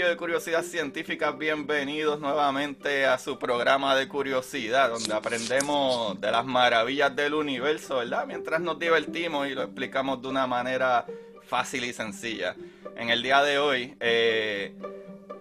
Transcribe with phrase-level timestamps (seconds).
[0.00, 6.46] Corillo de Curiosidad Científica, bienvenidos nuevamente a su programa de curiosidad, donde aprendemos de las
[6.46, 8.24] maravillas del universo, ¿verdad?
[8.26, 11.04] Mientras nos divertimos y lo explicamos de una manera
[11.42, 12.56] fácil y sencilla.
[12.96, 14.74] En el día de hoy, eh,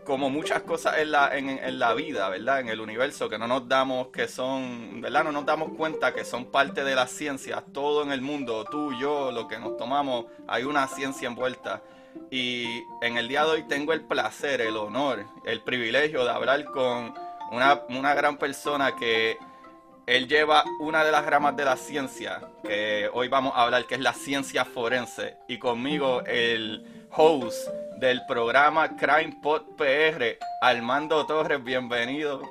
[0.04, 2.60] como muchas cosas en la, en, en la vida, ¿verdad?
[2.60, 5.24] En el universo, que no nos damos que son, ¿verdad?
[5.24, 8.92] No nos damos cuenta que son parte de la ciencia, todo en el mundo, tú,
[9.00, 11.82] yo, lo que nos tomamos, hay una ciencia envuelta.
[12.32, 16.66] Y en el día de hoy tengo el placer, el honor, el privilegio de hablar
[16.66, 17.14] con
[17.52, 19.38] una, una gran persona que
[20.10, 23.94] él lleva una de las ramas de la ciencia, que hoy vamos a hablar, que
[23.94, 25.38] es la ciencia forense.
[25.48, 32.42] Y conmigo el host del programa Crime Pod PR, Armando Torres, bienvenido.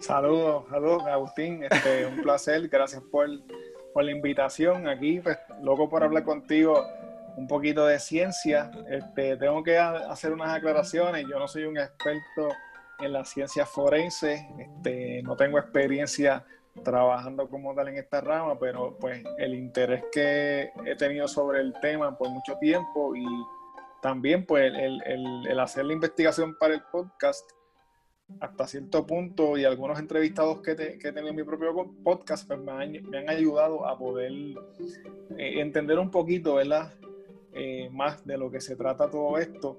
[0.00, 3.28] Saludos, saludos Agustín, este, un placer, gracias por,
[3.92, 6.84] por la invitación aquí, pues, loco por hablar contigo
[7.38, 8.70] un poquito de ciencia.
[8.90, 11.24] Este, tengo que hacer unas aclaraciones.
[11.30, 12.48] Yo no soy un experto
[12.98, 16.44] en la ciencia forense, este, no tengo experiencia
[16.82, 21.72] trabajando como tal en esta rama, pero pues el interés que he tenido sobre el
[21.80, 23.24] tema por mucho tiempo y
[24.02, 27.48] también pues el, hacer la investigación para el podcast
[28.40, 31.72] hasta cierto punto y algunos entrevistados que, te, he tenido en mi propio
[32.02, 34.32] podcast pues me, han, me han ayudado a poder
[35.36, 36.92] eh, entender un poquito, ¿verdad?
[37.52, 39.78] Eh, más de lo que se trata todo esto.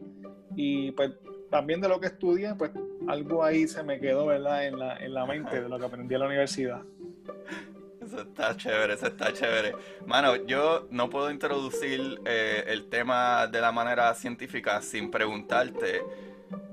[0.56, 1.12] Y pues
[1.50, 2.72] también de lo que estudié, pues
[3.07, 4.66] algo ahí se me quedó, ¿verdad?
[4.66, 6.81] En la, en la mente de lo que aprendí en la universidad.
[8.02, 9.75] Eso está chévere, eso está chévere.
[10.06, 16.03] Mano, yo no puedo introducir eh, el tema de la manera científica sin preguntarte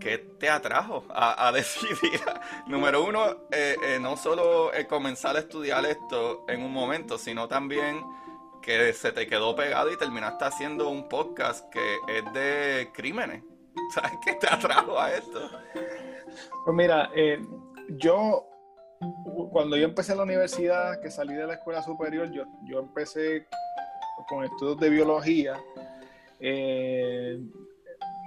[0.00, 2.20] qué te atrajo a, decidir,
[2.66, 8.02] número uno, eh, no solo comenzar a estudiar esto en un momento, sino también
[8.66, 13.44] que se te quedó pegado y terminaste haciendo un podcast que es de crímenes.
[13.94, 15.48] ¿Sabes qué te atrajo a esto?
[16.64, 17.40] Pues mira, eh,
[17.90, 18.44] yo
[19.52, 23.46] cuando yo empecé la universidad, que salí de la escuela superior, yo, yo empecé
[24.28, 25.60] con estudios de biología.
[26.40, 27.38] Eh,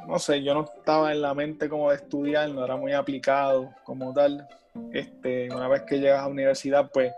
[0.08, 3.74] no sé, yo no estaba en la mente como de estudiar, no era muy aplicado
[3.84, 4.48] como tal.
[4.94, 7.12] Este, una vez que llegas a la universidad, pues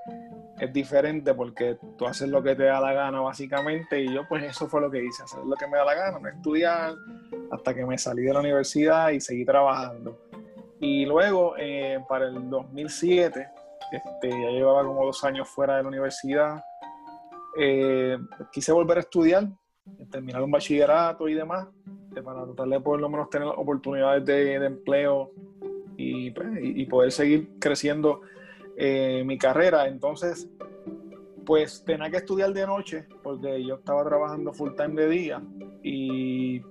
[0.61, 4.43] es diferente porque tú haces lo que te da la gana básicamente y yo pues
[4.43, 6.93] eso fue lo que hice, hacer lo que me da la gana, no estudiar
[7.49, 10.19] hasta que me salí de la universidad y seguí trabajando.
[10.79, 13.49] Y luego eh, para el 2007,
[13.91, 16.63] este, ya llevaba como dos años fuera de la universidad,
[17.57, 18.19] eh,
[18.51, 19.47] quise volver a estudiar,
[20.11, 21.69] terminar un bachillerato y demás,
[22.23, 25.31] para tratar de por lo menos tener oportunidades de, de empleo
[25.97, 28.21] y, pues, y, y poder seguir creciendo
[28.77, 29.87] eh, mi carrera.
[29.87, 30.49] Entonces,
[31.45, 35.41] pues tenía que estudiar de noche porque yo estaba trabajando full time de día
[35.83, 36.61] y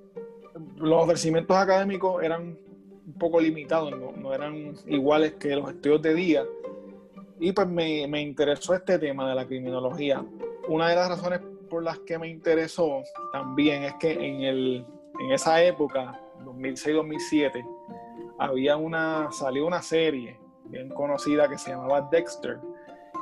[0.77, 2.59] los ofrecimientos académicos eran
[3.07, 6.45] un poco limitados, no, no eran iguales que los estudios de día.
[7.39, 10.25] Y pues me, me, interesó este tema de la criminología.
[10.69, 13.03] Una de las razones por las que me interesó
[13.33, 14.85] también es que en, el,
[15.21, 17.65] en esa época, 2006-2007,
[18.39, 20.39] había una, salió una serie
[20.71, 22.59] bien conocida que se llamaba Dexter,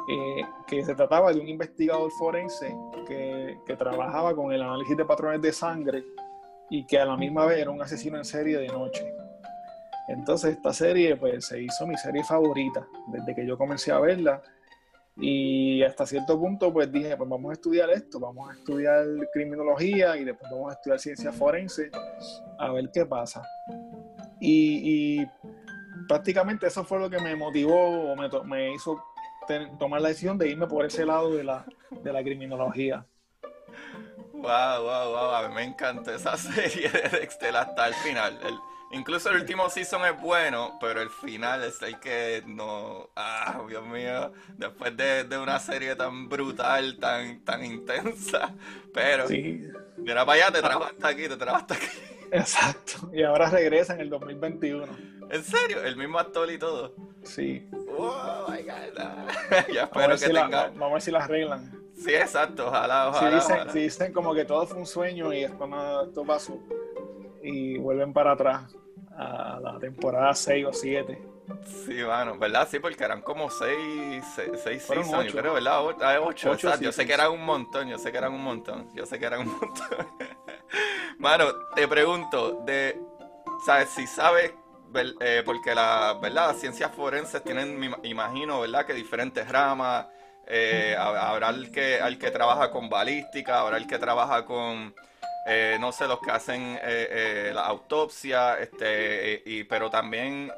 [0.09, 2.75] eh, que se trataba de un investigador forense
[3.07, 6.05] que, que, trabajaba con el análisis de patrones de sangre
[6.71, 9.13] y que a la misma vez era un asesino en serie de noche.
[10.09, 14.43] Entonces esta serie pues se hizo mi serie favorita desde que yo comencé a verla
[15.21, 20.17] y hasta cierto punto pues dije pues vamos a estudiar esto, vamos a estudiar criminología
[20.17, 21.91] y después vamos a estudiar ciencia forense
[22.59, 23.43] a ver qué pasa.
[24.41, 25.27] Y, y
[26.09, 29.05] prácticamente eso fue lo que me motivó o me, me hizo
[29.79, 33.07] tomar la decisión de irme por ese lado de la, de la criminología.
[34.33, 38.39] Wow, wow, wow, a mí me encantó esa serie de Dexter hasta el final.
[38.45, 38.59] El,
[38.91, 43.11] Incluso el último season es bueno, pero el final es el que no.
[43.15, 44.33] Ah, Dios mío.
[44.57, 48.55] Después de, una serie tan brutal, tan, tan intensa.
[48.95, 49.29] Pero.
[49.29, 49.63] Sí.
[49.99, 51.87] Mira para allá, te trajo hasta aquí, te trajo hasta aquí.
[52.33, 53.11] Exacto.
[53.13, 54.87] Y ahora regresa en el 2021.
[55.31, 55.83] ¿En serio?
[55.83, 56.95] ¿El mismo actor y todo?
[57.23, 57.69] Sí.
[57.97, 59.65] Oh my God.
[59.75, 60.69] ya espero que tenga.
[60.69, 61.79] vamos a ver si las arreglan.
[61.95, 62.69] Sí, exacto.
[62.69, 63.41] Ojalá, ojalá.
[63.41, 66.59] Si dicen, Si dicen como que todo fue un sueño y esto, no, esto pasó.
[67.43, 68.75] Y vuelven para atrás
[69.17, 71.29] a la temporada 6 o 7.
[71.65, 72.69] Sí, bueno, ¿verdad?
[72.71, 75.83] Sí, porque eran como 6 seis, seasons, yo creo, ¿verdad?
[75.83, 76.83] 8, exacto.
[76.83, 79.27] Yo sé que eran un montón, yo sé que eran un montón, yo sé que
[79.27, 80.07] eran un montón.
[81.29, 82.99] Mano, te pregunto, de,
[83.67, 83.91] ¿sabes?
[83.91, 84.51] Si sabes,
[85.21, 86.47] eh, porque la, ¿verdad?
[86.47, 88.87] Las ciencias forenses tienen, me imagino, ¿verdad?
[88.87, 90.07] Que diferentes ramas,
[90.47, 94.95] eh, habrá el que, el que trabaja con balística, habrá el que trabaja con
[95.47, 96.81] eh, no sé, los que hacen
[97.53, 100.51] la autopsia, este, y, pero también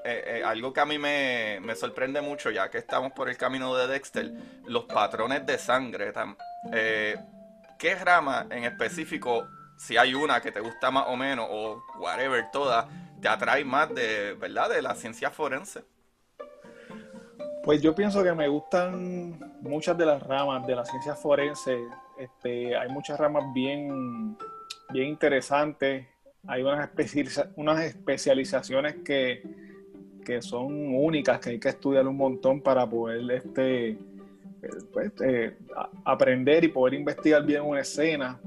[0.44, 4.30] algo que a mí me, sorprende mucho, ya que estamos por el camino de Dexter,
[4.66, 6.12] los patrones de sangre.
[7.76, 9.48] ¿Qué rama en específico,
[9.80, 12.86] si hay una que te gusta más o menos, o whatever, todas,
[13.20, 15.82] te atrae más de, ¿verdad?, de la ciencia forense.
[17.64, 21.78] Pues yo pienso que me gustan muchas de las ramas de la ciencia forense.
[22.18, 24.36] Este, hay muchas ramas bien
[24.92, 26.08] bien interesante.
[26.46, 26.90] Hay unas,
[27.56, 29.42] unas especializaciones que,
[30.24, 33.96] que, son únicas, que hay que estudiar un montón para poder este,
[34.92, 35.56] pues, eh,
[36.04, 38.38] aprender y poder investigar bien una escena.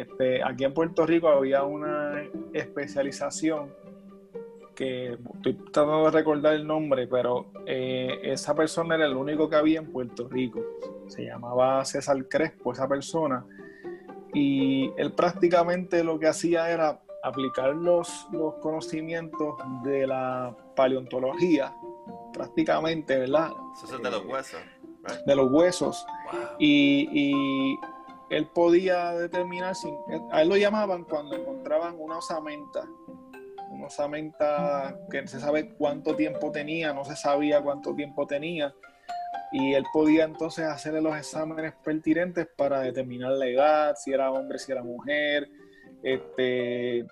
[0.00, 3.72] Este, aquí en Puerto Rico había una especialización
[4.74, 9.56] que estoy tratando de recordar el nombre, pero eh, esa persona era el único que
[9.56, 10.60] había en Puerto Rico.
[11.08, 13.44] Se llamaba César Crespo, esa persona
[14.32, 21.74] y él prácticamente lo que hacía era aplicar los, los conocimientos de la paleontología,
[22.32, 23.50] prácticamente, ¿verdad?
[23.82, 24.60] Eso es de los huesos.
[25.26, 26.06] De los huesos.
[26.58, 27.78] Y, y,
[28.30, 29.88] él podía determinar, si,
[30.30, 32.84] a él lo llamaban cuando encontraban una osamenta,
[33.70, 38.72] una osamenta que no se sabe cuánto tiempo tenía, no se sabía cuánto tiempo tenía,
[39.52, 44.60] y él podía entonces hacerle los exámenes pertinentes para determinar la edad, si era hombre,
[44.60, 45.48] si era mujer,
[46.04, 47.04] este,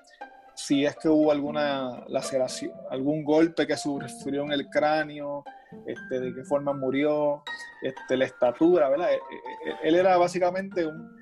[0.54, 5.42] si es que hubo alguna laceración, algún golpe que sufrió en el cráneo,
[5.84, 7.42] este, de qué forma murió,
[7.82, 9.12] este, la estatura, ¿verdad?
[9.12, 11.16] E, e, e, él, era básicamente un,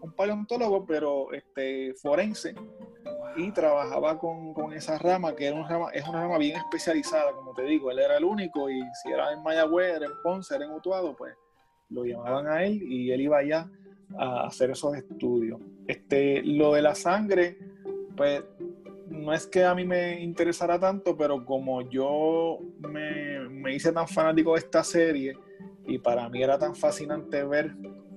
[0.00, 2.54] un, paleontólogo, pero este, forense,
[3.36, 7.32] y trabajaba con, con, esa rama, que era una rama, es una rama bien especializada,
[7.32, 10.54] como te digo, él era el único y si era en Mayagüez, era en Ponce,
[10.54, 11.34] era en Utuado, pues
[11.88, 13.70] lo llamaban a él y él iba allá
[14.18, 15.60] a hacer esos estudios.
[15.86, 17.58] Este, lo de la sangre,
[18.16, 18.42] pues
[19.08, 24.08] no es que a mí me interesara tanto, pero como yo me, me hice tan
[24.08, 25.36] fanático de esta serie
[25.86, 27.74] y para mí era tan fascinante ver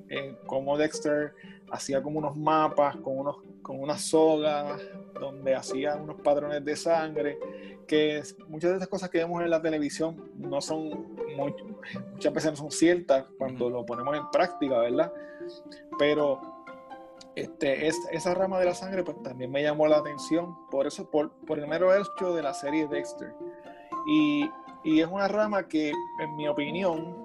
[0.10, 1.34] eh, cómo Dexter
[1.72, 4.82] hacía como unos mapas con, unos, con unas sogas
[5.20, 7.40] donde hacía unos patrones de sangre,
[7.88, 12.58] que muchas de estas cosas que vemos en la televisión no son, muchas veces no
[12.58, 15.12] son ciertas cuando lo ponemos en práctica, ¿verdad?
[15.98, 16.40] Pero
[17.36, 21.10] este, es, esa rama de la sangre pues también me llamó la atención, por eso,
[21.10, 23.34] por, por el mero hecho de la serie Dexter.
[24.08, 24.50] Y,
[24.84, 27.25] y es una rama que, en mi opinión,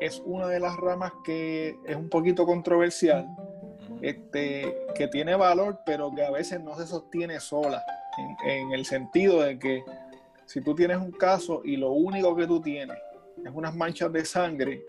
[0.00, 3.26] es una de las ramas que es un poquito controversial,
[4.02, 7.84] este, que tiene valor, pero que a veces no se sostiene sola,
[8.44, 9.84] en, el sentido de que
[10.46, 12.96] si tú tienes un caso y lo único que tú tienes
[13.44, 14.82] es unas manchas de sangre,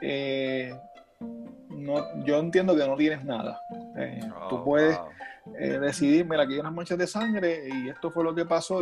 [0.00, 0.74] eh,
[1.70, 3.60] no, yo entiendo que no tienes nada.
[3.96, 4.98] Eh, tú oh, puedes
[5.58, 8.80] eh, decidir, mira, aquí hay unas manchas de sangre y esto fue lo que pasó,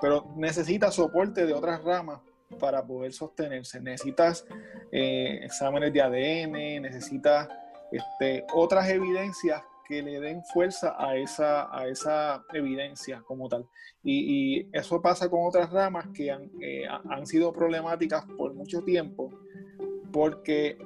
[0.00, 2.20] pero necesitas soporte de otras ramas
[2.58, 3.80] para poder sostenerse.
[3.80, 4.46] Necesitas
[4.90, 7.48] exámenes de ADN, necesitas
[7.92, 13.66] este, otras evidencias que le den fuerza a esa, a esa evidencia como tal.
[14.02, 19.30] Y, eso pasa con otras ramas que han, eh, han, sido problemáticas por mucho tiempo,
[20.10, 20.78] porque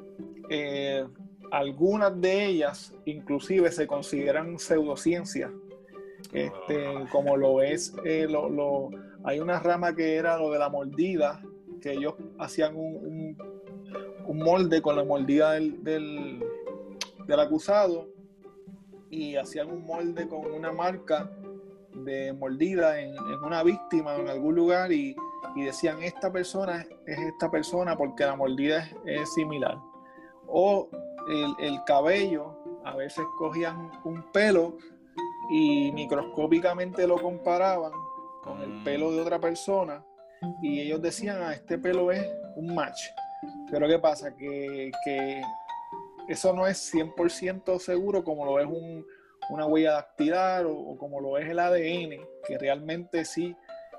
[0.51, 1.07] eh,
[1.51, 5.53] algunas de ellas inclusive se consideran pseudociencias,
[6.33, 8.91] este, como lo es, eh, lo,
[9.25, 11.41] hay una rama que era lo de la mordida,
[11.81, 13.37] que ellos hacían un,
[14.27, 16.43] un, molde con la mordida del
[17.27, 18.09] del acusado
[19.11, 21.31] y hacían un molde con una marca
[21.93, 25.17] de mordida en, una víctima en algún lugar y,
[25.55, 29.79] decían esta persona es esta persona porque la mordida es, similar.
[30.47, 30.91] O
[31.59, 34.77] el, cabello, a veces cogían un pelo
[35.51, 37.93] y microscópicamente lo comparaban
[38.43, 40.05] con el pelo de otra persona
[40.63, 42.27] y ellos decían, ah, este pelo es
[42.57, 43.01] un match.
[43.71, 44.35] Pero ¿qué pasa?
[44.35, 44.91] Que,
[46.29, 48.67] eso no es 100% seguro como lo es
[49.49, 53.57] una huella dactilar o, como lo es el ADN, que realmente sí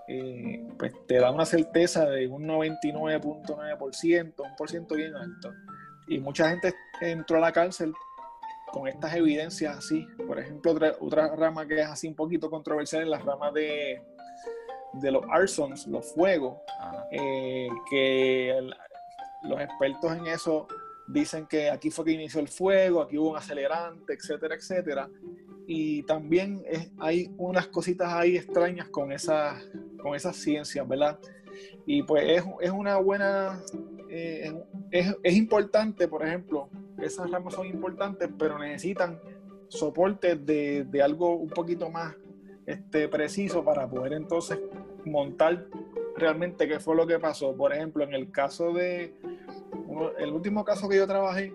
[0.09, 5.53] eh, pues te da una certeza de un 99.9%, un por ciento bien alto.
[6.07, 7.93] Y mucha gente entró a la cárcel
[8.71, 10.07] con estas evidencias así.
[10.25, 14.01] Por ejemplo, otra, rama que es así un poquito controversial es la rama de,
[14.99, 16.57] de los arsons, los fuegos,
[17.11, 18.69] eh, que
[19.43, 20.67] los expertos en eso
[21.07, 25.09] dicen que aquí fue que inició el fuego, aquí hubo un acelerante, etcétera, etcétera.
[25.65, 26.63] Y también
[26.99, 29.63] hay unas cositas ahí extrañas con esas,
[30.01, 31.19] con esas ciencias, ¿verdad?
[31.85, 33.61] Y pues es, es una buena,
[34.09, 34.53] eh,
[34.91, 36.69] es, es, importante, por ejemplo,
[37.01, 39.19] esas ramas son importantes, pero necesitan
[39.69, 42.15] soporte de, de algo un poquito más
[42.65, 44.59] este, preciso para poder entonces
[45.07, 45.65] montar
[46.15, 47.55] realmente qué fue lo que pasó.
[47.55, 49.13] Por ejemplo, en el caso de,
[50.17, 51.53] el último caso que yo trabajé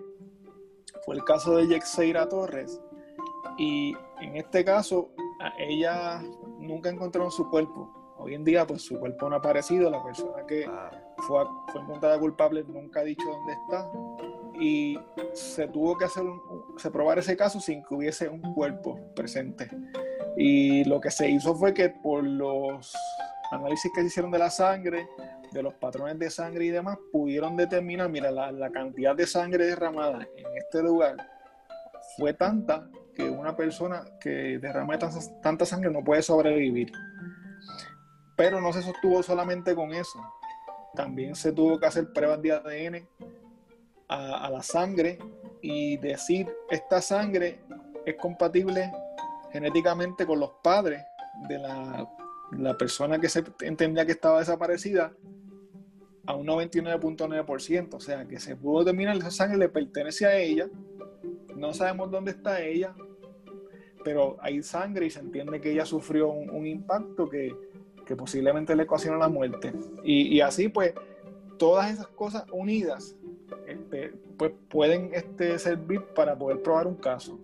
[1.05, 2.81] fue el caso de Yexeira Torres.
[3.57, 5.11] Y en este caso,
[5.59, 6.21] ella
[6.59, 8.15] nunca encontraron su cuerpo.
[8.17, 9.89] Hoy en día, pues su cuerpo no ha aparecido.
[9.89, 10.69] La persona que
[11.17, 13.91] fue, fue encontrada culpable nunca ha dicho dónde está.
[14.59, 14.97] Y
[15.33, 16.23] se tuvo que hacer
[16.77, 19.69] se probar ese caso sin que hubiese un cuerpo presente.
[20.37, 22.93] Y lo que se hizo fue que por los
[23.53, 25.07] análisis que se hicieron de la sangre,
[25.51, 30.27] de los patrones de sangre y demás, pudieron determinar, mira, la, cantidad de sangre derramada
[30.35, 31.15] en este lugar
[32.17, 36.91] fue tanta que una persona que derrama tanta, sangre no puede sobrevivir.
[38.35, 40.19] Pero no se sostuvo solamente con eso.
[40.95, 43.07] También se tuvo que hacer pruebas de ADN
[44.07, 45.19] a, la sangre
[45.61, 47.61] y decir, esta sangre
[48.05, 48.91] es compatible
[49.51, 51.03] genéticamente con los padres
[51.47, 52.07] de la,
[52.77, 55.13] persona que se entendía que estaba desaparecida
[56.25, 60.69] a un 99.9%, o sea que se pudo determinar esa sangre le pertenece a ella,
[61.55, 62.95] no sabemos dónde está ella,
[64.03, 67.55] pero hay sangre y se entiende que ella sufrió un, impacto que,
[68.17, 69.73] posiblemente le ocasionó la muerte.
[70.03, 70.93] Y, así pues,
[71.57, 73.15] todas esas cosas unidas
[73.65, 77.39] este, pues pueden este, servir para poder probar un caso.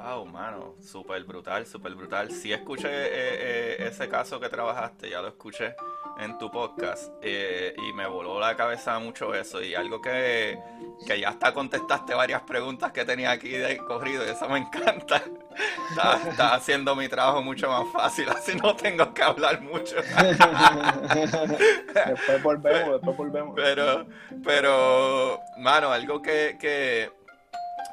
[0.00, 2.30] Wow, mano, súper brutal, súper brutal.
[2.30, 5.74] Sí escuché eh, eh, ese caso que trabajaste, ya lo escuché
[6.20, 10.56] en tu podcast eh, y me voló la cabeza mucho eso y algo que,
[11.04, 15.20] ya hasta contestaste varias preguntas que tenía aquí de corrido y eso me encanta.
[15.90, 19.96] Estás haciendo mi trabajo mucho más fácil, así no tengo que hablar mucho.
[21.94, 23.54] después volvemos, después volvemos.
[23.56, 24.06] Pero,
[24.44, 27.17] pero, mano, algo que, que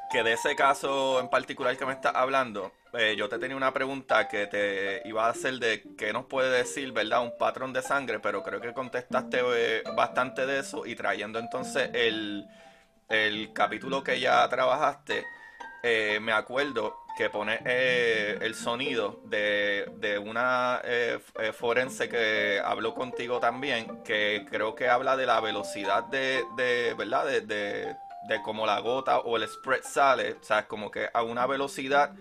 [0.09, 3.73] que de ese caso en particular que me estás hablando, eh, yo te tenía una
[3.73, 7.23] pregunta que te iba a hacer de qué nos puede decir, ¿verdad?
[7.23, 11.89] Un patrón de sangre, pero creo que contestaste eh, bastante de eso y trayendo entonces
[11.93, 12.47] el,
[13.53, 15.25] capítulo que ya trabajaste,
[15.83, 20.81] eh, me acuerdo que pone el sonido de, de una
[21.53, 27.25] forense que habló contigo también, que creo que habla de la velocidad de, de ¿verdad?
[27.25, 27.95] de de
[28.43, 32.15] cómo la gota o el spread sale, o sea, como que a una velocidad,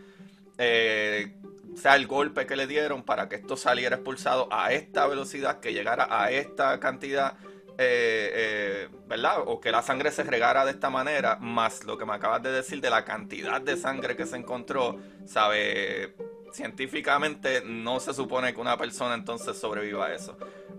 [0.58, 1.34] eh,
[1.72, 5.60] o sea, el golpe que le dieron para que esto saliera expulsado a esta velocidad,
[5.60, 7.34] que llegara a esta cantidad,
[7.76, 9.42] eh, eh, ¿verdad?
[9.46, 12.52] O que la sangre se regara de esta manera, más lo que me acabas de
[12.52, 16.14] decir de la cantidad de sangre que se encontró, ¿sabe?
[16.52, 20.36] Científicamente no se supone que una persona entonces sobreviva a eso.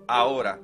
[0.07, 0.59] Ahora,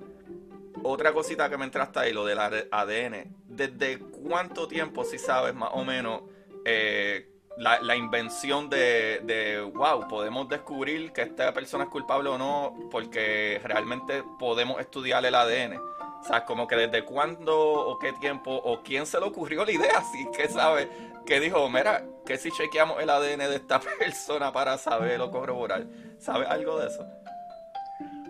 [0.83, 3.35] otra cosita que me entraste ahí, lo del ADN.
[3.45, 6.23] ¿Desde cuánto tiempo, si sabes más o menos,
[6.65, 13.61] eh, la, invención de, wow, podemos descubrir que esta persona es culpable o no, porque
[13.63, 15.77] realmente podemos estudiar el ADN?
[15.77, 19.71] O sea, como que desde cuándo o qué tiempo o quién se le ocurrió la
[19.71, 20.87] idea, así que sabe,
[21.25, 25.85] que dijo, mira, que si chequeamos el ADN de esta persona para saber o corroborar.
[26.19, 27.05] ¿Sabes algo de eso?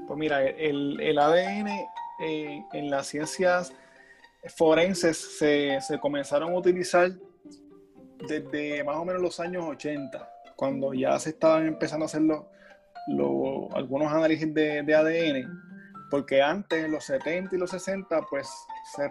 [0.08, 1.70] Pues mira, el, el ADN
[2.22, 3.74] en las ciencias
[4.50, 7.12] forenses se, comenzaron a utilizar
[8.28, 12.22] desde más o menos los años 80, cuando ya se estaban empezando a hacer
[13.76, 15.50] algunos análisis de, ADN,
[16.10, 18.48] porque antes, en los 70 y los 60, pues
[18.96, 19.10] se,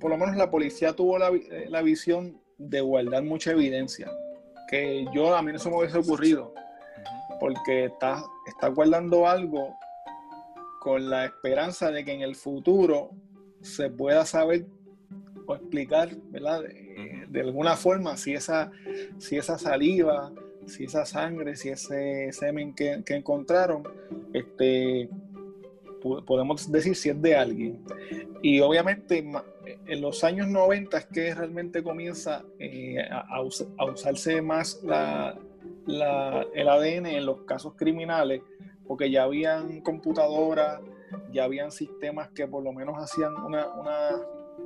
[0.00, 1.30] por lo menos la policía tuvo la,
[1.68, 4.10] la, visión de guardar mucha evidencia,
[4.68, 6.54] que yo a mí no se me hubiese ocurrido,
[7.40, 9.76] porque está, está guardando algo
[10.82, 13.10] con la esperanza de que en el futuro
[13.60, 14.66] se pueda saber
[15.46, 16.62] o explicar, ¿verdad?
[17.28, 18.72] De, alguna forma si esa,
[19.18, 20.32] si esa saliva
[20.66, 23.82] si esa sangre, si ese semen que, encontraron,
[24.32, 25.08] este,
[26.26, 27.84] podemos decir si es de alguien.
[28.42, 29.24] Y obviamente
[29.86, 34.80] en los años 90 es que realmente comienza eh, a, usarse más
[35.86, 38.42] el ADN en los casos criminales,
[38.92, 40.82] porque ya habían computadoras,
[41.30, 43.32] ya habían sistemas que por lo menos hacían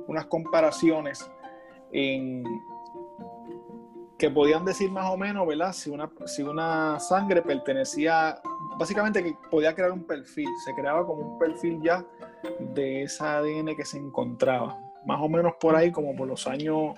[0.05, 1.31] unas comparaciones
[1.93, 2.43] en,
[4.19, 5.71] que podían decir más o menos, ¿verdad?
[5.71, 8.41] Si una, si una sangre pertenecía,
[8.77, 12.05] básicamente que podía crear un perfil, se creaba como un perfil ya
[12.59, 14.77] de esa ADN que se encontraba.
[15.05, 16.95] Más o menos por ahí, como por los años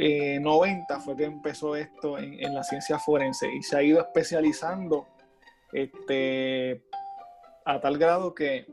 [0.00, 5.06] eh, fue que empezó esto en, la ciencia forense y se ha ido especializando
[5.72, 6.84] este,
[7.64, 8.66] a tal grado que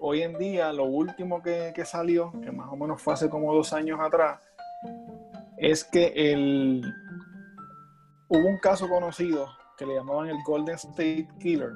[0.00, 3.54] hoy en día lo último que, que salió, que más o menos fue hace como
[3.54, 4.40] dos años atrás,
[5.56, 6.82] es que el,
[8.28, 11.72] hubo un caso conocido que le llamaban el Golden State Killer.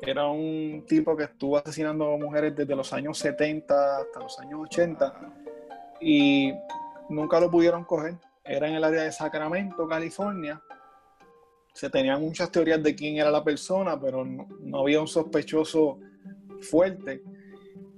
[0.00, 4.60] Era un tipo que estuvo asesinando a mujeres desde los años 70 hasta los años
[4.62, 5.14] 80
[6.00, 6.52] y
[7.08, 8.16] nunca lo pudieron coger.
[8.44, 10.60] Era en el área de Sacramento, California.
[11.72, 15.98] Se tenían muchas teorías de quién era la persona, pero no, había un sospechoso
[16.60, 17.22] fuerte.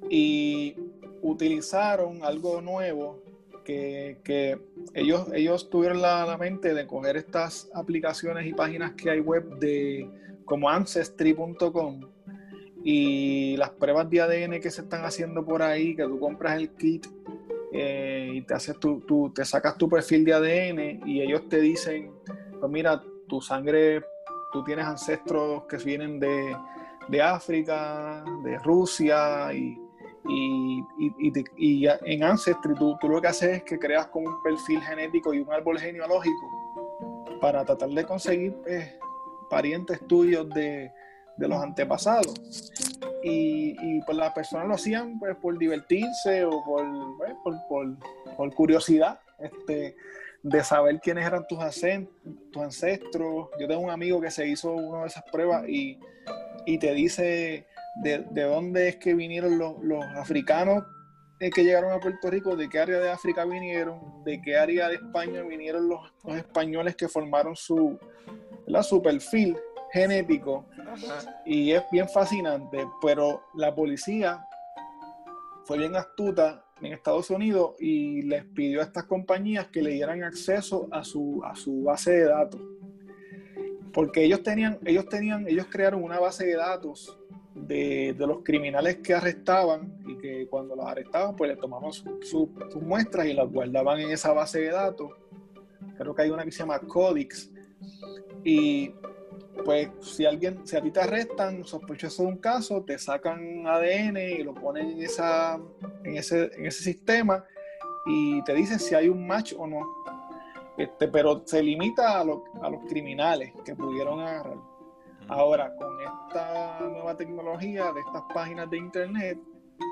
[0.09, 0.77] Y
[1.23, 3.23] utilizaron algo nuevo
[3.65, 4.61] que,
[4.93, 10.09] ellos, ellos tuvieron la, mente de coger estas aplicaciones y páginas que hay web de
[10.45, 12.01] como ancestry.com
[12.85, 16.69] y las pruebas de ADN que se están haciendo por ahí, que tú compras el
[16.71, 17.07] kit
[17.73, 22.13] eh, y te haces tu, te sacas tu perfil de ADN y ellos te dicen,
[22.61, 24.03] pues mira, tu sangre,
[24.53, 26.57] tú tienes ancestros que vienen de,
[27.09, 29.79] de África, de Rusia y
[30.27, 35.41] y, en Ancestry tú, lo que haces es que creas como un perfil genético y
[35.41, 38.95] un árbol genealógico para tratar de conseguir pues,
[39.51, 40.91] parientes tuyos de,
[41.37, 42.73] los antepasados.
[43.23, 46.85] Y, pues las personas lo hacían pues, por divertirse o por,
[47.43, 47.57] pues,
[48.37, 49.97] por, curiosidad este,
[50.45, 51.59] de saber quiénes eran tus,
[52.53, 53.49] tus ancestros.
[53.59, 55.99] Yo tengo un amigo que se hizo una de esas pruebas y,
[56.67, 60.85] y te dice de, dónde es que vinieron los, africanos
[61.39, 64.95] que llegaron a Puerto Rico, de qué área de África vinieron, de qué área de
[64.95, 66.01] España vinieron los,
[66.37, 67.99] españoles que formaron su,
[68.83, 69.57] su perfil
[69.93, 70.67] genético.
[71.45, 74.47] Y es bien fascinante, pero la policía
[75.65, 80.23] fue bien astuta en Estados Unidos y les pidió a estas compañías que le dieran
[80.23, 82.61] acceso a su, a su base de datos.
[83.93, 87.19] Porque ellos tenían, ellos tenían, ellos crearon una base de datos
[87.55, 92.49] de, los criminales que arrestaban y que cuando los arrestaban pues le tomaban sus
[92.83, 95.13] muestras y las guardaban en esa base de datos.
[95.97, 97.51] Creo que hay una que se llama Codix.
[98.43, 98.93] Y
[99.65, 104.17] pues si alguien, si a ti te arrestan sospechoso de un caso, te sacan ADN
[104.17, 105.59] y lo ponen en, esa,
[106.05, 107.45] en, ese, en ese sistema
[108.07, 109.81] y te dicen si hay un match o no.
[110.77, 114.59] Este, pero se limita a, a los criminales que pudieron agarrar.
[115.29, 119.39] Ahora, con esta nueva tecnología de estas páginas de internet,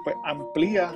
[0.04, 0.94] pues amplía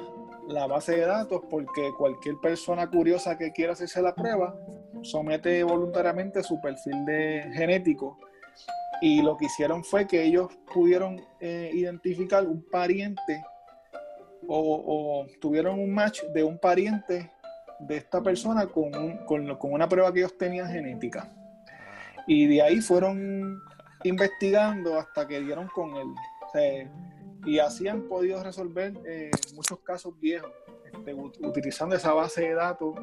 [0.49, 4.55] la base de datos porque cualquier persona curiosa que quiera hacerse la prueba
[5.03, 8.19] somete voluntariamente su perfil de genético
[9.01, 13.45] y lo que hicieron fue que ellos pudieron eh, identificar un pariente
[14.49, 17.33] o, tuvieron un match de un pariente
[17.81, 18.91] de esta persona con,
[19.27, 21.33] con, una prueba que ellos tenían genética.
[22.27, 23.61] Y de ahí fueron
[24.05, 26.89] investigando hasta que dieron con él.
[27.45, 30.51] y así han podido resolver eh, muchos casos viejos,
[30.93, 32.95] este, utilizando esa base de datos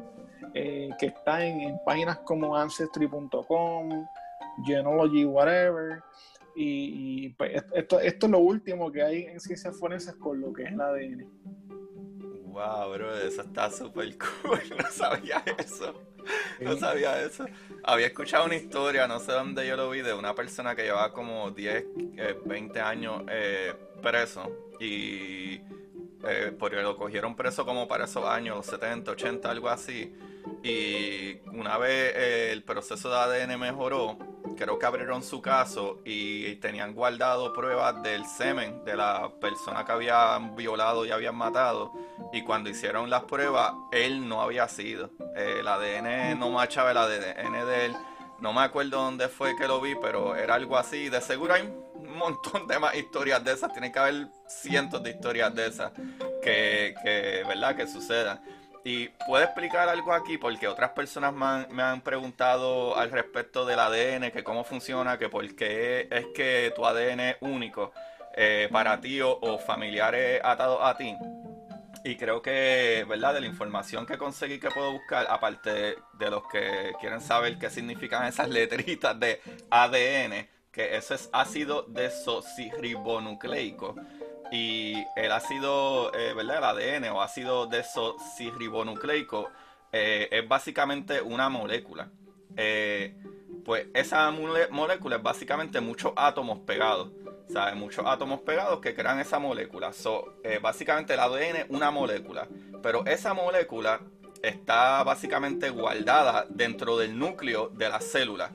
[0.54, 4.06] eh, que está en, páginas como Ancestry.com,
[4.64, 6.02] Genealogy, whatever.
[6.56, 10.64] Y, pues, esto, esto es lo último que hay en ciencias forenses con lo que
[10.64, 11.28] es el ADN.
[12.54, 14.60] Wow, bro, eso está súper cool.
[14.78, 15.92] No sabía eso.
[16.60, 17.46] No sabía eso.
[17.82, 21.12] Había escuchado una historia, no sé dónde yo lo vi, de una persona que llevaba
[21.12, 21.84] como 10,
[22.44, 25.60] 20 eh, años eh, preso y
[26.26, 30.14] eh, porque lo cogieron preso como para esos años, 70, 80, algo así.
[30.62, 32.14] Y una vez
[32.52, 34.18] el proceso de ADN mejoró,
[34.56, 39.92] creo que abrieron su caso y tenían guardado pruebas del semen de la persona que
[39.92, 41.92] habían violado y habían matado.
[42.32, 45.10] Y cuando hicieron las pruebas, él no había sido.
[45.36, 47.96] el ADN no machaba el ADN de él.
[48.40, 51.08] No me acuerdo dónde fue que lo vi, pero era algo así.
[51.08, 51.62] De seguro hay
[51.94, 53.72] un montón de más historias de esas.
[53.72, 55.92] Tiene que haber cientos de historias de esas
[56.42, 57.76] que ¿verdad?
[57.76, 58.40] Que sucedan.
[58.84, 61.32] Y puede explicar algo aquí porque otras personas
[61.70, 66.70] me han, preguntado al respecto del ADN, que cómo funciona, que por qué es que
[66.76, 67.92] tu ADN es único
[68.36, 71.16] eh, para ti o, familiares atados a ti.
[72.04, 73.32] Y creo que, ¿verdad?
[73.32, 77.70] De la información que conseguí que puedo buscar, aparte de los que quieren saber qué
[77.70, 83.94] significan esas letritas de ADN, que eso es ácido desoxirribonucleico.
[84.50, 86.80] Y el ácido, eh, ¿verdad?
[86.80, 89.50] El ADN o ácido desoxirribonucleico
[89.92, 92.10] eh, es básicamente una molécula.
[92.56, 93.16] Eh,
[93.64, 97.10] pues esa molécula es básicamente muchos átomos pegados.
[97.48, 97.76] ¿Sabes?
[97.76, 99.92] Muchos átomos pegados que crean esa molécula.
[99.92, 102.48] So, básicamente el ADN es una molécula.
[102.82, 104.00] Pero esa molécula
[104.42, 108.50] está básicamente guardada dentro del núcleo de la célula.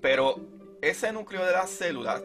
[0.00, 0.49] Pero
[0.82, 2.22] ese núcleo de las células,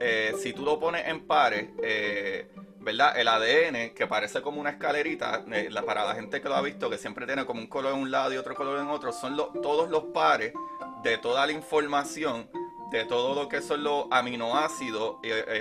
[0.00, 3.18] eh, si tú lo pones en pares, eh, ¿verdad?
[3.18, 6.88] El ADN, que parece como una escalerita, eh, para la gente que lo ha visto,
[6.88, 9.36] que siempre tiene como un color en un lado y otro color en otro, son
[9.36, 10.54] todos los pares
[11.02, 12.48] de toda la información,
[12.90, 15.16] de todo lo que son los aminoácidos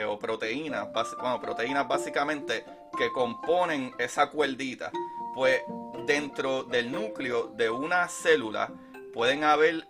[0.07, 0.87] o proteínas,
[1.19, 2.65] bueno, proteínas básicamente,
[2.97, 4.91] que componen esa cuerdita.
[5.35, 5.61] Pues
[6.07, 8.71] dentro del núcleo de una célula
[9.13, 9.87] pueden haber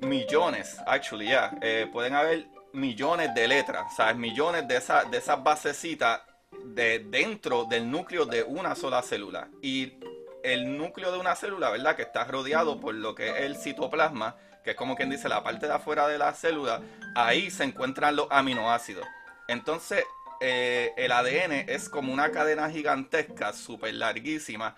[0.00, 4.16] millones, actually, ya, eh, pueden haber millones de letras, ¿sabes?
[4.16, 6.22] Millones de, esas de esas basecitas
[6.64, 9.48] de dentro del núcleo de una sola célula.
[9.62, 9.94] Y
[10.42, 11.96] el núcleo de una célula, ¿verdad?
[11.96, 15.42] Que está rodeado por lo que es el citoplasma, que es como quien dice la
[15.42, 16.80] parte de afuera de la célula,
[17.14, 19.06] ahí se encuentran los aminoácidos.
[19.48, 20.04] Entonces,
[20.40, 24.74] eh, el ADN es como una cadena gigantesca, súper larguísima,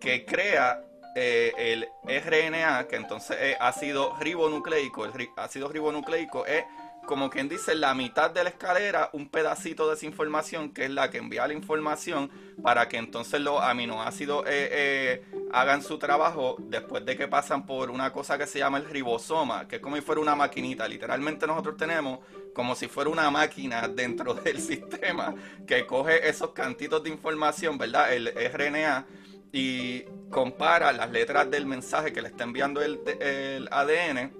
[0.00, 0.82] que crea
[1.14, 1.88] eh, el
[2.22, 6.64] RNA, que entonces es ácido ribonucleico, el ácido ribonucleico es
[7.08, 10.90] como quien dice la mitad de la escalera, un pedacito de esa información que es
[10.90, 12.30] la que envía la información
[12.62, 17.90] para que entonces los aminoácidos eh, eh, hagan su trabajo después de que pasan por
[17.90, 20.86] una cosa que se llama el ribosoma, que es como si fuera una maquinita.
[20.86, 22.18] Literalmente nosotros tenemos
[22.52, 25.34] como si fuera una máquina dentro del sistema
[25.66, 28.12] que coge esos cantitos de información, ¿verdad?
[28.12, 29.06] El RNA
[29.52, 34.32] y compara las letras del mensaje que le está enviando el, ADN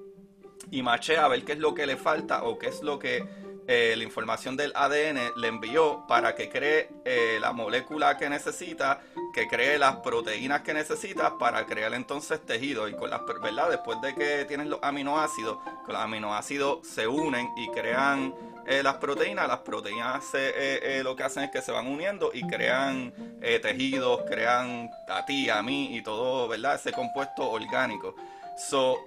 [0.71, 3.25] y machea a ver qué es lo que le falta o qué es lo que
[3.67, 9.03] eh, la información del ADN le envió para que cree eh, la molécula que necesita,
[9.35, 12.89] que cree las proteínas que necesita para crear entonces tejido.
[12.89, 13.69] Y con las, ¿verdad?
[13.69, 18.35] Después de que tienes los aminoácidos, los aminoácidos se unen y crean
[18.71, 22.33] eh, las proteínas, las proteínas eh, eh, lo que hacen es que se van uniendo
[22.35, 23.15] y crean
[23.63, 26.75] tejidos, crean a ti, a mí y todo, ¿verdad?
[26.75, 28.15] Ese compuesto orgánico.
[28.59, 28.99] So,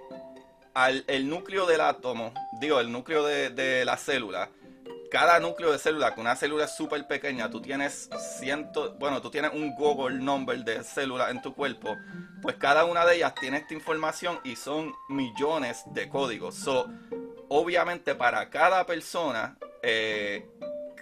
[0.74, 4.48] al, el núcleo del átomo, digo, el núcleo de, la célula,
[5.12, 9.30] cada núcleo de célula, que una célula es súper pequeña, tú tienes ciento, bueno, tú
[9.30, 11.96] tienes un Google number de células en tu cuerpo,
[12.40, 16.56] pues cada una de ellas tiene esta información y son millones de códigos.
[16.56, 16.88] So,
[17.52, 20.46] obviamente para cada persona, eh,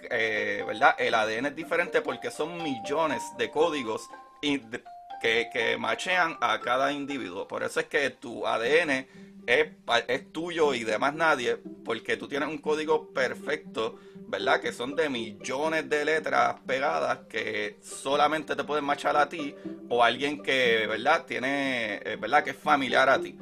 [0.09, 0.95] eh, ¿verdad?
[0.99, 4.09] El ADN es diferente porque son millones de códigos
[4.41, 7.47] que, que machean a cada individuo.
[7.47, 9.07] Por eso es que tu ADN
[9.47, 9.67] es,
[10.07, 14.59] es, tuyo y de más nadie, porque tú tienes un código perfecto, ¿verdad?
[14.59, 19.55] Que son de millones de letras pegadas que solamente te pueden machar a ti
[19.87, 21.25] o alguien que, ¿verdad?
[21.25, 22.43] Tiene, eh, ¿verdad?
[22.43, 23.37] Que es familiar a ti,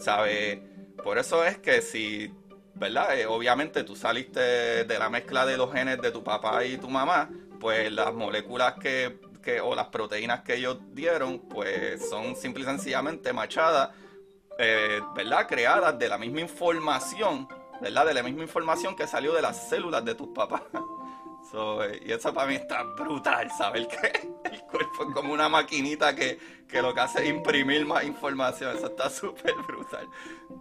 [0.00, 0.60] ¿sabes?
[1.02, 2.32] Por eso es que si
[2.82, 3.16] ¿verdad?
[3.16, 4.40] Eh, obviamente tú saliste
[4.84, 8.74] de la mezcla de los genes de tu papá y tu mamá, pues las moléculas
[8.74, 9.20] que,
[9.62, 13.90] o las proteínas que ellos dieron, pues son simple y sencillamente machadas,
[14.58, 15.46] eh, ¿verdad?
[15.46, 17.46] Creadas de la misma información,
[17.80, 18.04] ¿verdad?
[18.04, 20.62] De la misma información que salió de las células de tus papás.
[21.54, 24.06] Eh, y eso para mí está brutal, saber que
[24.50, 26.38] el cuerpo es como una maquinita que,
[26.72, 28.74] que lo que hace es imprimir más información.
[28.74, 30.08] Eso está súper brutal.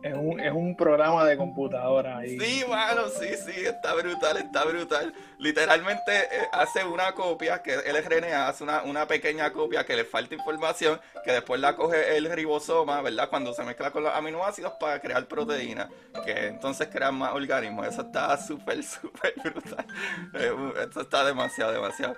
[0.04, 2.38] Es un, es un programa de computadora ahí.
[2.38, 5.14] Sí, bueno, sí, sí, está brutal, está brutal.
[5.40, 10.04] Literalmente eh, hace una copia, que el RNA hace una, una pequeña copia que le
[10.04, 13.30] falta información, que después la coge el ribosoma, ¿verdad?
[13.30, 15.88] Cuando se mezcla con los aminoácidos para crear proteínas,
[16.26, 17.88] que entonces crean más organismos.
[17.88, 19.86] Eso está súper, súper brutal.
[20.34, 22.18] Eso está demasiado, demasiado.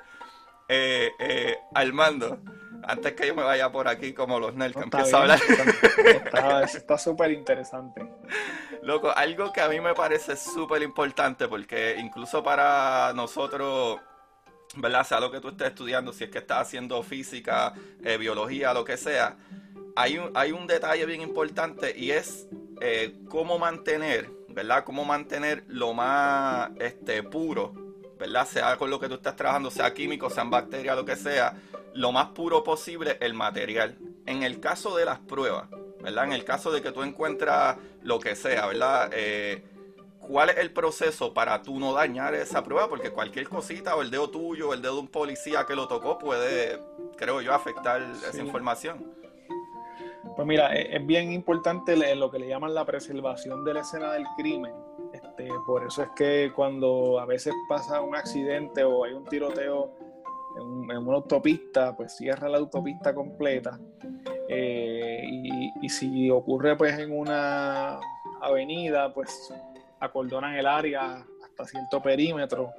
[0.68, 2.40] Eh, eh, Armando,
[2.86, 5.40] antes que yo me vaya por aquí como los nerds que empiezo a hablar.
[6.64, 8.06] Está súper interesante.
[8.82, 14.00] Loco, algo que a mí me parece súper importante porque incluso para nosotros,
[14.76, 15.06] ¿verdad?
[15.06, 18.84] Sea lo que tú estés estudiando, si es que estás haciendo física, eh, biología, lo
[18.84, 19.38] que sea,
[19.96, 22.48] hay un, hay un detalle bien importante y es
[22.82, 24.84] eh, cómo mantener, ¿verdad?
[24.84, 27.83] Cómo mantener lo más este, puro
[28.24, 28.48] ¿verdad?
[28.48, 31.58] Sea con lo que tú estás trabajando, sea químico, sean bacterias, lo que sea,
[31.94, 33.98] lo más puro posible el material.
[34.26, 35.70] En el caso de las pruebas,
[36.02, 36.26] ¿verdad?
[36.26, 39.10] En el caso de que tú encuentras lo que sea, ¿verdad?
[39.14, 39.62] Eh,
[40.20, 42.88] ¿Cuál es el proceso para tú no dañar esa prueba?
[42.88, 45.90] Porque cualquier cosita, o el dedo tuyo, o el dedo de un policía que lo
[45.90, 46.80] tocó, puede,
[47.18, 49.06] creo yo, afectar esa información.
[50.38, 54.14] Pues mira, e, es bien importante lo que le llaman la preservación de la escena
[54.14, 54.72] del crimen.
[55.24, 59.96] Este, por eso es que cuando a veces pasa un accidente o hay un tiroteo
[60.58, 63.80] en, una autopista, pues cierra la autopista completa.
[64.48, 65.24] Eh,
[65.82, 68.00] y, si ocurre pues en una
[68.42, 69.54] avenida, pues
[70.00, 72.72] acordonan el área hasta cierto perímetro.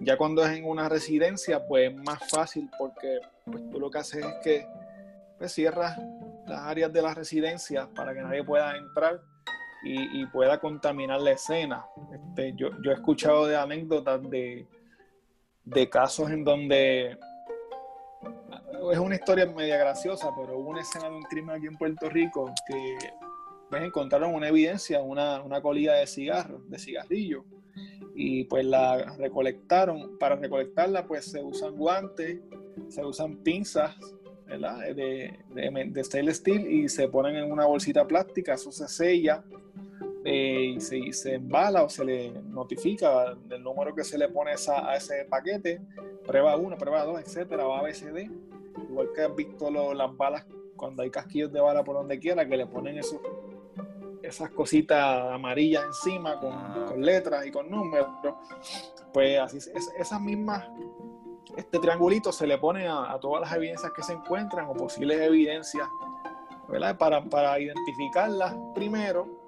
[0.00, 3.98] Ya cuando es en una residencia, pues es más fácil porque pues, tú lo que
[3.98, 4.66] haces es que
[5.38, 5.98] pues, cierras
[6.46, 9.20] las áreas de la residencia para que nadie pueda entrar
[9.84, 11.86] y, pueda contaminar la escena.
[12.12, 14.66] Este, yo, yo, he escuchado de anécdotas de,
[15.90, 17.18] casos en donde
[18.92, 22.08] es una historia media graciosa, pero hubo una escena de un crimen aquí en Puerto
[22.08, 22.96] Rico que
[23.68, 27.44] pues, encontraron una evidencia, una, una colilla de cigarros, de cigarrillo,
[28.14, 30.18] y pues la recolectaron.
[30.18, 32.40] Para recolectarla, pues se usan guantes,
[32.88, 33.96] se usan pinzas
[34.46, 39.42] De, de, de stainless steel y se ponen en una bolsita plástica, eso se sella
[40.24, 44.52] eh, y se, se, embala o se le notifica del número que se le pone
[44.52, 45.82] esa, a ese paquete,
[46.26, 48.30] prueba 1, prueba 2, etcétera, va a BCD.
[48.88, 52.56] Igual que has visto las balas cuando hay casquillos de bala por donde quiera, que
[52.56, 53.20] le ponen esos,
[54.22, 56.86] esas cositas amarillas encima con, ah.
[56.88, 58.08] con letras y con números.
[59.12, 60.66] Pues así, es, esas mismas
[61.56, 65.86] este triangulito se le pone a, todas las evidencias que se encuentran o posibles evidencias,
[66.68, 66.96] ¿verdad?
[66.96, 69.43] Para, para identificarlas primero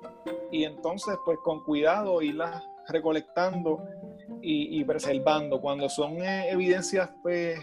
[0.50, 3.82] y entonces pues con cuidado irlas recolectando
[4.40, 5.60] y, preservando.
[5.60, 7.58] Cuando son eh, evidencias pues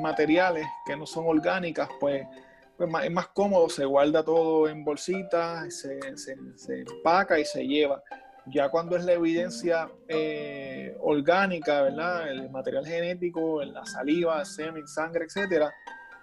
[0.00, 2.24] materiales que no son orgánicas, pues,
[2.76, 8.02] pues es más cómodo, se guarda todo en bolsitas, se, se, empaca y se lleva.
[8.46, 12.30] Ya cuando es la evidencia eh, orgánica, ¿verdad?
[12.30, 15.72] El material genético, la saliva, semen, sangre, etcétera,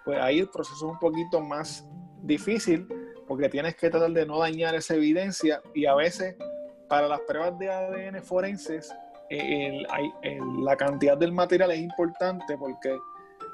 [0.04, 1.86] pues ahí el proceso es un poquito más
[2.22, 2.88] difícil
[3.28, 6.36] porque tienes que tratar de no dañar esa evidencia y a veces
[6.88, 8.92] para las pruebas de ADN forenses
[9.30, 12.96] la cantidad del material es importante porque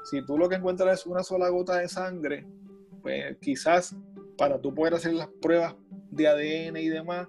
[0.05, 2.45] si tú lo que encuentras es una sola gota de sangre,
[3.01, 3.95] pues quizás
[4.37, 5.75] para tú poder hacer las pruebas
[6.11, 7.27] de ADN y demás,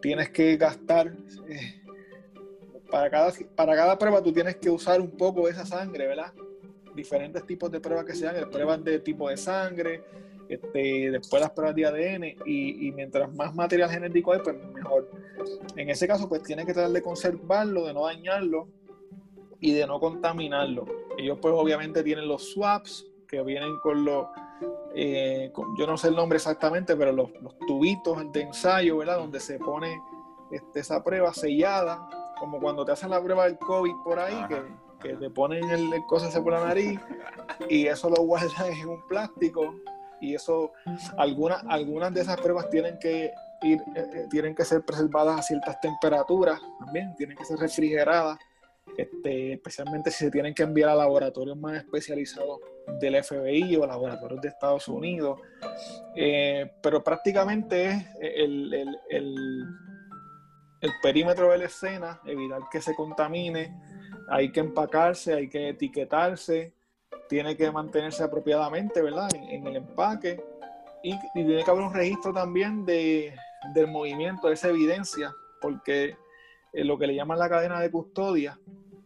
[0.00, 1.12] tienes que gastar,
[1.48, 1.82] eh,
[2.90, 6.32] para, cada, para cada prueba tú tienes que usar un poco de esa sangre, ¿verdad?
[6.94, 10.02] Diferentes tipos de pruebas que sean, pruebas de tipo de sangre,
[10.48, 15.10] este, después las pruebas de ADN y, mientras más material genético hay, pues mejor.
[15.76, 18.68] En ese caso, pues tiene que tratar de conservarlo, de no dañarlo
[19.60, 20.86] y de no contaminarlo.
[21.18, 24.26] Ellos pues obviamente tienen los swaps que vienen con los,
[24.94, 27.30] eh, yo no sé el nombre exactamente, pero los,
[27.66, 29.16] tubitos de ensayo, ¿verdad?
[29.18, 30.00] Donde se pone
[30.52, 34.62] este, esa prueba sellada, como cuando te hacen la prueba del COVID por ahí, que,
[35.00, 37.00] que, te ponen el, el cosa por la nariz
[37.68, 39.74] y eso lo guardan en un plástico
[40.20, 40.72] y eso,
[41.16, 45.42] algunas, algunas de esas pruebas tienen que ir, eh, eh, tienen que ser preservadas a
[45.42, 48.38] ciertas temperaturas también, tienen que ser refrigeradas,
[48.96, 52.60] este, especialmente si se tienen que enviar a laboratorios más especializados
[53.00, 55.40] del FBI o laboratorios de Estados Unidos.
[56.14, 59.64] Eh, pero prácticamente es el, el, el,
[60.80, 63.74] el perímetro de la escena, evitar que se contamine,
[64.28, 66.74] hay que empacarse, hay que etiquetarse,
[67.28, 69.28] tiene que mantenerse apropiadamente, ¿verdad?
[69.34, 70.42] En, el empaque.
[71.02, 73.34] Y, tiene que haber un registro también de,
[73.74, 76.16] del movimiento, de esa evidencia, porque
[76.72, 78.58] eh, lo que le llaman la cadena de custodia,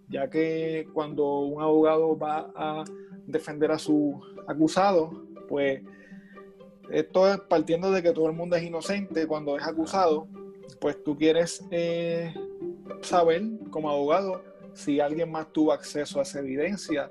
[0.09, 2.85] ya que cuando un abogado va a
[3.27, 5.83] defender a su acusado, pues
[6.91, 10.27] esto es partiendo de que todo el mundo es inocente cuando es acusado,
[10.81, 12.35] pues tú quieres eh,
[13.03, 14.43] saber como abogado
[14.75, 17.09] si alguien más tuvo acceso a esa evidencia,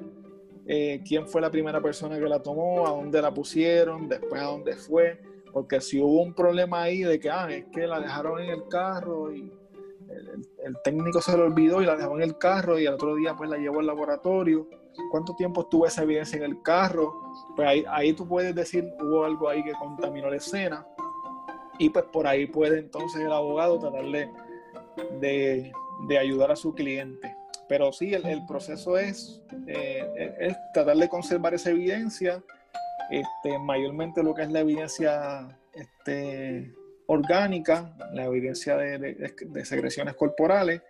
[0.71, 4.45] eh, quién fue la primera persona que la tomó, a dónde la pusieron, después a
[4.45, 5.19] dónde fue,
[5.51, 8.67] porque si hubo un problema ahí de que, ah, es que la dejaron en el
[8.67, 9.51] carro y
[10.63, 13.35] el, técnico se lo olvidó y la dejó en el carro y al otro día
[13.35, 14.67] pues la llevó al laboratorio,
[15.09, 17.15] ¿cuánto tiempo estuvo esa evidencia en el carro?
[17.55, 20.85] Pues ahí, ahí tú puedes decir, hubo algo ahí que contaminó la escena
[21.79, 24.05] y pues por ahí puede entonces el abogado tratar
[25.19, 25.71] de,
[26.07, 27.38] de ayudar a su cliente.
[27.69, 32.43] Pero sí, el, proceso es, eh, es, tratar de conservar esa evidencia,
[33.11, 36.73] este, mayormente lo que es la evidencia este,
[37.05, 40.81] orgánica, la evidencia de, secreciones corporales,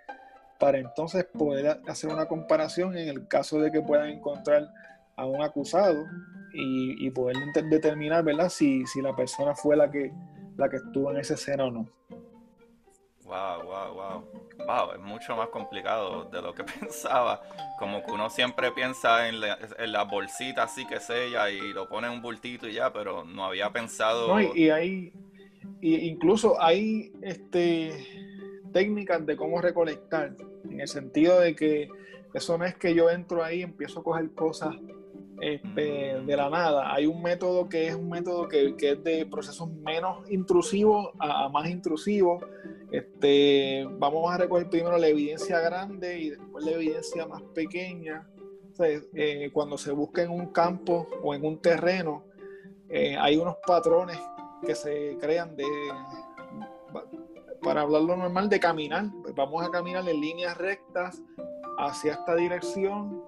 [0.57, 4.69] para entonces poder hacer una comparación en el caso de que puedan encontrar
[5.17, 6.05] a un acusado
[6.53, 7.35] y, poder
[7.69, 8.47] determinar ¿verdad?
[8.47, 10.13] Si, si la persona fue la que,
[10.55, 11.89] la que estuvo en esa escena o no.
[13.29, 14.23] Wow, wow, wow.
[14.65, 17.41] Wow, es mucho más complicado de lo que pensaba.
[17.77, 22.07] Como que uno siempre piensa en la, en bolsita así que sella y lo pone
[22.07, 24.27] en un bultito y ya, pero no había pensado.
[24.27, 25.13] No, y, hay,
[25.81, 27.93] incluso hay este
[28.73, 30.35] técnicas de cómo recolectar,
[30.69, 31.87] en el sentido de que
[32.33, 34.75] eso no es que yo entro ahí y empiezo a coger cosas
[35.41, 36.93] este, de la nada.
[36.93, 41.69] Hay un método que es un método que, es de procesos menos intrusivos a, más
[41.69, 42.43] intrusivos.
[42.91, 48.27] Este, vamos a recoger primero la evidencia grande y después la evidencia más pequeña.
[48.81, 52.23] Eh, cuando se busca en un campo o en un terreno,
[52.89, 54.17] eh, hay unos patrones
[54.65, 55.65] que se crean de,
[57.61, 59.05] para hablarlo normal, de caminar.
[59.35, 61.21] Vamos a caminar en líneas rectas
[61.77, 63.23] hacia esta dirección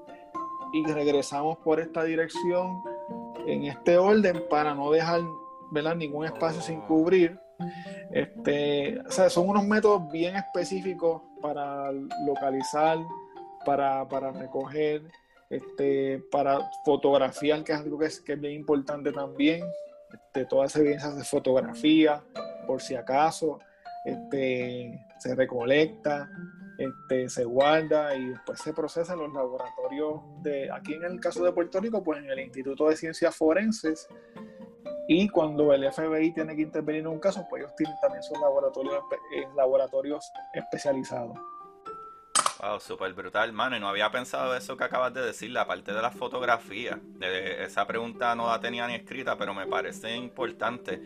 [0.74, 2.82] y regresamos por esta dirección
[3.48, 5.22] en este orden para no dejar
[5.96, 7.40] ningún espacio sin cubrir.
[8.12, 11.92] Este, son unos métodos bien específicos para
[12.26, 12.98] localizar,
[13.66, 15.04] para, recoger,
[15.50, 19.64] este, para fotografiar, que es algo que es, que es bien importante también.
[20.14, 22.24] Este, todas esas evidencias de fotografía,
[22.68, 23.60] por si acaso,
[24.06, 26.30] este, se recolecta,
[26.86, 31.44] este, se guarda y después se procesa en los laboratorios de, aquí en el caso
[31.44, 34.08] de Puerto Rico, pues en el Instituto de Ciencias Forenses.
[35.08, 38.39] Y cuando el FBI tiene que intervenir en un caso, pues ellos tienen también sus
[38.39, 39.04] laboratorios,
[39.36, 41.38] eh, laboratorios especializados.
[42.62, 43.76] Wow, súper brutal, mano.
[43.76, 47.00] Y no había pensado eso que acabas de decir, la parte de la fotografía.
[47.20, 51.02] Esa pregunta no la tenía ni escrita, pero me parece importante.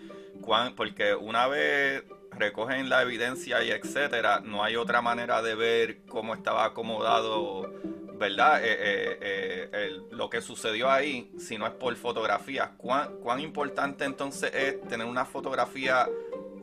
[0.75, 2.03] Porque una vez
[2.37, 7.71] recogen la evidencia y etcétera, no hay otra manera de ver cómo estaba acomodado,
[8.17, 8.63] ¿verdad?
[8.63, 12.69] Eh, eh, eh, lo que sucedió ahí, si no es por fotografías.
[12.77, 16.07] ¿Cuán, ¿Cuán, importante entonces es tener una fotografía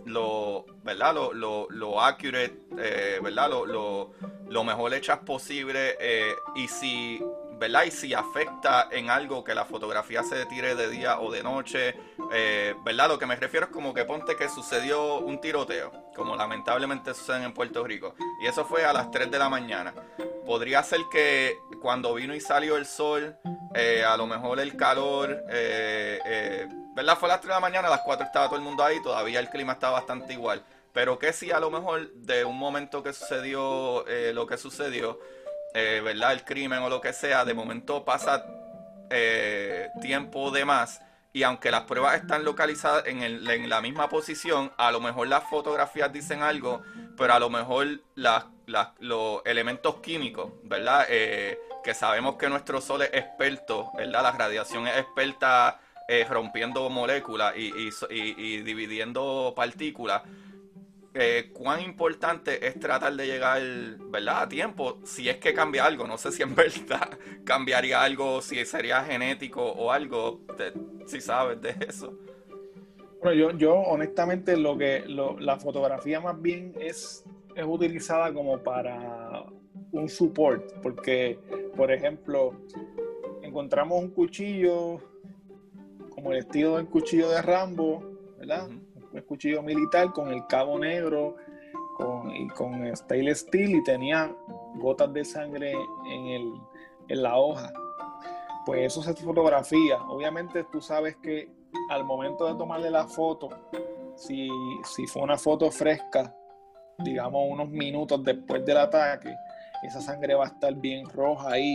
[0.05, 1.15] lo, ¿verdad?
[1.15, 2.59] Lo, lo, lo accurate,
[3.23, 3.51] ¿verdad?
[3.51, 4.13] Lo, lo,
[4.49, 5.97] lo, mejor hechas posible
[6.57, 7.23] y si
[7.63, 7.85] ¿verdad?
[7.85, 11.95] Y si afecta en algo que la fotografía se tire de día o de noche,
[12.33, 13.07] eh, ¿verdad?
[13.07, 17.45] Lo que me refiero es como que ponte que sucedió un tiroteo, como lamentablemente sucede
[17.45, 19.95] en Puerto Rico, y eso fue a las 3 de la mañana.
[20.45, 23.37] Podría ser que cuando vino y salió el sol,
[23.77, 27.17] eh, a lo mejor el calor, eh, ¿verdad?
[27.17, 29.01] Fue a las 3 de la mañana, a las 4 estaba todo el mundo ahí,
[29.01, 30.65] todavía el clima está bastante igual.
[30.93, 35.21] Pero que si a lo mejor de un momento que sucedió lo que sucedió,
[35.75, 36.33] eh, ¿verdad?
[36.33, 38.45] El crimen o lo que sea, de momento pasa
[39.11, 41.01] eh, tiempo de más
[41.33, 45.29] y aunque las pruebas están localizadas en, el, en, la misma posición, a lo mejor
[45.29, 46.83] las fotografías dicen algo,
[47.17, 47.87] pero a lo mejor
[48.99, 51.07] los elementos químicos, ¿verdad?
[51.09, 54.23] Eh, que sabemos que nuestro Sol es experto, ¿verdad?
[54.23, 55.81] La radiación es experta
[56.29, 60.21] rompiendo moléculas y, y, y dividiendo partículas
[61.15, 63.61] eh, cuán importante es tratar de llegar,
[64.11, 64.43] ¿verdad?
[64.43, 66.07] A tiempo, si es que cambia algo.
[66.07, 70.41] No sé si en verdad cambiaría algo, si sería genético o algo,
[71.07, 72.15] si sabes de eso.
[73.21, 79.45] Bueno, yo, yo honestamente lo que la fotografía más bien es, es utilizada como para
[79.93, 81.39] un support, porque,
[81.77, 82.55] por ejemplo,
[83.43, 84.99] encontramos un cuchillo
[86.11, 88.03] como el estilo del cuchillo de Rambo,
[88.39, 88.69] ¿verdad?
[89.13, 91.37] Un cuchillo militar con el cabo negro
[92.35, 94.35] y con stainless steel y tenía
[94.77, 96.53] gotas de sangre en, el,
[97.09, 97.73] en la hoja.
[98.65, 100.01] Pues eso se fotografía.
[100.09, 101.49] Obviamente tú sabes que
[101.91, 103.49] al momento de tomarle la foto,
[104.17, 104.49] si,
[104.85, 106.35] si fue una foto fresca,
[106.99, 109.35] digamos unos minutos después del ataque,
[109.83, 111.75] esa sangre va a estar bien roja ahí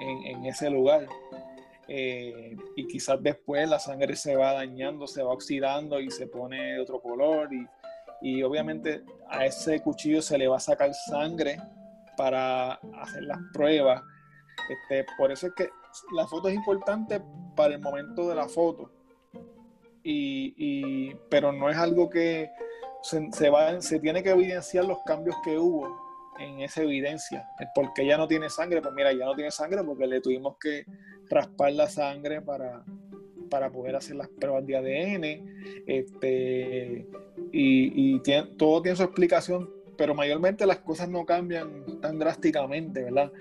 [0.00, 1.06] en, en ese lugar.
[1.92, 6.74] Eh, y quizás después la sangre se va dañando, se va oxidando y se pone
[6.74, 7.66] de otro color y,
[8.22, 11.58] y obviamente a ese cuchillo se le va a sacar sangre
[12.16, 14.00] para hacer las pruebas.
[14.68, 15.68] Este, por eso es que
[16.14, 17.20] la foto es importante
[17.56, 18.92] para el momento de la foto,
[20.04, 22.52] y, y pero no es algo que
[23.02, 27.48] se, se, va, se tiene que evidenciar los cambios que hubo en esa evidencia.
[27.74, 30.84] porque ya no tiene sangre, pues mira, ya no tiene sangre porque le tuvimos que
[31.30, 32.84] raspar la sangre para,
[33.48, 35.84] para poder hacer las pruebas de ADN.
[35.86, 37.06] Este,
[37.52, 38.18] y,
[38.56, 43.32] todo tiene su explicación, pero mayormente las cosas no cambian tan drásticamente, ¿verdad?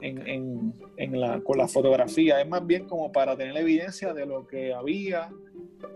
[0.00, 0.72] En,
[1.12, 2.40] la, con la fotografía.
[2.40, 5.30] Es más bien como para tener evidencia de lo que había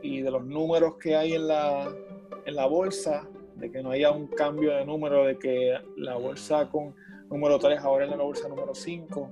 [0.03, 1.93] y de los números que hay en la,
[2.45, 6.69] en la bolsa, de que no haya un cambio de número, de que la bolsa
[6.69, 6.95] con
[7.31, 9.31] número 3, ahora en la bolsa número 5,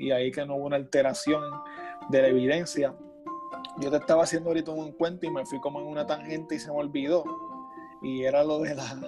[0.00, 1.42] y ahí que no hubo una alteración
[2.08, 2.94] de la evidencia.
[3.78, 6.58] Yo te estaba haciendo ahorita un cuento y me fui como en una tangente y
[6.58, 7.24] se me olvidó.
[8.02, 8.98] Y era lo de la,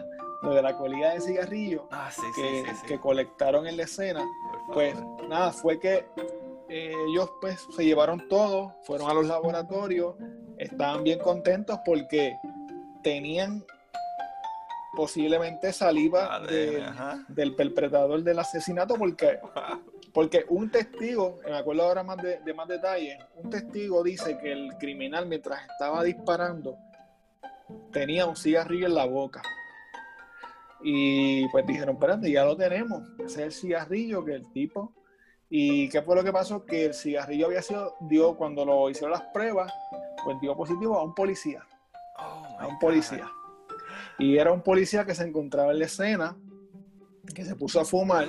[0.43, 4.23] lo de la colilla de cigarrillo ah, que, que, colectaron en la escena.
[4.73, 4.95] Pues
[5.29, 6.07] nada, fue que
[6.69, 10.15] eh, ellos pues se llevaron todo, fueron a los laboratorios,
[10.59, 12.37] estaban bien contentos porque
[13.03, 13.65] tenían
[14.95, 16.41] posiblemente saliva
[17.29, 19.39] del perpetrador del asesinato porque,
[20.13, 24.75] porque un testigo, me acuerdo ahora más de, más detalles, un testigo dice que el
[24.79, 26.77] criminal mientras estaba disparando
[27.91, 29.43] tenía un cigarrillo en la boca.
[30.85, 33.03] Y pues dijeron, espérate, ya lo tenemos.
[33.21, 34.93] Ese es el cigarrillo que el tipo.
[35.49, 36.65] ¿Y qué fue lo que pasó?
[36.67, 39.73] Que el cigarrillo había sido, dio, cuando lo hicieron las pruebas,
[40.25, 41.63] pues dio positivo a un policía.
[42.19, 43.31] Oh a un policía.
[44.19, 46.37] Y era un policía que se encontraba en la escena,
[47.35, 48.29] que se puso a fumar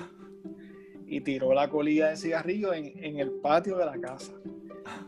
[1.14, 4.34] y tiró la colilla de cigarrillo en, el patio de la casa.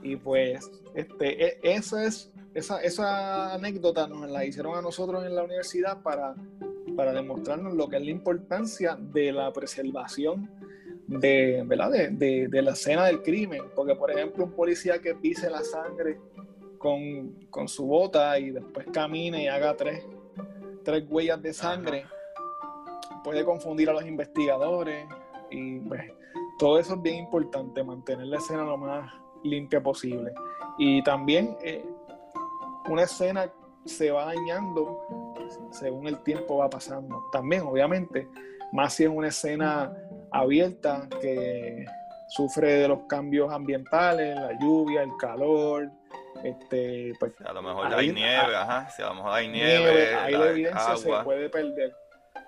[0.03, 5.35] Y pues, este, e, esa, es, esa, esa anécdota nos la hicieron a nosotros en
[5.35, 6.35] la universidad para,
[6.95, 10.49] para demostrarnos lo que es la importancia de la preservación
[11.07, 11.91] de, ¿verdad?
[12.11, 13.63] De, de, la escena del crimen.
[13.75, 16.19] Porque, por ejemplo, un policía que pise la sangre
[16.77, 20.03] con, con, su bota y después camine y haga tres
[20.85, 22.05] tres huellas de sangre
[23.23, 25.07] puede confundir a los investigadores
[25.49, 26.01] y pues,
[26.57, 29.11] todo eso es bien importante, mantener la escena lo más
[29.43, 30.33] limpia posible.
[30.77, 31.85] Y también eh,
[32.89, 33.49] una escena
[33.85, 34.99] se va dañando
[35.71, 37.29] según el tiempo va pasando.
[37.31, 38.27] También, obviamente,
[38.71, 39.93] más si es una escena
[40.31, 41.85] abierta que
[42.29, 45.89] sufre de los cambios ambientales, la lluvia, el calor,
[46.43, 50.33] este, pues, a lo mejor hay nieve, ajá, si a lo mejor hay nieve, ahí
[50.33, 51.95] la, evidencia se puede perder.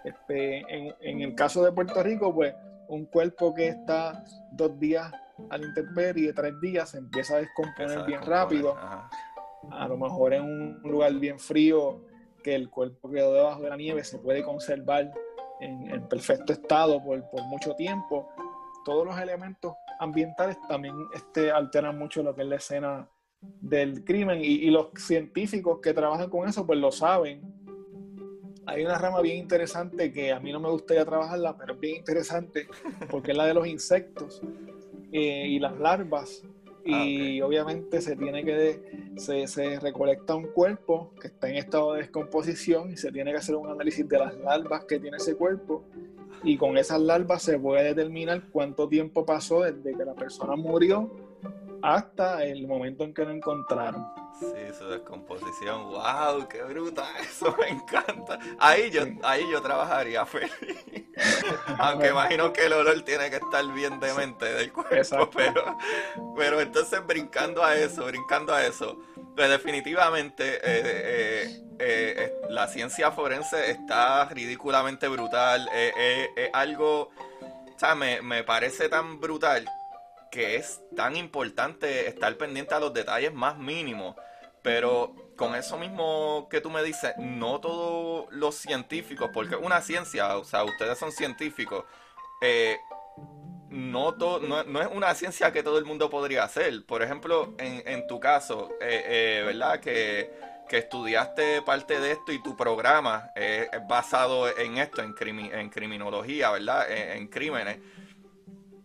[0.03, 2.53] Este, en, en, el caso de Puerto Rico, pues
[2.89, 5.11] un cuerpo que está dos días
[5.49, 8.75] al intemperie, tres días, se empieza a descomponer bien rápido.
[8.77, 12.03] A lo mejor en un lugar bien frío,
[12.43, 15.11] que el cuerpo quedó debajo de la nieve, se puede conservar
[15.59, 18.29] en, en perfecto estado por, por, mucho tiempo.
[18.85, 23.09] Todos los elementos ambientales también este, alteran mucho lo que es la escena
[23.41, 27.41] del crimen y, los científicos que trabajan con eso pues lo saben.
[28.67, 31.95] Hay una rama bien interesante que a mí no me gustaría trabajarla, pero es bien
[31.95, 32.67] interesante
[33.09, 34.41] porque es la de los insectos
[35.13, 36.43] eh, y las larvas.
[36.83, 41.93] Y ah, obviamente se tiene que, se, se, recolecta un cuerpo que está en estado
[41.93, 45.35] de descomposición y se tiene que hacer un análisis de las larvas que tiene ese
[45.35, 45.85] cuerpo.
[46.43, 51.09] Y con esas larvas se puede determinar cuánto tiempo pasó desde que la persona murió
[51.81, 54.05] hasta el momento en que lo encontraron.
[54.39, 58.37] Sí, su descomposición, wow, qué bruta, eso me encanta.
[58.59, 60.53] Ahí yo, ahí yo trabajaría feliz.
[61.79, 65.77] Aunque imagino que el olor tiene que estar bien demente del cuerpo, pero,
[66.35, 68.99] pero entonces brincando a eso, brincando a eso,
[69.35, 77.95] pues definitivamente eh, eh, eh, la ciencia forense está ridículamente brutal, es algo, o sea,
[77.95, 79.67] me, me parece tan brutal
[80.31, 84.15] que es tan importante estar pendiente a los detalles más mínimos.
[84.61, 90.37] Pero con eso mismo que tú me dices, no todos los científicos, porque una ciencia,
[90.37, 91.85] o sea, ustedes son científicos,
[92.41, 92.77] eh,
[93.69, 96.85] no, no, es una ciencia que todo el mundo podría hacer.
[96.85, 99.79] Por ejemplo, en, tu caso, eh, eh, ¿verdad?
[99.79, 100.31] Que,
[100.67, 105.13] que, estudiaste parte de esto y tu programa es basado en esto, en,
[105.53, 106.89] en criminología, ¿verdad?
[106.89, 107.77] en crímenes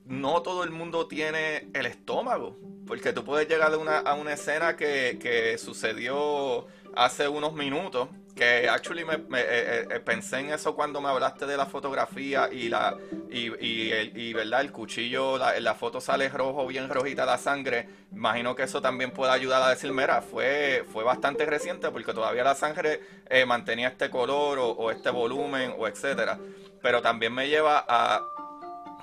[0.06, 2.56] no todo el mundo tiene el estómago.
[2.86, 8.08] Porque tú puedes llegar a una, a una escena que, que, sucedió hace unos minutos.
[8.34, 12.48] Que actually me, me eh, eh, pensé en eso cuando me hablaste de la fotografía
[12.50, 12.96] y la
[13.30, 17.88] y, y, el, verdad el cuchillo, la, la foto sale rojo, bien rojita la sangre.
[18.10, 22.42] Imagino que eso también puede ayudar a decir, mira, fue, fue bastante reciente porque todavía
[22.42, 26.38] la sangre eh, mantenía este color o, o este volumen o etcétera.
[26.80, 28.22] Pero también me lleva a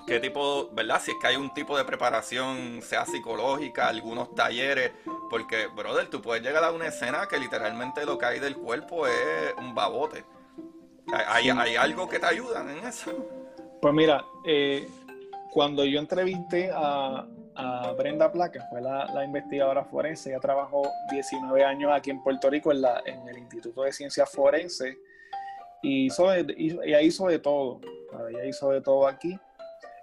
[0.10, 1.00] qué tipo, ¿verdad?
[1.00, 4.92] Si es que hay un tipo de preparación, sea psicológica, algunos talleres,
[5.30, 9.06] porque, brother, tú puedes llegar a una escena que literalmente lo que hay del cuerpo
[9.06, 10.26] es un babote.
[11.28, 13.12] ¿Hay, hay algo que te ayuda en eso?
[13.80, 14.88] Pues mira, eh,
[15.52, 17.26] cuando yo entrevisté a,
[17.98, 20.82] Brenda Placa, fue la, investigadora forense, ella trabajó
[21.12, 24.96] 19 años aquí en Puerto Rico en, la, en el Instituto de Ciencias Forenses
[25.82, 27.82] y hizo, ella hizo de todo,
[28.30, 29.38] ella hizo de todo aquí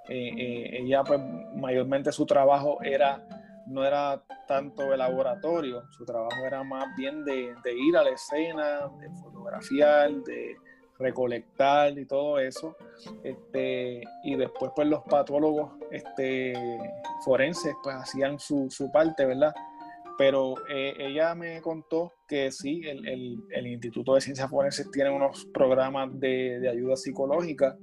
[0.09, 1.21] eh, eh, ella pues
[1.57, 3.27] mayormente su trabajo era
[3.67, 8.89] no era tanto de laboratorio, su trabajo era más bien de, ir a la escena,
[9.01, 10.57] de fotografiar, de
[10.99, 12.77] recolectar y todo eso.
[13.23, 16.55] Este, y después pues los patólogos este,
[17.25, 19.53] forenses pues hacían su, su parte, ¿verdad?
[20.17, 25.45] Pero eh, ella me contó que sí, el, el, Instituto de Ciencias Forenses tiene unos
[25.53, 27.77] programas de, de ayuda psicológica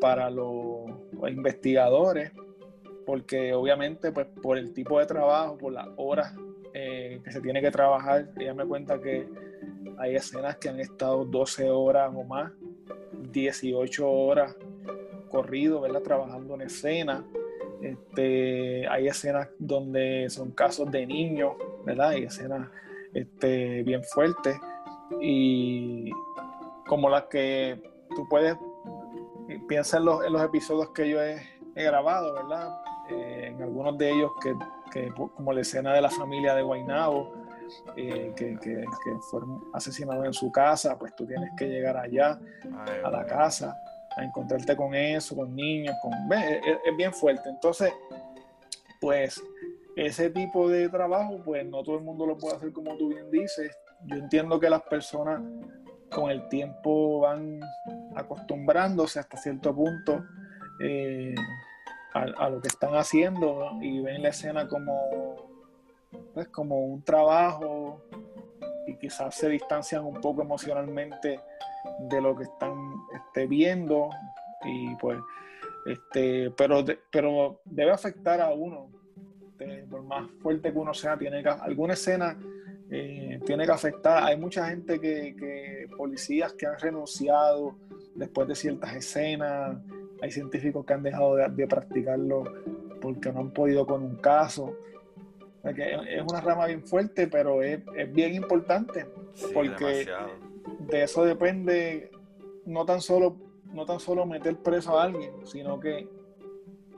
[0.00, 0.90] para los,
[1.26, 2.32] investigadores,
[3.06, 6.34] porque obviamente pues por el tipo de trabajo, por las horas
[6.74, 9.26] eh, que se tiene que trabajar, ella me cuenta que
[9.98, 12.52] hay escenas que han estado 12 horas o más,
[13.32, 14.56] 18 horas
[15.28, 16.02] corrido, ¿verdad?
[16.02, 17.24] Trabajando en escena.
[17.82, 21.52] Este, hay escenas donde son casos de niños,
[21.84, 22.10] ¿verdad?
[22.10, 22.68] Hay escenas
[23.14, 24.56] este, bien fuertes
[25.20, 26.10] y
[26.86, 27.80] como las que
[28.14, 28.56] tú puedes,
[29.68, 31.40] piensa en los, en los episodios que yo he,
[31.74, 32.80] grabado, ¿verdad?
[33.08, 34.52] Eh, en algunos de ellos que,
[34.90, 37.32] que, como la escena de la familia de Guaynabo,
[37.96, 38.84] eh, que, que,
[39.30, 42.38] fueron asesinados en su casa, pues tú tienes que llegar allá,
[43.04, 43.76] a la casa,
[44.16, 46.12] a encontrarte con eso, con niños, con...
[46.32, 47.48] Es, bien fuerte.
[47.48, 47.92] Entonces,
[49.00, 49.40] pues
[49.96, 53.30] ese tipo de trabajo, pues no todo el mundo lo puede hacer como tú bien
[53.30, 53.76] dices.
[54.04, 55.40] Yo entiendo que las personas
[56.10, 57.60] con el tiempo van
[58.14, 60.24] acostumbrándose hasta cierto punto
[60.80, 61.34] eh,
[62.14, 65.48] a, lo que están haciendo y ven la escena como
[66.34, 68.02] pues, como un trabajo
[68.86, 71.40] y quizás se distancian un poco emocionalmente
[72.00, 74.10] de lo que están este, viendo
[74.64, 75.18] y pues
[75.86, 78.90] este pero pero debe afectar a uno.
[79.90, 82.38] Por más fuerte que uno sea tiene que alguna escena
[82.90, 84.24] eh, tiene que afectar.
[84.24, 87.76] Hay mucha gente que, policías que han renunciado
[88.14, 89.76] después de ciertas escenas.
[90.22, 92.44] Hay científicos que han dejado de practicarlo
[93.00, 94.76] porque no han podido con un caso.
[95.64, 97.82] Es una rama bien fuerte, pero es,
[98.12, 99.06] bien importante
[99.52, 100.08] porque
[100.80, 102.10] de eso depende
[102.64, 103.36] no tan solo
[103.72, 106.08] no tan solo meter preso a alguien, sino que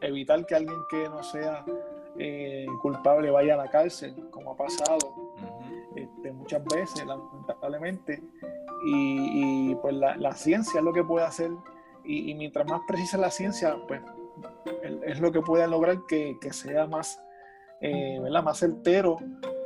[0.00, 1.64] evitar que alguien que no sea
[2.16, 4.98] eh, culpable vaya a la cárcel, como ha pasado
[5.96, 8.22] este, muchas veces, lamentablemente.
[8.86, 11.50] Y, pues la, ciencia es lo que puede hacer,
[12.04, 14.00] y, mientras más precisa la ciencia, pues
[15.04, 17.20] es lo que puede lograr que, sea más
[17.80, 19.18] eh, más certero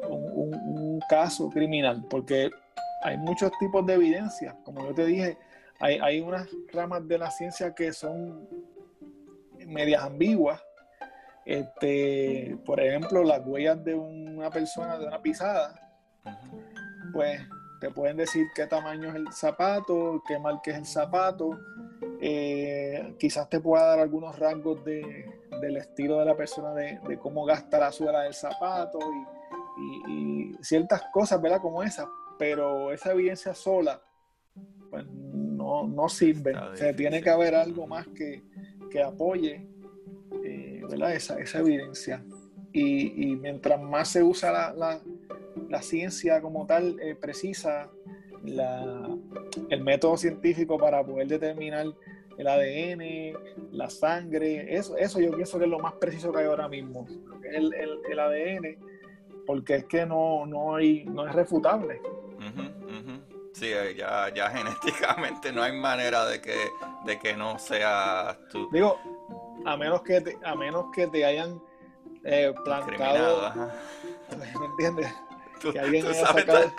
[0.09, 2.51] un, caso criminal, porque
[3.03, 5.37] hay muchos tipos de evidencia, como yo te dije,
[5.79, 8.49] hay, hay unas ramas de la ciencia que son
[9.66, 10.64] medias ambiguas,
[11.45, 15.84] este, por ejemplo, las huellas de una persona de una pisada,
[17.15, 17.41] pues
[17.81, 21.59] te pueden decir qué tamaño es el zapato, qué marca es el zapato,
[22.21, 27.45] eh, quizás te pueda dar algunos rasgos de, del estilo de la persona, de, cómo
[27.45, 28.99] gasta la suela del zapato
[30.09, 31.61] y, ciertas cosas, ¿verdad?
[31.61, 32.07] Como esas,
[32.39, 34.01] pero esa evidencia sola,
[34.91, 36.57] pues no, no sirve.
[36.57, 38.43] O sea, tiene que haber algo más que,
[38.91, 39.69] que apoye,
[40.43, 41.15] eh, ¿verdad?
[41.15, 42.25] Esa, esa evidencia.
[42.73, 45.01] Y, mientras más se usa la, la,
[45.69, 47.91] la ciencia como tal, eh, precisa,
[48.45, 49.09] la,
[49.71, 51.87] el método científico para poder determinar
[52.37, 53.39] el ADN,
[53.73, 57.07] la sangre, eso, eso yo pienso que es lo más preciso que hay ahora mismo,
[57.45, 58.79] el, el, ADN,
[59.47, 62.01] porque es que no, no, hay, no es refutable.
[63.55, 66.57] Sí, eh, ya, ya genéticamente no hay manera de que,
[67.07, 68.69] de que no sea tú.
[68.73, 68.99] Digo,
[69.65, 71.62] a menos que te, a menos que te hayan
[72.25, 73.53] eh, plantado.
[74.59, 75.15] ¿Me entiendes?
[75.73, 76.73] Que alguien haya sacado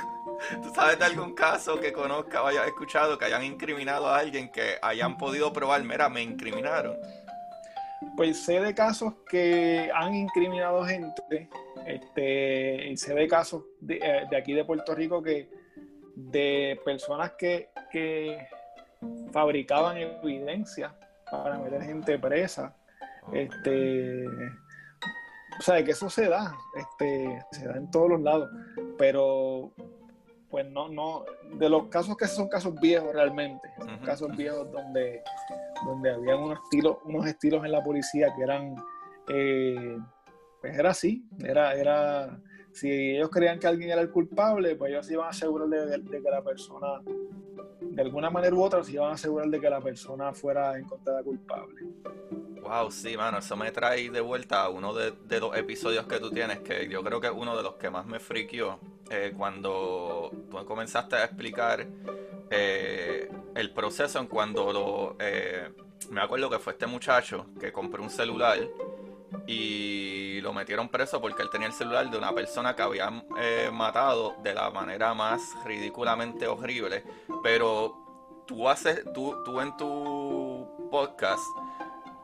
[0.61, 4.51] ¿Tú sabes de algún caso que conozca o hayas escuchado que hayan incriminado a alguien
[4.51, 6.97] que hayan podido probar, mira, me incriminaron?
[8.15, 11.49] Pues sé de casos que han incriminado gente,
[11.85, 15.49] este, y sé de casos de, eh, aquí de Puerto Rico que
[16.15, 18.47] de personas que, que
[19.31, 20.95] fabricaban evidencia
[21.29, 22.75] para meter gente presa.
[23.33, 24.25] Este,
[25.57, 28.49] o sea, que eso se da, este, se da en todos los lados,
[28.97, 29.71] pero
[30.49, 31.25] pues no, no,
[31.55, 35.21] de los casos que son casos viejos realmente, son casos viejos donde,
[35.85, 38.75] donde habían unos estilos, unos estilos en la policía que eran,
[39.27, 39.97] eh,
[40.61, 42.39] pues era así, era, era,
[42.71, 46.29] si ellos creían que alguien era el culpable, pues ellos iban a asegurar de, que
[46.29, 47.01] la persona,
[47.95, 51.23] de alguna manera u otra, se iban a asegurar de que la persona fuera encontrada
[51.23, 51.81] culpable.
[52.61, 56.29] Wow, sí, mano, eso me trae de vuelta a uno de, los episodios que tú
[56.29, 58.79] tienes, que yo creo que es uno de los que más me friqueó
[59.09, 61.87] eh, cuando tú comenzaste a explicar
[62.49, 65.71] eh, el proceso en cuando lo, eh,
[66.09, 68.59] me acuerdo que fue este muchacho que compró un celular
[69.47, 73.25] y lo metieron preso porque él tenía el celular de una persona que habían
[73.73, 77.03] matado de la manera más ridículamente horrible,
[77.43, 78.05] pero
[78.45, 81.43] tú haces, tú, tú en tu podcast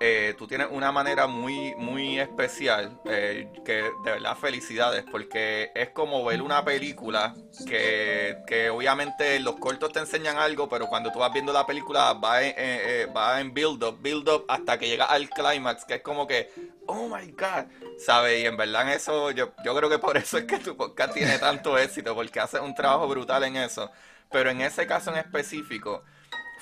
[0.03, 5.89] eh, tú tienes una manera muy, muy especial, eh, que de verdad felicidades, porque es
[5.89, 7.35] como ver una película
[7.67, 12.13] que, que, obviamente los cortos te enseñan algo, pero cuando tú vas viendo la película
[12.13, 15.93] va en, eh, va en build up, build up hasta que llega al clímax, que
[15.93, 16.51] es como que,
[16.87, 17.65] oh my god,
[18.03, 18.41] ¿sabes?
[18.41, 21.13] Y en verdad en eso, yo, yo creo que por eso es que tu podcast
[21.13, 23.91] tiene tanto éxito, porque haces un trabajo brutal en eso.
[24.31, 26.03] Pero en ese caso en específico,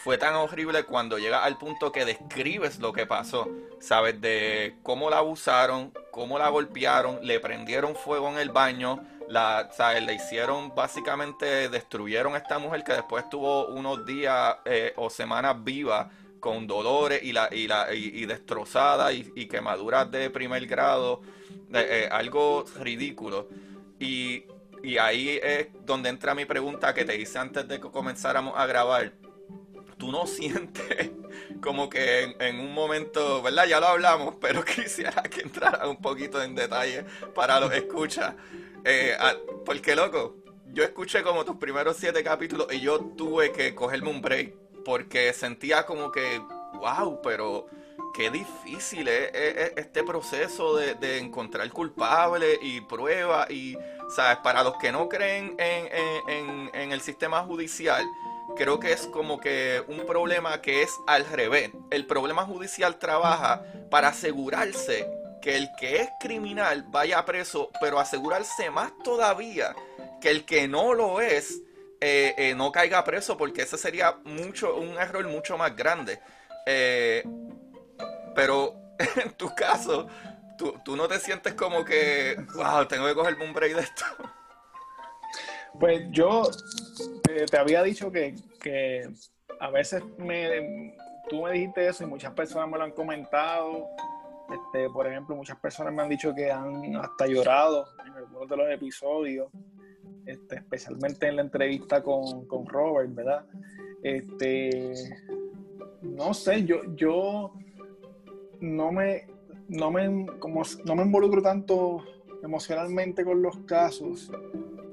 [0.03, 3.49] fue tan horrible cuando llega al punto que describes lo que pasó,
[3.81, 4.21] ¿sabes?
[4.21, 10.03] De cómo la abusaron, cómo la golpearon, le prendieron fuego en el baño, la, ¿sabes?
[10.03, 15.61] Le hicieron, básicamente, destruyeron a esta mujer que después tuvo unos días eh, o semanas
[15.61, 21.21] viva con dolores y, la, y, la, y, destrozada y, quemaduras de primer grado,
[21.73, 23.49] eh, algo ridículo.
[23.99, 24.45] Y,
[24.81, 28.65] y ahí es donde entra mi pregunta que te hice antes de que comenzáramos a
[28.65, 29.11] grabar
[29.99, 31.11] tú no sientes
[31.61, 33.67] como que en, un momento, ¿verdad?
[33.67, 38.33] Ya lo hablamos, pero quisiera que entrara un poquito en detalle para los escuchas.
[38.85, 39.15] Eh,
[39.65, 40.37] porque, loco,
[40.67, 45.33] yo escuché como tus primeros siete capítulos y yo tuve que cogerme un break porque
[45.33, 46.41] sentía como que,
[46.75, 47.67] wow, pero
[48.13, 53.77] qué difícil es, este proceso de, encontrar culpables y pruebas y,
[54.15, 54.37] ¿sabes?
[54.37, 58.05] Para los que no creen en, en el sistema judicial,
[58.55, 61.71] creo que es como que un problema que es al revés.
[61.91, 65.09] El problema judicial trabaja para asegurarse
[65.41, 69.75] que el que es criminal vaya preso, pero asegurarse más todavía
[70.19, 71.61] que el que no lo es
[72.01, 76.19] eh, eh, no caiga preso, porque ese sería mucho un error mucho más grande.
[76.65, 77.23] Eh,
[78.35, 78.75] pero
[79.23, 80.07] en tu caso,
[80.57, 84.05] tú, tú no te sientes como que, wow, tengo que cogerme un break de esto.
[85.77, 86.43] Pues yo
[87.23, 88.35] te había dicho que,
[89.59, 90.95] a veces me,
[91.29, 93.87] tú me dijiste eso y muchas personas me lo han comentado.
[94.49, 98.57] Este, por ejemplo, muchas personas me han dicho que han hasta llorado en algunos de
[98.57, 99.49] los episodios,
[100.25, 103.45] este, especialmente en la entrevista con, Robert, ¿verdad?
[104.01, 104.93] Este,
[106.01, 107.53] no sé, yo, yo
[108.59, 109.27] no me,
[109.67, 112.03] no me, como, no me involucro tanto
[112.41, 114.31] emocionalmente con los casos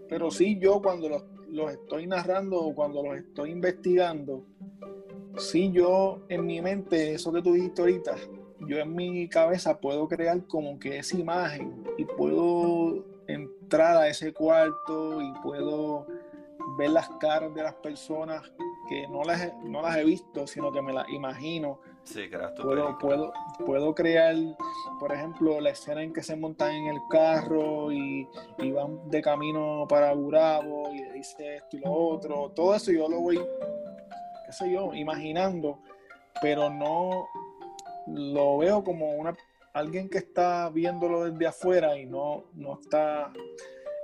[0.09, 4.45] pero sí yo cuando los, estoy narrando o cuando los estoy investigando,
[5.39, 8.17] sí yo en mi mente, eso que tú dijiste ahorita,
[8.61, 14.33] yo en mi cabeza puedo crear como que esa imagen y puedo entrar a ese
[14.33, 16.07] cuarto y puedo
[16.79, 18.53] ver las caras de las personas
[18.89, 22.97] que no las, no las he visto, sino que me las imagino Sí, tu puedo,
[22.99, 23.33] puedo,
[23.67, 24.37] puedo crear,
[25.01, 28.29] por ejemplo, la escena en que se montan en el carro y,
[28.73, 32.53] van de camino para Burabo y dice esto y lo otro.
[32.55, 33.37] Todo eso yo lo voy,
[34.47, 35.81] qué sé yo, imaginando,
[36.41, 37.27] pero no
[38.07, 39.37] lo veo como una
[39.73, 43.33] alguien que está viéndolo desde afuera y no, no está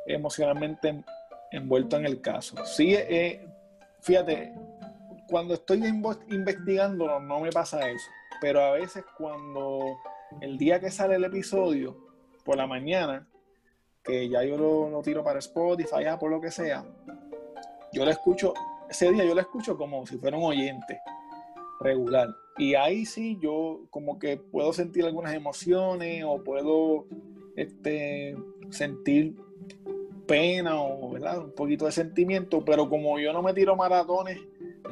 [0.06, 1.04] emocionalmente
[1.52, 2.56] envuelto en el caso.
[2.66, 3.46] Sí, eh,
[4.00, 4.52] fíjate,
[5.32, 5.82] cuando estoy
[6.28, 9.98] investigando no me pasa eso, pero a veces cuando
[10.42, 11.96] el día que sale el episodio,
[12.44, 13.26] por la mañana,
[14.04, 16.84] que ya yo lo, tiro para Spotify, por lo que sea,
[17.94, 18.52] yo lo escucho,
[18.90, 21.00] ese día yo lo escucho como si fuera un oyente
[21.80, 22.28] regular.
[22.58, 27.06] Y ahí sí yo como que puedo sentir algunas emociones o puedo
[27.56, 28.36] este,
[28.68, 29.34] sentir
[30.26, 31.38] pena o ¿verdad?
[31.38, 34.38] un poquito de sentimiento, pero como yo no me tiro maratones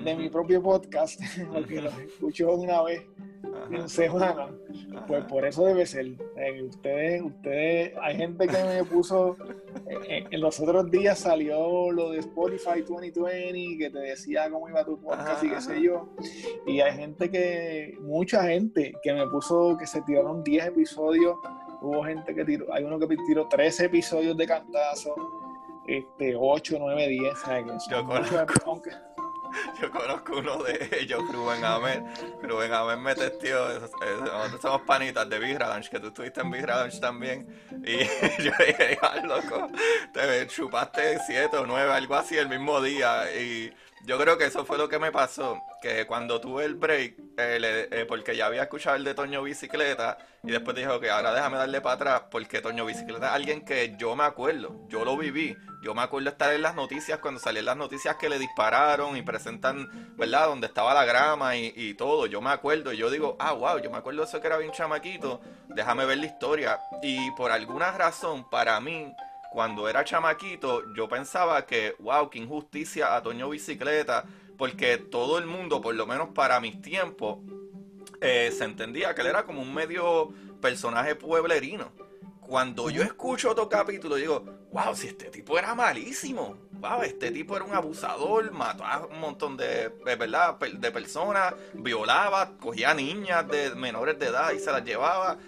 [0.05, 1.20] de mi propio podcast,
[1.53, 3.03] porque los escucho una vez
[3.70, 4.48] en semana,
[5.07, 6.07] pues por eso debe ser.
[6.36, 9.36] Eh, ustedes, ustedes, hay gente que me puso,
[9.86, 14.68] eh, eh, en los otros días salió lo de Spotify 2020, que te decía cómo
[14.68, 16.09] iba tu podcast y qué sé yo,
[16.66, 21.36] y hay gente que, mucha gente que me puso que se tiraron 10 episodios,
[21.80, 25.14] hubo gente que tiró, hay uno que tiró 13 episodios de cantazo,
[25.86, 27.64] este, 8, 9, 10, ¿sabes?
[27.90, 27.96] Yo
[28.66, 28.90] aunque,
[29.80, 32.03] Yo conozco uno de ellos, Rubén Amer.
[32.42, 33.68] Rubén me testió.
[33.68, 35.59] Nosotros somos panitas de Big
[35.90, 36.66] que tú estuviste en Big
[37.01, 37.46] también.
[37.84, 37.98] Y
[38.42, 39.70] yo dije, loco,
[40.12, 43.24] te chupaste siete o nueve, algo así el mismo día.
[43.34, 43.72] Y
[44.07, 47.88] yo creo que eso fue lo que me pasó, que cuando tuve el break, eh,
[47.90, 51.59] eh, porque ya había escuchado el de Toño Bicicleta, y después dijo que ahora déjame
[51.59, 55.57] darle para atrás, porque Toño Bicicleta es alguien que yo me acuerdo, yo lo viví,
[55.82, 59.22] yo me acuerdo estar en las noticias cuando salían las noticias que le dispararon y
[59.22, 63.36] presentan, ¿verdad?, donde estaba la grama y, y todo, yo me acuerdo, y yo digo,
[63.38, 66.78] ah, wow, yo me acuerdo de eso que era bien chamaquito, déjame ver la historia,
[67.03, 69.14] y por alguna razón, para mí,
[69.51, 74.24] cuando era chamaquito, yo pensaba que, wow, qué injusticia a Toño Bicicleta,
[74.57, 77.38] porque todo el mundo, por lo menos para mis tiempos,
[78.20, 81.90] eh, se entendía que él era como un medio personaje pueblerino.
[82.40, 86.57] Cuando yo escucho otro capítulo, digo, wow, si este tipo era malísimo.
[86.72, 90.59] Wow, este tipo era un abusador, mató a un montón de, ¿verdad?
[90.59, 95.38] de personas, violaba, cogía niñas de menores de edad y se las llevaba.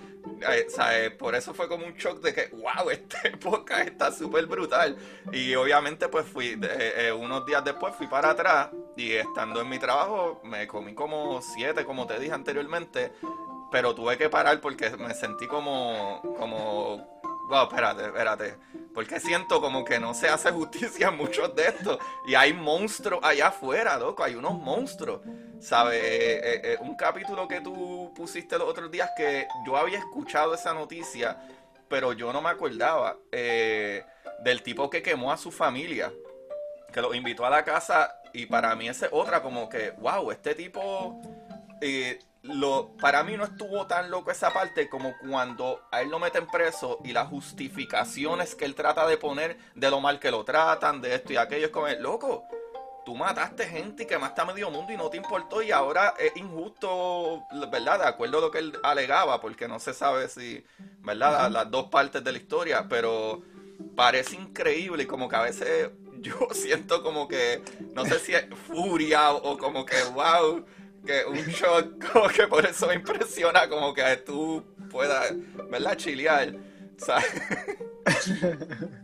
[0.49, 4.97] Eh, por eso fue como un shock de que, wow, esta época está súper brutal.
[5.33, 9.79] Y obviamente pues fui, eh, unos días después fui para atrás y estando en mi
[9.79, 13.12] trabajo me comí como siete, como te dije anteriormente,
[13.70, 17.12] pero tuve que parar porque me sentí como, como,
[17.53, 18.55] wow, espérate, espérate,
[18.94, 23.20] porque siento como que no se hace justicia en muchos de estos y hay monstruos
[23.22, 25.20] allá afuera, loco, hay unos monstruos.
[25.61, 26.03] ¿Sabes?
[26.03, 30.55] Eh, eh, eh, un capítulo que tú pusiste los otros días que yo había escuchado
[30.55, 31.38] esa noticia,
[31.88, 36.11] pero yo no me acordaba del tipo que quemó a su familia,
[36.90, 40.55] que lo invitó a la casa y para mí ese otra como que, wow, este
[40.55, 41.20] tipo...
[42.43, 46.49] Lo, para mí no estuvo tan loco esa parte como cuando a él lo meten
[46.49, 51.01] preso y las justificaciones que él trata de poner de lo mal que lo tratan,
[51.01, 52.45] de esto y aquello, es como, loco,
[53.05, 56.37] tú mataste gente y quemaste a medio mundo y no te importó y ahora es
[56.37, 58.01] injusto, ¿verdad?
[58.01, 60.64] De acuerdo a lo que él alegaba, porque no se sabe si,
[60.99, 61.51] ¿verdad?
[61.51, 63.43] Las dos partes de la historia, pero
[63.97, 67.62] parece increíble y como que a veces yo siento como que,
[67.95, 70.64] no sé si es furia o como que, wow,
[71.05, 75.32] que un shock, como que por eso me impresiona como que tú puedas,
[75.70, 75.96] ¿verdad?
[75.96, 76.55] Chilear,
[76.96, 77.26] ¿sabes?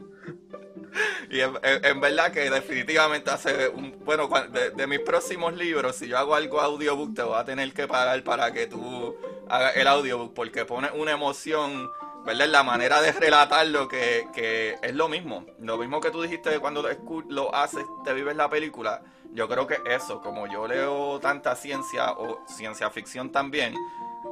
[1.31, 4.03] Y en, verdad que definitivamente hace un...
[4.05, 4.29] Bueno,
[4.75, 8.23] de, mis próximos libros, si yo hago algo audiobook, te voy a tener que pagar
[8.25, 9.17] para que tú
[9.49, 11.91] hagas el audiobook, porque pone una emoción,
[12.25, 12.49] ¿verdad?
[12.49, 15.45] La manera de relatarlo, que, que es lo mismo.
[15.61, 16.89] Lo mismo que tú dijiste cuando lo,
[17.29, 19.03] lo haces, te vives la película.
[19.33, 23.75] Yo creo que eso, como yo leo tanta ciencia o ciencia ficción también,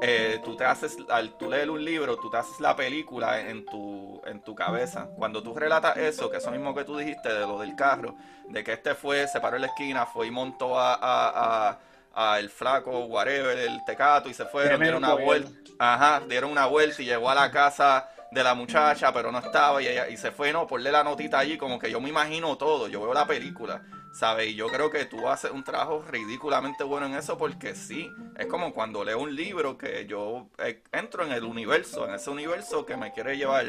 [0.03, 3.64] eh, tú te haces, al tú leer un libro, tú te haces la película en
[3.64, 5.09] tu, en tu cabeza.
[5.16, 8.14] Cuando tú relatas eso, que eso mismo que tú dijiste de lo del carro,
[8.49, 11.78] de que este fue, se paró en la esquina, fue y montó a, a,
[12.14, 16.66] a, el flaco, whatever, el tecato, y se fueron, dieron una vuelta, ajá, dieron una
[16.66, 20.16] vuelta y llegó a la casa de la muchacha, pero no estaba, y, ella, y
[20.18, 23.14] se fue, no, ponle la notita allí, como que yo me imagino todo, yo veo
[23.14, 23.82] la película.
[24.12, 24.49] ¿Sabes?
[24.49, 28.47] Y yo creo que tú haces un trabajo ridículamente bueno en eso porque sí, es
[28.47, 32.87] como cuando leo un libro que yo eh, entro en el universo, en ese universo
[32.87, 33.66] que me quiere llevar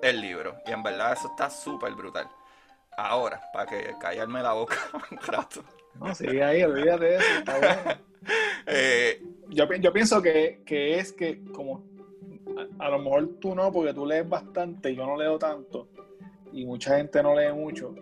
[0.00, 0.58] el libro.
[0.64, 2.28] Y en verdad eso está súper brutal.
[2.96, 4.76] Ahora, para que callarme la boca
[5.10, 5.64] un rato.
[5.94, 8.00] No, sigue ahí, olvídate de eso, está bueno.
[8.66, 11.89] Eh, yo, pienso que, es que como
[12.78, 15.88] a, lo mejor tú no, porque tú lees bastante, yo no leo tanto,
[16.52, 17.94] y mucha gente no lee mucho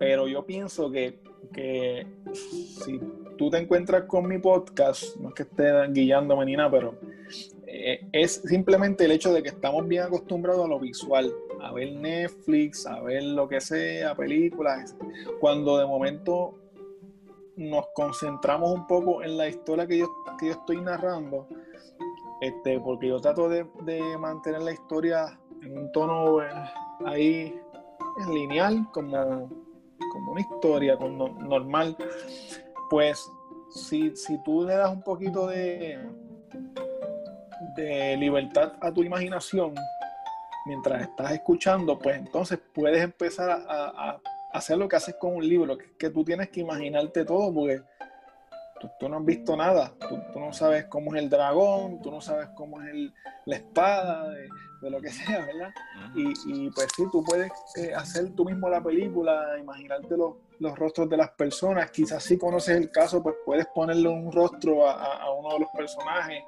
[0.00, 1.18] pero yo pienso que,
[2.32, 2.98] si
[3.36, 6.94] tú te encuentras con mi podcast, no es que esté guiándome ni nada, pero
[7.66, 11.92] eh, es simplemente el hecho de que estamos bien acostumbrados a lo visual, a ver
[11.92, 14.96] Netflix, a ver lo que sea, películas,
[15.38, 16.54] cuando de momento
[17.56, 20.06] nos concentramos un poco en la historia que yo,
[20.38, 21.46] que yo estoy narrando,
[22.40, 23.64] este, porque yo trato de,
[24.18, 26.48] mantener la historia en un tono eh,
[27.04, 27.60] ahí
[28.28, 29.48] lineal, como
[30.10, 31.96] como una historia normal,
[32.88, 33.30] pues
[33.70, 35.98] si, si tú le das un poquito de,
[37.76, 39.74] de libertad a tu imaginación
[40.66, 44.20] mientras estás escuchando, pues entonces puedes empezar a,
[44.52, 47.82] hacer lo que haces con un libro, que, que tú tienes que imaginarte todo, porque
[48.98, 52.48] tú, no has visto nada, tú, no sabes cómo es el dragón, tú no sabes
[52.54, 53.12] cómo es
[53.46, 55.70] la espada, de, lo que sea, ¿verdad?
[56.14, 61.08] y, pues sí, tú puedes eh, hacer tú mismo la película, imaginarte los, los, rostros
[61.08, 65.54] de las personas, quizás si conoces el caso, pues puedes ponerle un rostro a, uno
[65.54, 66.42] de los personajes.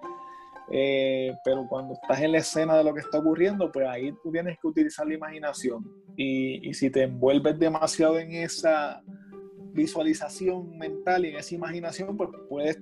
[0.74, 4.30] Eh, pero cuando estás en la escena de lo que está ocurriendo, pues ahí tú
[4.30, 5.84] tienes que utilizar la imaginación.
[6.16, 9.02] Y, y si te envuelves demasiado en esa,
[9.72, 12.78] visualización mental y en esa imaginación, pues puedes,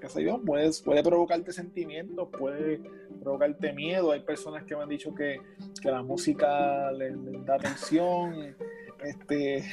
[0.00, 2.80] qué sé yo, puedes, puede provocarte sentimientos, puede
[3.20, 4.12] provocarte miedo.
[4.12, 5.40] Hay personas que me han dicho que,
[5.80, 7.14] que la música les,
[7.44, 8.56] da atención.
[9.02, 9.56] Este...
[9.58, 9.66] Es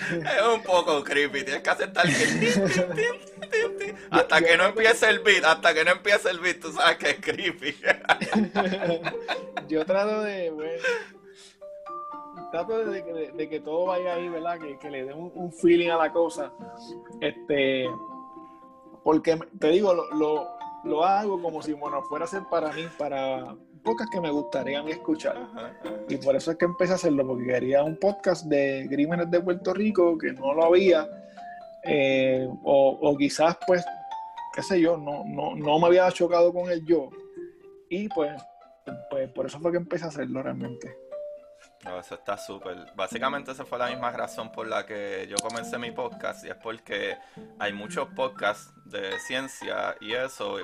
[0.53, 3.13] un poco creepy, tienes que aceptar que
[4.09, 7.11] hasta que no empiece el beat, hasta que no empiece el beat, tú sabes que
[7.11, 7.75] es creepy.
[9.69, 10.81] yo trato de, bueno,
[12.51, 14.59] trato de que, todo vaya ahí, ¿verdad?
[14.79, 16.51] Que, le dé un, feeling a la cosa.
[17.19, 17.85] Este,
[19.03, 24.07] porque te digo, lo, hago como si, bueno, fuera a ser para mí, para pocas
[24.11, 25.47] que me gustaría a mí escuchar.
[26.07, 29.39] Y por eso es que empecé a hacerlo, porque quería un podcast de crímenes de
[29.39, 31.07] Puerto Rico, que no lo había.
[31.83, 33.83] eh, o, quizás pues,
[34.53, 37.09] qué sé yo, no, no, no me había chocado con el yo
[37.91, 38.41] y pues,
[39.09, 40.95] pues por eso fue que empecé a hacerlo realmente.
[41.83, 42.93] Eso está súper.
[42.95, 46.55] Básicamente esa fue la misma razón por la que yo comencé mi podcast y es
[46.55, 47.17] porque
[47.59, 50.57] hay muchos podcasts de ciencia y eso,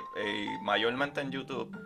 [0.62, 1.76] mayormente en YouTube,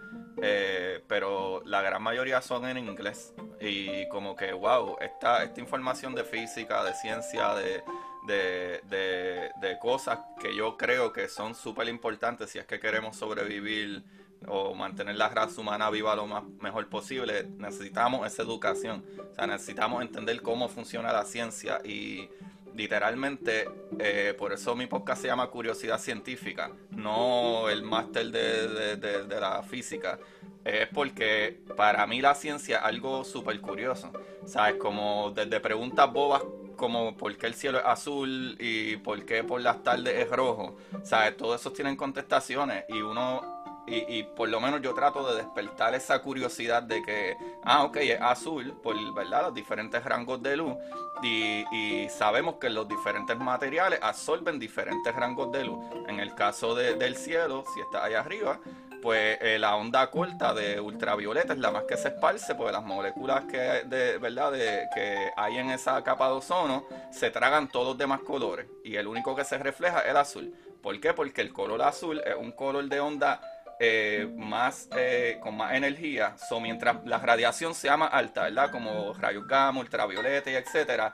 [0.43, 3.33] eh, pero la gran mayoría son en inglés.
[3.59, 7.83] Y como que, wow, esta, esta información de física, de ciencia, de,
[8.27, 14.05] de, de cosas que yo creo que son súper importantes si es que queremos sobrevivir
[14.49, 19.05] o mantener la raza humana viva lo más mejor posible, necesitamos esa educación.
[19.31, 22.29] O sea, necesitamos entender cómo funciona la ciencia y
[22.75, 23.69] literalmente,
[23.99, 29.63] eh, por eso mi podcast se llama Curiosidad Científica, no el máster de, de, la
[29.63, 30.19] física.
[30.65, 34.13] Es porque para mí la ciencia es algo súper curioso.
[34.47, 34.77] ¿Sabes?
[34.77, 36.43] Como desde preguntas bobas
[36.77, 40.77] como por qué el cielo es azul y por qué por las tardes es rojo.
[41.03, 41.37] ¿Sabes?
[41.37, 46.23] Todos esos tienen contestaciones y uno y, por lo menos yo trato de despertar esa
[46.23, 49.43] curiosidad de que, ah, ok, es azul por ¿verdad?
[49.43, 50.77] los diferentes rangos de luz
[51.23, 55.79] y, sabemos que los diferentes materiales absorben diferentes rangos de luz.
[56.09, 58.61] En el caso del cielo, si está allá arriba,
[59.01, 62.85] pues eh, la onda corta de ultravioleta es la más que se esparce, porque las
[62.85, 64.53] moléculas que, de, ¿verdad?
[64.53, 68.97] De, que hay en esa capa de ozono se tragan todos los demás colores y
[68.97, 70.55] el único que se refleja es el azul.
[70.81, 71.15] ¿Por qué?
[71.15, 73.41] Porque el color azul es un color de onda
[73.79, 78.71] eh, más eh, con más energía, so, mientras la radiación sea más alta, ¿verdad?
[78.71, 81.13] Como rayos gamma, ultravioleta y etcétera,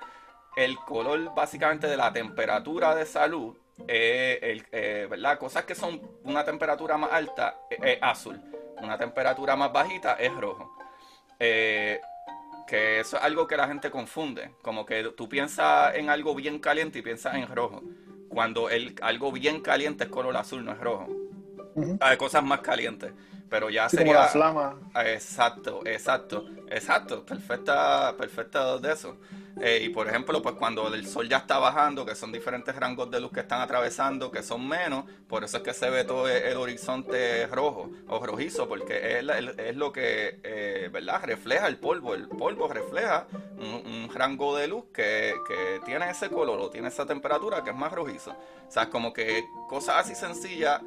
[0.57, 3.57] el color básicamente de la temperatura de salud,
[3.87, 5.39] eh, el, ¿verdad?
[5.39, 8.41] Cosas que son una temperatura más alta es azul,
[8.83, 10.77] una temperatura más bajita es rojo.
[11.39, 16.59] que eso es algo que la gente confunde, como que tú piensas en algo bien
[16.59, 17.83] caliente y piensas en rojo,
[18.29, 21.09] cuando el, algo bien caliente es color azul, no es rojo.
[22.01, 23.13] Hay cosas más calientes.
[23.49, 24.13] Pero ya sería.
[24.13, 24.75] Como la flama.
[25.07, 27.25] Exacto, exacto, exacto.
[27.25, 29.17] Perfecta, perfecta de eso.
[29.61, 33.11] Eh, y por ejemplo, pues cuando el sol ya está bajando, que son diferentes rangos
[33.11, 36.29] de luz que están atravesando, que son menos, por eso es que se ve todo
[36.29, 39.27] el, horizonte rojo o rojizo, porque es,
[39.59, 41.23] es lo que, eh, ¿verdad?
[41.25, 42.15] Refleja el polvo.
[42.15, 43.27] El polvo refleja
[43.59, 47.77] un, rango de luz que, que, tiene ese color o tiene esa temperatura que es
[47.77, 48.31] más rojizo.
[48.31, 50.81] O sea, como que cosas así sencillas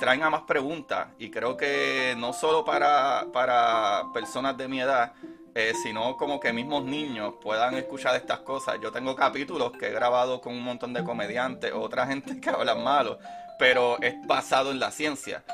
[0.00, 5.12] traen a más preguntas y creo que no solo para, para personas de mi edad,
[5.54, 8.78] eh, sino como que mismos niños puedan escuchar estas cosas.
[8.82, 12.82] Yo tengo capítulos que he grabado con un montón de comediantes, otra gente que hablan
[12.82, 13.18] malo,
[13.58, 15.44] pero es basado en la ciencia.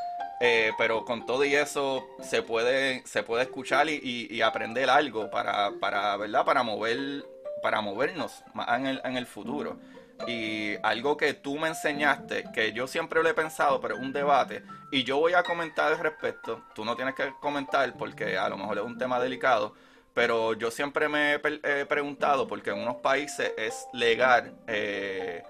[0.40, 5.72] Eh, pero con todo y eso se puede, se puede escuchar y, aprender algo para,
[5.80, 6.44] para, ¿verdad?
[6.44, 7.24] para mover
[7.62, 9.78] para movernos en el, en el futuro.
[10.26, 14.12] Y algo que tú me enseñaste, que yo siempre lo he pensado, pero es un
[14.12, 18.48] debate, y yo voy a comentar al respecto, tú no tienes que comentar porque a
[18.48, 19.74] lo mejor es un tema delicado,
[20.14, 25.42] pero yo siempre me he preguntado, porque en unos países es legal eh,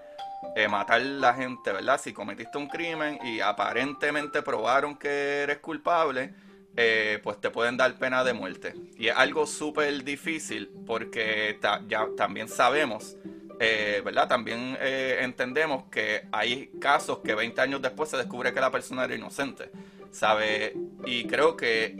[0.56, 2.00] eh, matar a la gente, ¿verdad?
[2.00, 6.34] Si cometiste un crimen y aparentemente probaron que eres culpable,
[6.76, 8.74] eh, pues te pueden dar pena de muerte.
[8.98, 13.16] Y es algo súper difícil porque ya también sabemos
[13.58, 14.28] eh, ¿verdad?
[14.28, 19.04] También eh, entendemos que hay casos que 20 años después se descubre que la persona
[19.04, 19.70] era inocente,
[20.10, 20.76] ¿sabe?
[21.06, 21.96] Y creo que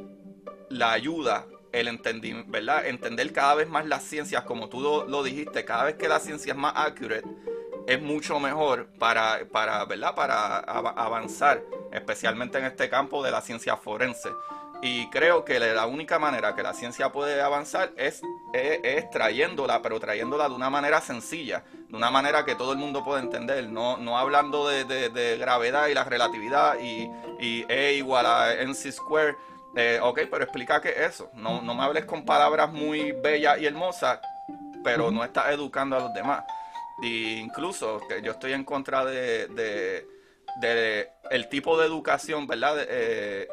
[0.69, 2.87] la ayuda, el entender, ¿verdad?
[2.87, 6.53] Entender cada vez más las ciencias, como tú lo, dijiste, cada vez que la ciencia
[6.53, 7.25] es más accurate,
[7.87, 10.15] es mucho mejor para, para, ¿verdad?
[10.15, 14.29] para avanzar, especialmente en este campo de la ciencia forense.
[14.83, 18.23] Y creo que la única manera que la ciencia puede avanzar es,
[18.53, 23.05] es, trayéndola, pero trayéndola de una manera sencilla, de una manera que todo el mundo
[23.05, 27.11] pueda entender, no, no hablando de, gravedad y la relatividad y,
[27.41, 29.37] y E igual a NC square.
[29.75, 31.31] Eh, ok, pero explica qué es eso.
[31.35, 34.21] No, no me hables con palabras muy bellas y hermosas,
[34.83, 36.45] pero no estás educando a los demás.
[37.03, 42.77] Y incluso que yo estoy en contra de, de, el tipo de educación, ¿verdad?
[42.89, 43.47] Eh,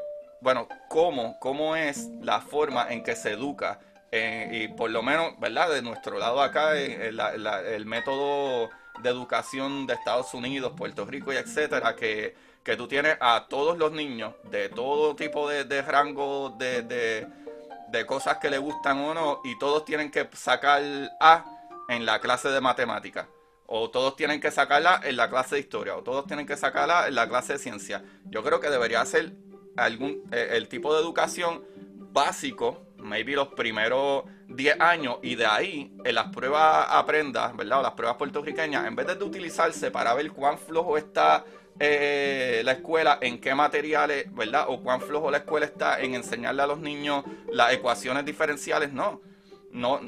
[0.44, 3.80] bueno, cómo, cómo es la forma en que se educa.
[4.12, 5.70] Eh, y por lo menos, ¿verdad?
[5.70, 8.70] De nuestro lado acá, el método
[9.02, 13.78] de educación de Estados Unidos, Puerto Rico y etcétera, que, que tú tienes a todos
[13.78, 19.41] los niños de todo tipo de, rango de, de, cosas que le gustan o no,
[19.44, 20.82] y todos tienen que sacar
[21.20, 21.46] A
[21.89, 23.28] en la clase de matemáticas
[23.66, 27.08] o todos tienen que sacarla en la clase de historia, o todos tienen que sacarla
[27.08, 28.04] en la clase de ciencia.
[28.26, 29.34] Yo creo que debería ser
[29.78, 31.63] algún, eh, el tipo de educación
[32.11, 37.80] básico, maybe los primeros 10 años y de ahí en las pruebas aprendas, ¿verdad?
[37.80, 41.43] O las pruebas puertorriqueñas, en vez de utilizarse para ver cuán flojo está
[41.80, 44.65] eh, la escuela en qué materiales, ¿verdad?
[44.67, 49.21] O cuán flojo la escuela está en enseñarle a los niños las ecuaciones diferenciales, no.
[49.71, 49.99] No,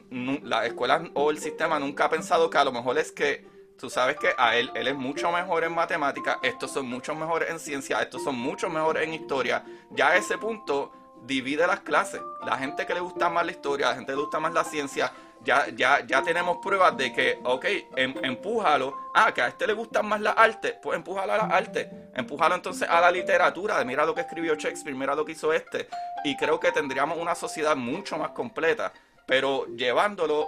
[0.43, 3.47] la escuela o el sistema nunca ha pensado que a lo mejor es que
[3.78, 7.50] tú sabes que a él, él es mucho mejor en matemáticas, estos son mucho mejores
[7.50, 9.64] en ciencia, estos son mucho mejores en historia.
[9.92, 10.92] Ya a ese punto
[11.26, 12.22] divide las clases.
[12.46, 14.64] La gente que le gusta más la historia, la gente que le gusta más la
[14.64, 15.12] ciencia,
[15.44, 17.66] ya, ya, ya tenemos pruebas de que, ok,
[17.96, 18.96] em, empújalo.
[19.14, 21.88] Ah, que a este le gustan más las artes, pues empújalo a las artes.
[22.16, 25.88] Empújalo entonces a la literatura, mira lo que escribió Shakespeare, mira lo que hizo este.
[26.24, 28.92] Y creo que tendríamos una sociedad mucho más completa,
[29.26, 30.48] pero llevándolo,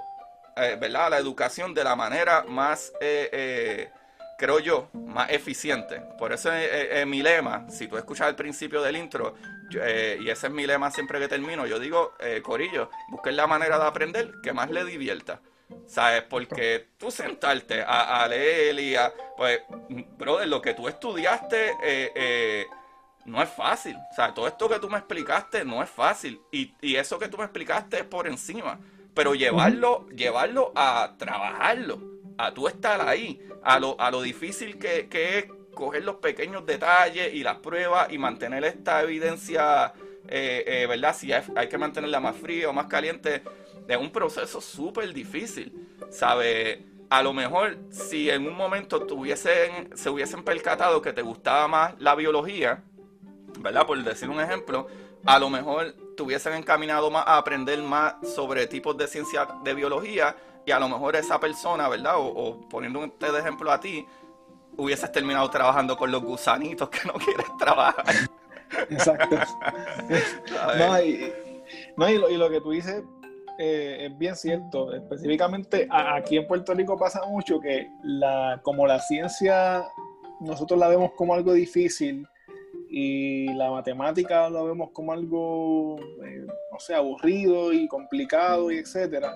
[0.57, 2.91] eh, ¿verdad?, a la educación de la manera más...
[3.01, 3.89] Eh, eh,
[4.37, 5.99] creo yo, más eficiente.
[6.19, 9.33] Por eso es, mi lema, si tú escuchas el principio del intro,
[9.71, 13.85] y ese es mi lema siempre que termino, yo digo, Corillo, busquen la manera de
[13.85, 15.41] aprender que más le divierta.
[15.87, 16.21] ¿Sabes?
[16.21, 19.11] Porque tú sentarte a, leer y a...
[19.35, 22.67] Pues, brother, lo que tú estudiaste
[23.25, 23.97] no es fácil.
[24.11, 26.39] O sea, todo esto que tú me explicaste no es fácil.
[26.51, 28.79] Y, y eso que tú me explicaste es por encima.
[29.17, 31.99] Pero llevarlo, llevarlo a trabajarlo,
[32.37, 36.67] a tú estar ahí, a lo, a lo difícil que, que es coger los pequeños
[36.67, 39.91] detalles y las pruebas y mantener esta evidencia,
[40.27, 41.15] eh, eh, ¿verdad?
[41.15, 43.41] Si hay, que mantenerla más fría o más caliente,
[43.87, 45.73] es un proceso súper difícil,
[46.11, 46.77] ¿sabes?
[47.09, 51.95] A lo mejor si en un momento tuviesen, se hubiesen percatado que te gustaba más
[51.99, 52.83] la biología,
[53.61, 53.87] ¿verdad?
[53.87, 54.85] Por decir un ejemplo,
[55.25, 59.73] a lo mejor te hubiesen encaminado más a aprender más sobre tipos de ciencia de
[59.73, 62.17] biología y a lo mejor esa persona, ¿verdad?
[62.17, 64.05] O, o poniendo un de ejemplo a ti,
[64.75, 68.03] hubieses terminado trabajando con los gusanitos que no quieres trabajar.
[68.89, 69.37] Exacto.
[70.77, 71.31] no, y,
[71.95, 73.03] no y, lo, que tú dices
[73.59, 74.93] eh, es bien cierto.
[74.93, 79.85] Específicamente aquí en Puerto Rico pasa mucho que la, como la ciencia
[80.39, 82.27] nosotros la vemos como algo difícil
[82.89, 89.33] y la matemática la vemos como algo, eh, no sé, aburrido y complicado y etcétera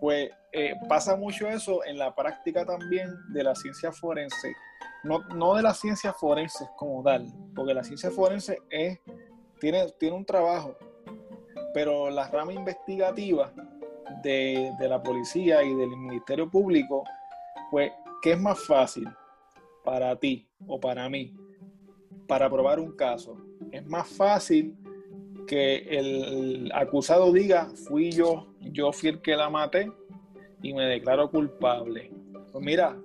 [0.00, 4.54] pues eh, pasa mucho eso en la práctica también de la ciencia forense.
[5.04, 8.98] No, no de las ciencias forenses como tal, porque la ciencia forense es,
[9.60, 10.76] tiene, tiene un trabajo,
[11.72, 13.52] pero la rama investigativa
[14.22, 17.04] de, de la policía y del Ministerio Público,
[17.70, 17.92] pues,
[18.22, 19.08] ¿qué es más fácil
[19.84, 21.34] para ti o para mí
[22.30, 23.36] para probar un caso?
[23.72, 24.76] Es más fácil
[25.48, 29.90] que el acusado diga, fui yo, yo fui el que la maté
[30.62, 32.12] y me declaro culpable.
[32.52, 32.96] Pues mira,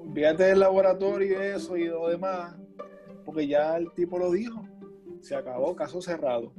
[0.00, 2.56] olvídate del laboratorio y eso y lo demás,
[3.24, 4.60] porque ya el tipo lo dijo,
[5.20, 6.52] se acabó, caso cerrado.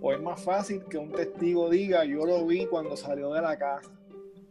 [0.00, 3.56] O es más fácil que un testigo diga, yo lo vi cuando salió de la
[3.56, 3.92] casa.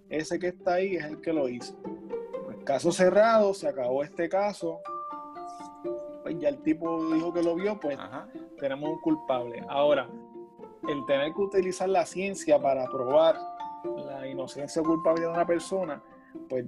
[0.07, 1.77] Ese que está ahí es el que lo hizo.
[2.45, 4.79] Pues caso cerrado, se acabó este caso,
[6.25, 7.99] pues ya el tipo dijo que lo vio, pues
[8.59, 9.63] tenemos un culpable.
[9.69, 10.09] Ahora,
[10.89, 13.37] el tener que utilizar la ciencia para probar
[14.07, 16.01] la inocencia o culpabilidad de una persona,
[16.49, 16.65] pues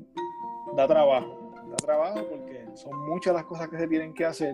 [0.76, 1.54] da trabajo.
[1.72, 4.54] Da trabajo porque son muchas las cosas que se tienen que hacer.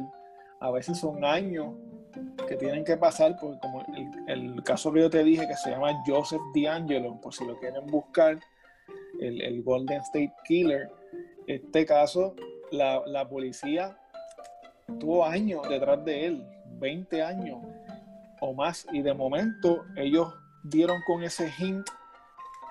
[0.61, 1.75] A veces son años
[2.47, 3.83] que tienen que pasar, porque como
[4.27, 7.87] el, caso que yo te dije que se llama Joseph D'Angelo, por si lo quieren
[7.87, 8.39] buscar,
[9.19, 10.89] el, Golden State Killer,
[11.47, 12.35] este caso,
[12.71, 13.97] la, la policía
[14.99, 16.47] tuvo años detrás de él,
[16.79, 17.59] 20 años
[18.39, 21.87] o más, y de momento ellos dieron con ese hint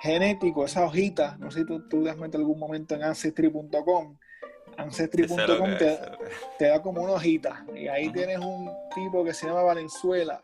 [0.00, 4.18] genético, esa hojita, no sé si tú, tú has metido algún momento en ancestry.com,
[4.76, 5.70] ancestry.com
[6.58, 10.42] te, da como una hojita, y ahí tienes un tipo que se llama Valenzuela,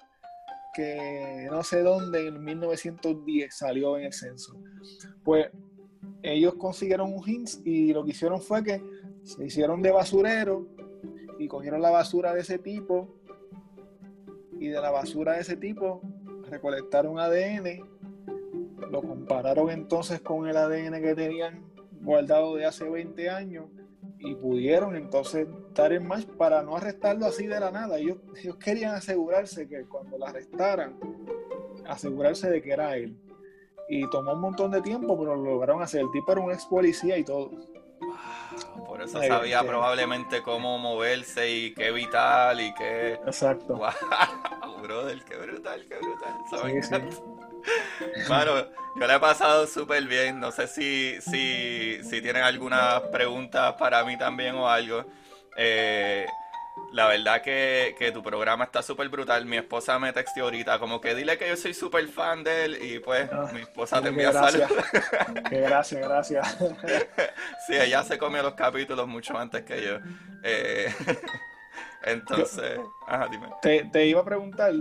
[0.72, 4.56] que no sé dónde en 1910 salió en el censo.
[5.24, 5.48] Pues
[6.22, 8.80] ellos consiguieron un hint y lo que hicieron fue que
[9.24, 10.68] se hicieron de basurero
[11.38, 13.14] y cogieron la basura de ese tipo
[14.58, 16.02] y de la basura de ese tipo
[16.50, 17.84] recolectaron ADN,
[18.90, 21.64] lo compararon entonces con el ADN que tenían
[22.00, 23.66] guardado de hace 20 años
[24.18, 27.98] y pudieron entonces dar el match para no arrestarlo así de la nada.
[27.98, 30.98] Ellos, ellos querían asegurarse que cuando lo arrestaran,
[31.86, 33.16] asegurarse de que era él.
[33.88, 36.00] Y tomó un montón de tiempo, pero lo lograron hacer.
[36.00, 37.50] El tipo era un ex policía y todo.
[38.98, 43.12] Por eso sabía probablemente cómo moverse y qué vital y qué.
[43.24, 43.76] Exacto.
[43.76, 46.34] Wow, brother, qué brutal, qué brutal.
[48.26, 50.40] Bueno, yo le he pasado súper bien.
[50.40, 55.04] No sé si, si, si tienen algunas preguntas para mí también o algo.
[55.56, 56.26] Eh,
[56.92, 59.44] La verdad que, que tu programa está súper brutal.
[59.46, 62.78] Mi esposa me textió ahorita como que dile que yo soy súper fan de él
[62.82, 64.70] y pues Ah, mi esposa te envía gracias.
[64.70, 65.44] saludos.
[65.50, 66.56] Qué gracias, gracias.
[67.66, 69.98] sí, ella se comió los capítulos mucho antes que yo.
[70.42, 70.92] Eh,
[72.04, 73.48] entonces, ajá, dime.
[73.60, 74.72] Te, te iba a preguntar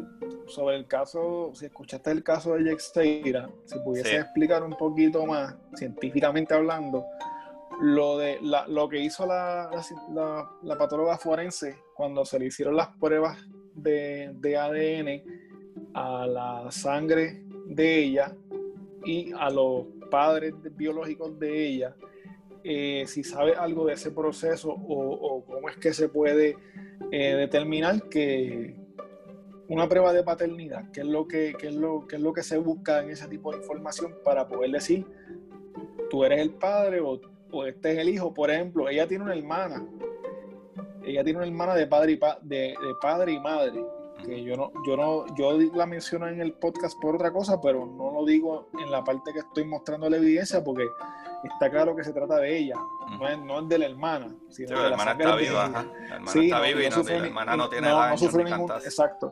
[0.48, 4.16] sobre el caso, si escuchaste el caso de Yexteira, si pudiese Sí.
[4.16, 7.06] explicar un poquito más, científicamente hablando,
[7.82, 9.70] lo de la- lo que hizo la,
[10.64, 13.38] la, patóloga forense cuando se le hicieron las pruebas
[13.76, 15.24] de, de ADN
[15.94, 18.36] a la sangre de ella
[19.06, 21.96] y a los padres biológicos de ella,
[22.64, 26.58] eh, si sabe algo de ese proceso o, o cómo es que se puede
[27.12, 28.76] eh, determinar que
[29.70, 32.42] una prueba de paternidad, qué es lo que, qué es lo, qué es lo que
[32.44, 35.06] se busca en ese tipo de información para poder decir
[36.10, 37.20] tú eres el padre o,
[37.52, 38.34] o este es el hijo.
[38.34, 39.86] Por ejemplo, ella tiene una hermana,
[41.06, 43.84] ella tiene una hermana de padre y, pa- de, de padre y madre,
[44.26, 47.86] que yo no, yo no, yo la menciono en el podcast por otra cosa, pero
[47.86, 50.86] no lo digo en la parte que estoy mostrando la evidencia porque
[51.44, 52.76] está claro que se trata de ella,
[53.20, 55.66] no es, no es de la hermana, sino Sí, de la la hermana está viva,
[55.66, 55.84] ajá.
[55.84, 58.44] La hermana Sí, está no, viva y no sufre la hermana no tiene no, sufre
[58.44, 58.86] ni ningún, cantazo.
[58.88, 59.32] exacto.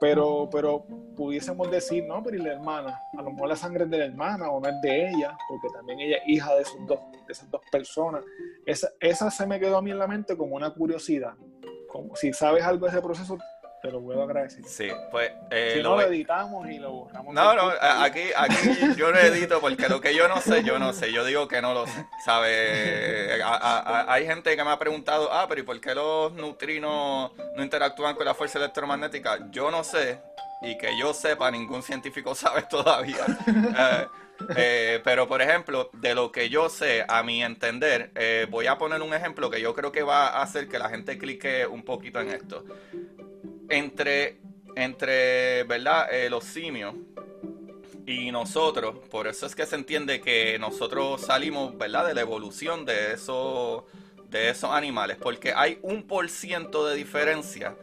[0.00, 0.84] Pero, pero
[1.16, 4.04] pudiésemos decir, no, pero y la hermana, a lo mejor la sangre es de la
[4.06, 7.32] hermana o no es de ella, porque también ella es hija de, esos dos, de
[7.32, 8.22] esas dos personas.
[8.64, 11.34] Esa, esa se me quedó a mí en la mente como una curiosidad.
[11.88, 13.36] Como, si sabes algo de ese proceso,
[13.82, 14.62] te lo puedo agradecer.
[14.64, 17.34] Sí, pues eh, si lo no, lo editamos y lo borramos.
[17.34, 18.56] No, no, aquí, aquí
[18.96, 21.12] yo no edito porque lo que yo no sé, yo no sé.
[21.12, 23.40] Yo digo que no lo sé, ¿sabes?
[23.42, 27.62] A- hay gente que me ha preguntado, ah, pero ¿y por qué los neutrinos no
[27.62, 29.38] interactúan con la fuerza electromagnética?
[29.50, 30.20] Yo no sé,
[30.62, 33.24] y que yo sepa, ningún científico sabe todavía.
[33.46, 34.06] Eh,
[34.56, 38.78] eh, pero, por ejemplo, de lo que yo sé, a mi entender, eh, voy a
[38.78, 41.82] poner un ejemplo que yo creo que va a hacer que la gente clique un
[41.84, 42.64] poquito en esto.
[43.70, 44.40] Entre,
[44.76, 46.12] entre ¿verdad?
[46.12, 46.94] Eh, los simios
[48.06, 52.06] y nosotros, por eso es que se entiende que nosotros salimos, ¿verdad?
[52.06, 53.84] De la evolución de esos,
[54.28, 57.76] de esos animales, porque hay un por ciento de diferencia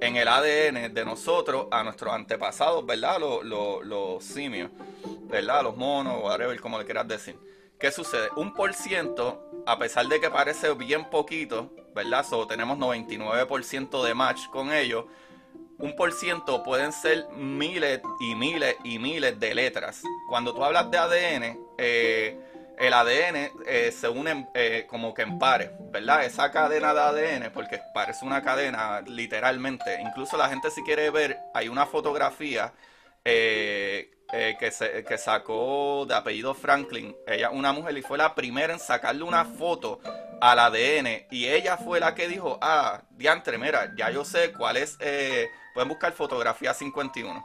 [0.00, 3.18] en el ADN de nosotros a nuestros antepasados, ¿verdad?
[3.18, 4.70] Los, los, los simios,
[5.30, 5.62] ¿verdad?
[5.62, 7.36] Los monos, whatever, como le quieras decir.
[7.78, 8.28] ¿Qué sucede?
[8.36, 12.24] Un por ciento, a pesar de que parece bien poquito, ¿verdad?
[12.24, 15.04] So, tenemos 99% de match con ellos.
[15.78, 20.02] Un por ciento pueden ser miles y miles y miles de letras.
[20.28, 22.38] Cuando tú hablas de ADN, eh,
[22.78, 26.24] el ADN eh, se une eh, como que en pares, ¿verdad?
[26.24, 30.00] Esa cadena de ADN, porque parece una cadena literalmente.
[30.00, 32.72] Incluso la gente si quiere ver, hay una fotografía
[34.32, 37.14] eh, que, se, que sacó de apellido Franklin.
[37.26, 40.00] Ella, una mujer, y fue la primera en sacarle una foto
[40.40, 41.26] al ADN.
[41.30, 45.48] Y ella fue la que dijo, ah, diantre, mira, ya yo sé cuál es, eh,
[45.74, 47.44] pueden buscar fotografía 51.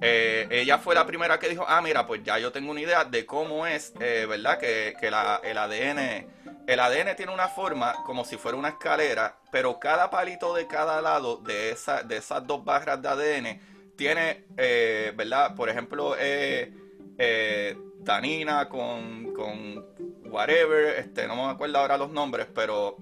[0.00, 3.04] Eh, ella fue la primera que dijo, ah, mira, pues ya yo tengo una idea
[3.04, 4.58] de cómo es, ¿verdad?
[4.58, 6.26] Que, que la- el ADN,
[6.66, 11.00] el ADN tiene una forma como si fuera una escalera, pero cada palito de cada
[11.02, 15.54] lado de, esa, de esas dos barras de ADN tiene, eh, ¿verdad?
[15.54, 16.72] Por ejemplo, eh,
[17.18, 19.84] eh, tanina con, con
[20.30, 22.96] whatever, este, no me acuerdo ahora los nombres, pero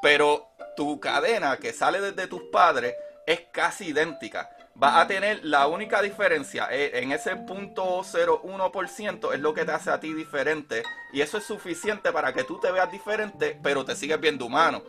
[0.00, 2.94] Pero tu cadena que sale desde tus padres
[3.26, 4.50] es casi idéntica.
[4.74, 9.72] Vas a tener la única diferencia eh, en ese punto 01% es lo que te
[9.72, 10.82] hace a ti diferente.
[11.12, 14.82] Y eso es suficiente para que tú te veas diferente, pero te sigues viendo humano.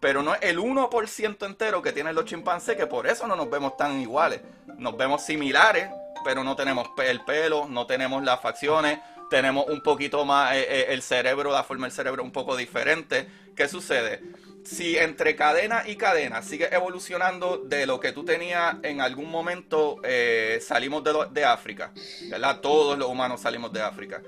[0.00, 3.48] Pero no es el 1% entero que tienen los chimpancés, que por eso no nos
[3.48, 4.40] vemos tan iguales.
[4.78, 5.88] Nos vemos similares,
[6.24, 8.98] pero no tenemos el pelo, no tenemos las facciones,
[9.30, 13.26] tenemos un poquito más eh, eh, el cerebro, la forma del cerebro un poco diferente.
[13.56, 14.20] ¿Qué sucede?
[14.62, 19.96] si entre cadena y cadena sigue evolucionando de lo que tú tenías en algún momento,
[20.04, 21.92] eh, salimos de, de, África,
[22.28, 22.60] ¿verdad?
[22.60, 24.22] Todos los humanos salimos de África.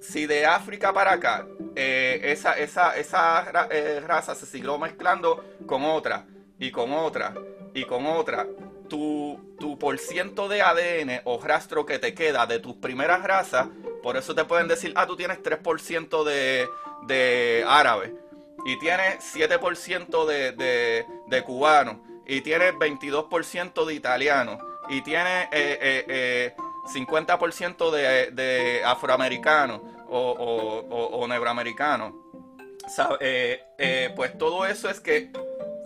[0.00, 3.50] Si de África para acá, esa, esa, esa
[4.06, 6.26] raza se siguió mezclando con otra,
[6.58, 7.34] y con otra,
[7.74, 8.46] y con otra,
[8.88, 13.68] tu, tu por ciento de ADN o rastro que te queda de tus primeras razas,
[14.02, 16.68] por eso te pueden decir, ah, tú tienes 3% de,
[17.06, 18.14] de árabe
[18.64, 24.58] y tienes 7% de, de, de cubano y tienes 22% de italiano
[24.88, 26.56] y tienes eh, eh,
[26.88, 32.28] 50% eh, de, de afroamericano o, o, o, neuroamericano.
[33.20, 35.30] Eh, eh, pues todo eso es que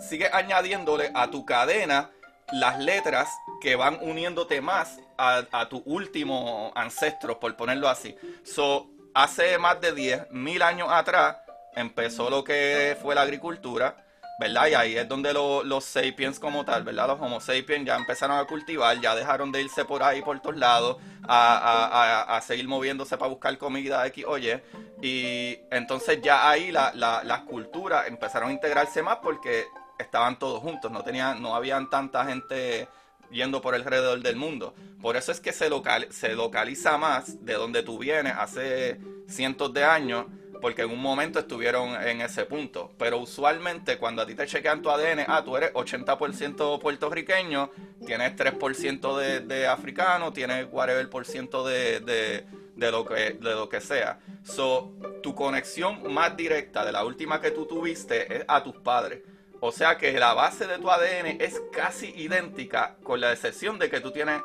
[0.08, 2.10] sigue añadiéndole a tu cadena
[2.52, 3.28] las letras
[3.60, 8.16] que van uniéndote más a, a tu último ancestro, por ponerlo así.
[8.44, 11.36] So, hace más de 10.000 años atrás
[11.74, 13.96] empezó lo que fue la agricultura,
[14.38, 14.66] ¿verdad?
[14.68, 17.06] Y ahí es donde los sapiens como tal, ¿verdad?
[17.08, 20.56] Los homo sapiens ya empezaron a cultivar, ya dejaron de irse por ahí, por todos
[20.56, 20.96] lados,
[21.28, 24.62] a, seguir moviéndose para buscar comida X, oye.
[25.00, 29.66] Y entonces ya ahí las culturas empezaron a integrarse más porque
[30.02, 32.88] estaban todos juntos, no tenían, no habían tanta gente
[33.32, 34.74] yendo por alrededor del mundo.
[35.00, 39.72] Por eso es que se, local, se localiza más de donde tú vienes hace cientos
[39.72, 40.26] de años,
[40.60, 42.92] porque en un momento estuvieron en ese punto.
[42.96, 47.70] Pero usualmente cuando a ti te chequean tu ADN, ah, tú eres 80% puertorriqueño,
[48.06, 52.46] tienes 3% de, de africano, tienes whatever por ciento de, de,
[52.76, 54.20] de, lo que, de lo que sea.
[54.44, 59.22] So, tu conexión más directa de la última que tú tuviste es a tus padres.
[59.64, 63.88] O sea que la base de tu ADN es casi idéntica, con la excepción de
[63.88, 64.42] que tú tienes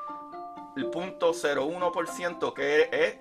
[0.75, 3.17] el punto 0,1% que es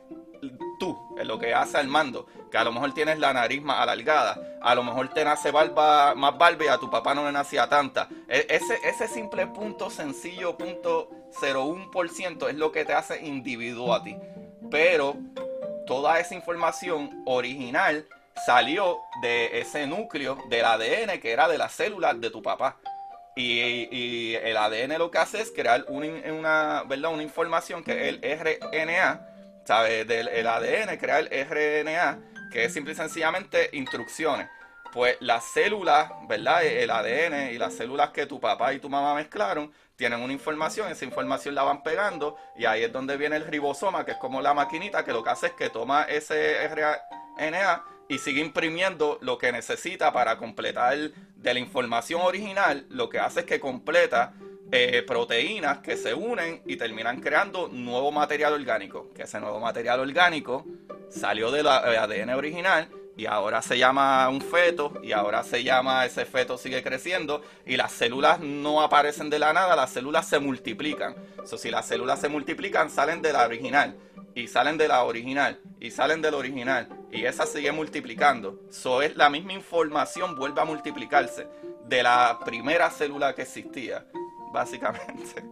[0.79, 2.27] tú, en lo que hace al mando.
[2.51, 6.15] Que a lo mejor tienes la nariz más alargada, a lo mejor te nace barba,
[6.15, 8.11] más barba y a tu papá no le nacía tanta.
[8.29, 11.09] E, ese, ese simple punto sencillo, punto
[11.41, 14.15] 0,1% es lo que te hace individuo a ti.
[14.71, 15.17] Pero
[15.87, 18.07] toda esa información original
[18.45, 22.77] salió de ese núcleo del ADN que era de las células de tu papá.
[23.35, 27.13] Y, el ADN lo que hace es crear una, ¿verdad?
[27.13, 29.21] una información que es el RNA,
[29.67, 30.07] ¿sabes?
[30.07, 32.19] Del el ADN, crear el RNA,
[32.51, 34.49] que es simple y sencillamente instrucciones.
[34.91, 36.65] Pues las células, ¿verdad?
[36.65, 40.91] El ADN y las células que tu papá y tu mamá mezclaron tienen una información,
[40.91, 44.41] esa información la van pegando y ahí es donde viene el ribosoma, que es como
[44.41, 49.39] la maquinita que lo que hace es que toma ese RNA y sigue imprimiendo lo
[49.39, 50.97] que necesita para completar
[51.37, 54.35] de la información original, lo que hace es que completa
[54.73, 59.13] eh, proteínas que se unen y terminan creando nuevo material orgánico.
[59.15, 60.65] Que ese nuevo material orgánico
[61.09, 66.27] salió del ADN original y ahora se llama un feto y ahora se llama ese
[66.27, 71.15] feto sigue creciendo y las células no aparecen de la nada, las células se multiplican.
[71.45, 73.97] So, si las células se multiplican, salen de la original
[74.35, 78.61] y salen de la original y salen del original y esa sigue multiplicando.
[78.69, 81.49] Eso es la misma información vuelve a multiplicarse
[81.87, 84.05] de la primera célula que existía,
[84.53, 85.43] básicamente.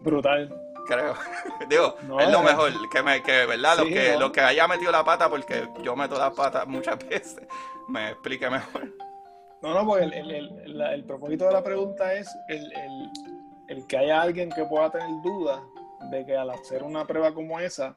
[0.00, 0.65] Brutal.
[0.86, 1.14] Creo.
[1.68, 5.04] Digo, es lo mejor que me que verdad lo que lo que haya metido la
[5.04, 7.40] pata porque yo meto la pata muchas veces
[7.88, 8.92] me explique mejor.
[9.62, 12.70] No, no, porque el, el, el propósito de la pregunta es el,
[13.68, 15.60] el que haya alguien que pueda tener dudas
[16.10, 17.96] de que al hacer una prueba como esa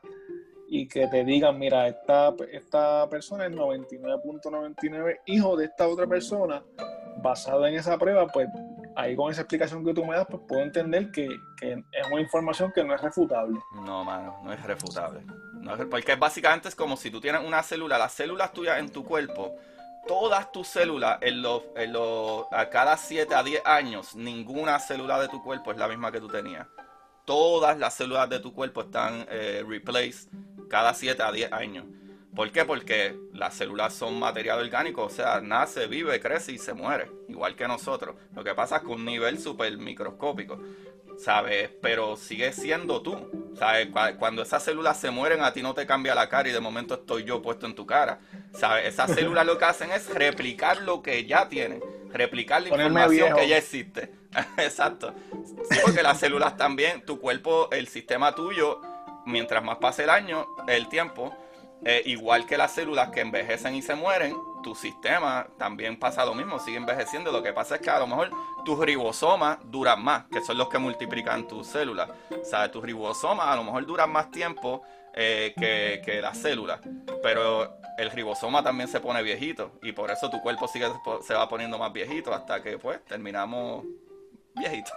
[0.68, 6.64] y que te digan, mira, esta, esta persona es 99.99 hijo de esta otra persona,
[7.18, 8.48] basado en esa prueba, pues
[9.00, 11.26] ahí con esa explicación que tú me das, pues puedo entender que,
[11.62, 13.60] es una información que no es refutable.
[13.74, 15.22] No, mano, no es refutable.
[15.90, 19.56] porque básicamente es como si tú tienes una célula, las células tuyas en tu cuerpo,
[20.08, 21.64] todas tus células, en los,
[22.52, 26.20] a cada 7 a 10 años, ninguna célula de tu cuerpo es la misma que
[26.20, 26.68] tú tenías
[27.30, 30.30] todas las células de tu cuerpo están eh, replaced
[30.68, 31.86] cada 7 a 10 años.
[32.36, 32.64] ¿Por qué?
[32.64, 37.56] Porque las células son material orgánico, o sea, nace, vive, crece y se muere, igual
[37.56, 38.16] que nosotros.
[38.36, 40.60] Lo que pasa es que un nivel súper microscópico,
[41.18, 41.70] ¿sabes?
[41.82, 43.90] Pero sigue siendo tú, ¿sabes?
[44.18, 46.96] Cuando esas células se mueren, a ti no te cambia la cara y de momento
[46.96, 48.20] estoy yo puesto en tu cara,
[48.54, 48.88] ¿sabes?
[48.88, 53.48] Esas células lo que hacen es replicar lo que ya tienen, replicar la información que
[53.48, 54.12] ya existe.
[54.58, 55.14] Exacto.
[55.84, 58.82] porque las células también, tu cuerpo, el sistema tuyo,
[59.26, 61.36] mientras más pase el año, el tiempo,
[61.86, 66.34] eh, igual que las células que envejecen y se mueren, tu sistema también pasa lo
[66.34, 67.32] mismo, sigue envejeciendo.
[67.32, 68.32] Lo que pasa es que a lo mejor
[68.66, 72.10] tus ribosomas duran más, que son los que multiplican tus células.
[72.30, 74.82] O sea, tus ribosomas a lo mejor duran más tiempo
[75.14, 76.82] eh, que, que las células.
[77.24, 80.88] Pero el ribosoma también se pone viejito y por eso tu cuerpo sigue,
[81.22, 83.86] se va poniendo más viejito hasta que pues terminamos
[84.60, 84.94] viejitos.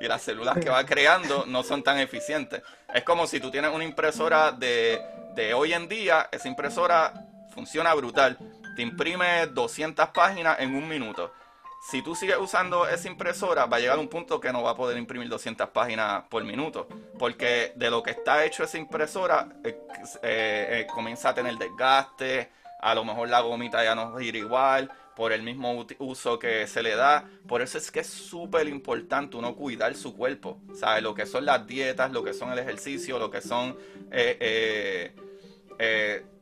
[0.00, 2.62] Y las células que va creando no son tan eficientes.
[2.92, 5.00] Es como si tú tienes una impresora de,
[5.34, 7.12] de hoy en día, esa impresora
[7.50, 8.38] funciona brutal.
[8.76, 11.32] Te imprime 200 páginas en un minuto
[11.88, 14.76] si tú sigues usando esa impresora, va a llegar un punto que no va a
[14.76, 16.88] poder imprimir 200 páginas por minuto.
[17.16, 19.78] Porque de lo que está hecho esa impresora, eh,
[20.22, 24.90] eh, eh, comienza a tener desgaste, a lo mejor la gomita ya no gira igual,
[25.16, 27.28] por el mismo uso que se le da.
[27.48, 30.60] Por eso es que es súper importante uno cuidar su cuerpo.
[30.74, 31.02] ¿Sabes?
[31.02, 33.76] Lo que son las dietas, lo que son el ejercicio, lo que son
[34.12, 35.12] eh,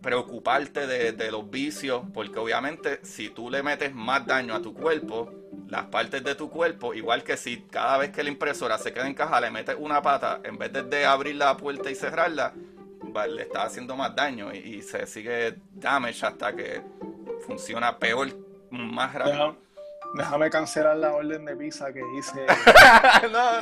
[0.04, 5.32] preocuparte de, los vicios, porque obviamente si tú le metes más daño a tu cuerpo,
[5.68, 9.06] las partes de tu cuerpo, igual que si cada vez que la impresora se queda
[9.06, 12.52] en caja le metes una pata, en vez de, abrir la puerta y cerrarla,
[13.30, 16.82] le está haciendo más daño y, y, se sigue damage hasta que
[17.46, 18.28] funciona peor,
[18.74, 19.63] más rápido.
[20.14, 22.46] Déjame cancelar la orden de pizza que hice.
[23.32, 23.60] no,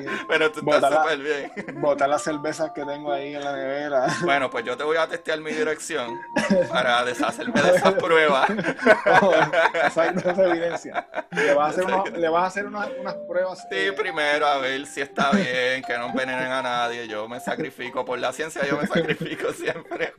[0.28, 1.80] Pero tú estás súper bien.
[1.80, 4.06] Botar las cervezas que tengo ahí en la nevera.
[4.22, 6.20] Bueno, pues yo te voy a testear mi dirección
[6.70, 8.50] para deshacerme de esas pruebas.
[9.86, 11.08] esa es evidencia.
[11.30, 12.88] Le vas a hacer, le vas a hacer unas,
[13.26, 13.60] pruebas.
[13.70, 17.08] Sí, eh, primero a ver si está bien, que no envenenen a nadie.
[17.08, 20.12] Yo me sacrifico por la ciencia, yo me sacrifico siempre.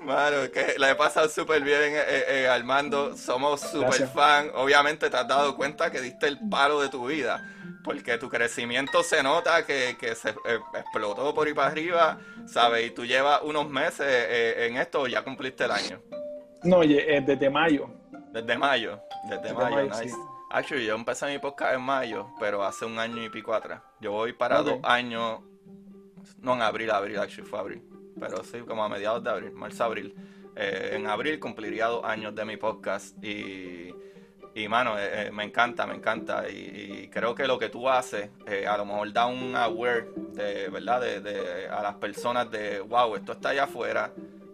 [0.00, 3.16] Mano, que la he pasado súper bien, eh, eh, Armando.
[3.16, 4.50] Somos súper fan.
[4.54, 7.50] Obviamente te has dado cuenta que diste el palo de tu vida.
[7.82, 12.86] Porque tu crecimiento se nota que, se eh, explotó por ahí para arriba, ¿sabes?
[12.86, 16.00] Y tú llevas unos meses en esto, ya cumpliste el año.
[16.62, 17.90] No, oye, desde mayo.
[18.34, 20.12] Desde mayo, desde, mayo, nice.
[20.50, 23.80] Actually, yo empecé mi podcast en mayo, pero hace un año y pico atrás.
[24.00, 25.38] Yo voy para dos años,
[26.38, 27.82] no en abril, abril, actually fue abril,
[28.18, 30.16] pero sí, como a mediados de abril, marzo, abril.
[30.56, 33.92] Eh, en abril cumpliría dos años de mi podcast y,
[34.54, 36.48] y mano, eh, eh, me encanta, me encanta.
[36.48, 38.30] Y, creo que lo que tú haces
[38.68, 41.00] a lo mejor da un aware de, ¿verdad?
[41.00, 44.12] De, a las personas de, wow, esto está allá afuera,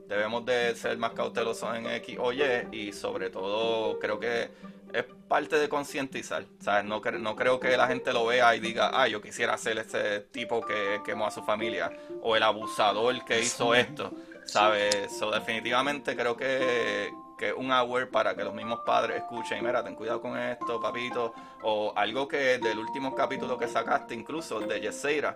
[0.09, 4.51] debemos de ser más cautelosos en X o Y y sobre todo creo que
[4.93, 6.45] es parte de concientizar.
[6.61, 6.85] ¿sabes?
[6.85, 10.21] No, no creo que la gente lo vea y diga, ah, yo quisiera ser ese
[10.33, 14.13] tipo que quemó a su familia o el abusador que hizo esto.
[14.51, 15.17] ¿Sabes?
[15.19, 19.85] So, definitivamente creo que, que un aware para que los mismos padres escuchen y mira,
[19.85, 21.33] ten cuidado con esto, papito.
[21.63, 25.35] O algo que del último capítulo que sacaste, incluso de Yeseira,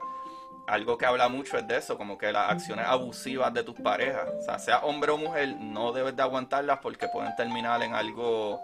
[0.66, 4.28] algo que habla mucho es de eso, como que las acciones abusivas de tus parejas,
[4.40, 8.60] o sea, sea hombre o mujer, no debes de aguantarlas porque pueden terminar en algo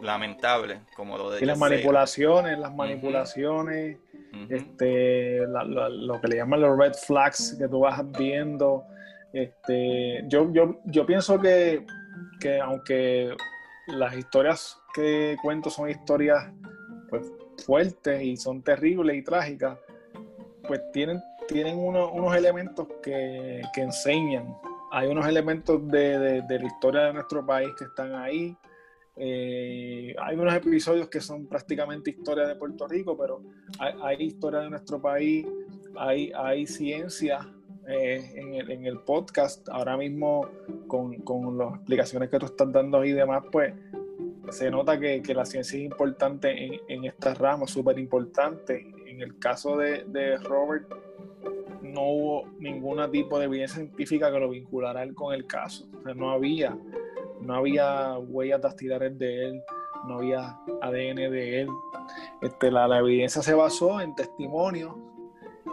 [0.00, 1.42] lamentable, como lo de...
[1.42, 3.98] Y las manipulaciones, las manipulaciones,
[4.48, 8.84] este, lo que le llaman los red flags que tú vas viendo,
[9.32, 11.86] este, yo, yo, yo pienso que,
[12.38, 13.34] que, aunque
[13.86, 16.52] las historias que cuento son historias
[17.08, 17.32] pues,
[17.64, 19.78] fuertes y son terribles y trágicas,
[20.66, 24.54] pues tienen, tienen unos elementos que, que, enseñan.
[24.90, 28.56] Hay unos elementos de, de, la historia de nuestro país que están ahí.
[29.16, 33.42] Eh, hay unos episodios que son prácticamente historia de Puerto Rico, pero
[33.78, 35.46] hay, hay historia de nuestro país,
[35.96, 37.46] hay, hay ciencia
[37.86, 40.48] en, el, en, el, podcast, ahora mismo
[40.86, 43.74] con, con, las explicaciones que tú estás dando y demás, pues
[44.50, 48.86] se nota que, que la ciencia es importante en, en esta rama, súper importante.
[49.06, 50.86] En el caso de, de, Robert,
[51.82, 55.88] no hubo ningún tipo de evidencia científica que lo vinculara él con el caso.
[55.98, 56.76] O sea, no había,
[57.40, 59.62] no había huellas dactilares de él,
[60.06, 61.68] no había ADN de él.
[62.40, 64.94] Este, la, la evidencia se basó en testimonios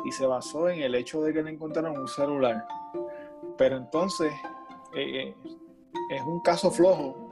[0.05, 2.65] y se basó en el hecho de que le encontraron un celular.
[3.57, 4.31] Pero entonces
[4.95, 5.35] eh, eh,
[6.09, 7.31] es un caso flojo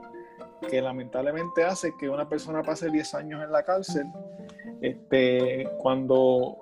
[0.68, 4.06] que lamentablemente hace que una persona pase 10 años en la cárcel
[4.80, 6.58] este, cuando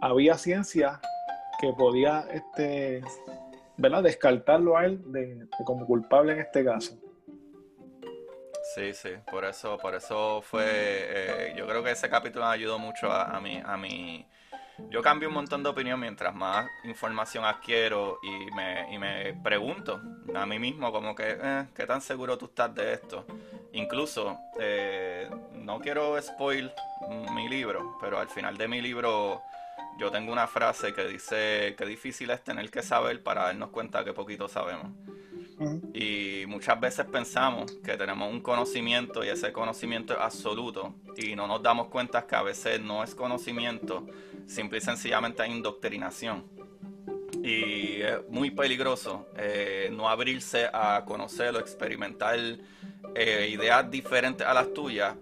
[0.00, 1.00] había ciencia
[1.60, 3.02] que podía este,
[3.76, 4.02] ¿verdad?
[4.02, 6.98] descartarlo a él de, como culpable en este caso.
[8.74, 13.10] Sí, sí, por eso, por eso fue, eh, yo creo que ese capítulo ayudó mucho
[13.10, 14.26] a, a, a mi
[14.90, 20.00] yo cambio un montón de opinión mientras más información adquiero y me, y me pregunto
[20.34, 23.26] a mí mismo como que, eh, ¿qué tan seguro tú estás de esto?
[23.72, 26.70] Incluso, eh, no quiero spoil
[27.34, 29.42] mi libro, pero al final de mi libro
[29.98, 34.04] yo tengo una frase que dice que difícil es tener que saber para darnos cuenta
[34.04, 34.90] que poquito sabemos.
[35.94, 41.46] Y muchas veces pensamos que tenemos un conocimiento y ese conocimiento es absoluto y no
[41.46, 44.06] nos damos cuenta que a veces no es conocimiento,
[44.46, 46.44] simple y sencillamente indoctrinación.
[47.42, 52.38] Y es muy peligroso eh, no abrirse a conocer o experimentar
[53.14, 55.16] eh, ideas diferentes a las tuyas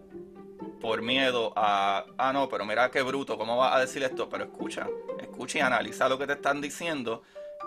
[0.80, 4.28] por miedo a, ah, no, pero mira qué bruto, ¿cómo vas a decir esto?
[4.28, 4.88] Pero escucha,
[5.20, 7.22] escucha y analiza lo que te están diciendo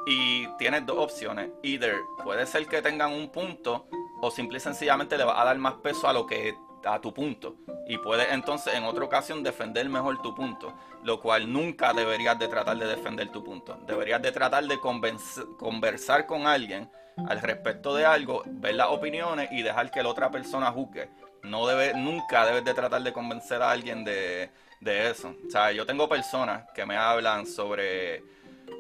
[0.06, 1.50] y tienes dos opciones.
[1.62, 3.88] Either puede ser que tengan un punto
[4.22, 6.56] o simple y sencillamente le vas a dar más peso a lo que
[6.86, 7.56] a tu punto
[7.88, 10.74] y puedes entonces en otra ocasión defender mejor tu punto,
[11.04, 13.78] lo cual nunca deberías de tratar de defender tu punto.
[13.86, 16.90] Deberías de tratar de conversar con alguien
[17.28, 21.10] al respecto de algo, ver las opiniones y dejar que la otra persona juzgue.
[21.44, 24.50] No debe, nunca debes de tratar de convencer a alguien de,
[24.80, 25.36] de eso.
[25.46, 28.24] O sea, yo tengo personas que me hablan sobre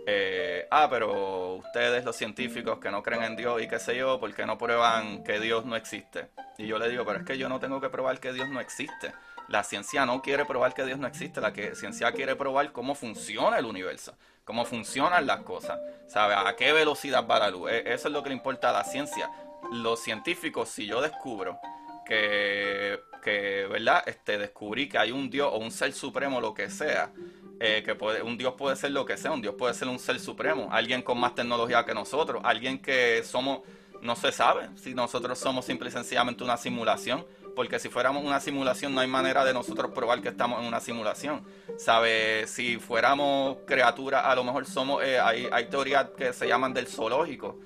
[0.05, 4.19] eh, ah, pero ustedes los científicos que no creen en Dios y qué sé yo,
[4.19, 6.27] ¿por qué no prueban que Dios no existe?
[6.57, 8.60] Y yo le digo, pero es que yo no tengo que probar que Dios no
[8.60, 9.14] existe.
[9.47, 12.95] La ciencia no quiere probar que Dios no existe, la que, ciencia quiere probar cómo
[12.95, 16.34] funciona el universo, cómo funcionan las cosas, ¿sabe?
[16.35, 17.72] A qué velocidad va la luz.
[17.72, 19.30] E, eso es lo que le importa a la ciencia.
[19.72, 21.60] Los científicos, si yo descubro
[22.05, 24.03] que, que ¿verdad?
[24.05, 27.11] Este, descubrí que hay un Dios o un ser supremo, lo que sea,
[27.59, 29.99] eh, que puede, un Dios puede ser lo que sea, un Dios puede ser un
[29.99, 33.61] ser supremo, alguien con más tecnología que nosotros, alguien que somos,
[34.01, 37.25] no se sabe si nosotros somos simple y sencillamente una simulación,
[37.55, 40.80] porque si fuéramos una simulación no hay manera de nosotros probar que estamos en una
[40.80, 41.45] simulación.
[41.77, 42.45] ¿Sabe?
[42.47, 46.88] Si fuéramos criaturas, a lo mejor somos, eh, hay, hay teorías que se llaman del
[46.88, 47.59] zoológico,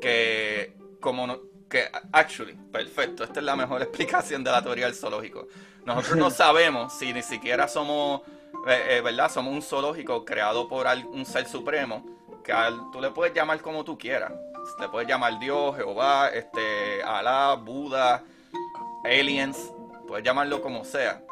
[0.00, 5.48] que como que, actually, perfecto, esta es la mejor explicación de la teoría del zoológico.
[5.84, 8.22] Nosotros no sabemos si ni siquiera somos
[8.66, 9.30] eh, eh, ¿verdad?
[9.30, 12.04] Somos un zoológico creado por un ser supremo
[12.44, 12.52] que
[12.92, 14.32] tú le puedes llamar como tú quieras.
[14.78, 18.22] Le puedes llamar Dios, Jehová, este, Alá, Buda,
[19.04, 19.72] aliens,
[20.06, 21.22] puedes llamarlo como sea.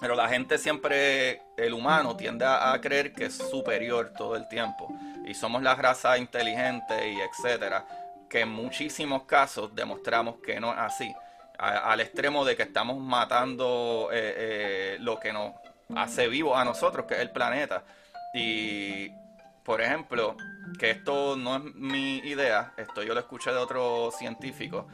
[0.00, 4.88] Pero la gente siempre, el humano tiende a, creer que es superior todo el tiempo.
[5.26, 7.86] Y somos la raza inteligente y etcétera.
[8.28, 11.14] Que en muchísimos casos demostramos que no es así.
[11.58, 15.52] al extremo de que estamos matando eh, lo que nos
[15.96, 17.84] hace vivo a nosotros, que es el planeta.
[18.34, 19.10] Y,
[19.64, 20.36] por ejemplo,
[20.78, 24.86] que esto no es mi idea, esto yo lo escuché de otro científico,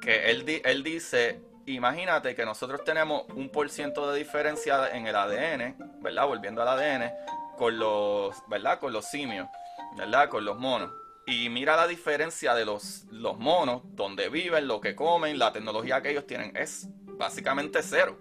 [0.00, 5.16] que él, él dice, imagínate que nosotros tenemos un por ciento de diferencia en el
[5.16, 6.26] ADN, ¿verdad?
[6.26, 7.12] Volviendo al ADN,
[7.56, 8.78] con los, ¿verdad?
[8.78, 9.48] Con los simios,
[9.96, 10.28] ¿verdad?
[10.28, 10.90] Con los monos.
[11.26, 16.02] Y mira la diferencia de los, los monos, donde viven, lo que comen, la tecnología
[16.02, 16.86] que ellos tienen, es
[17.16, 18.18] básicamente cero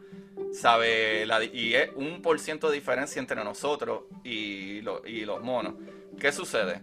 [0.53, 5.73] sabe y es un por ciento de diferencia entre nosotros y, y los monos.
[6.19, 6.81] ¿Qué sucede?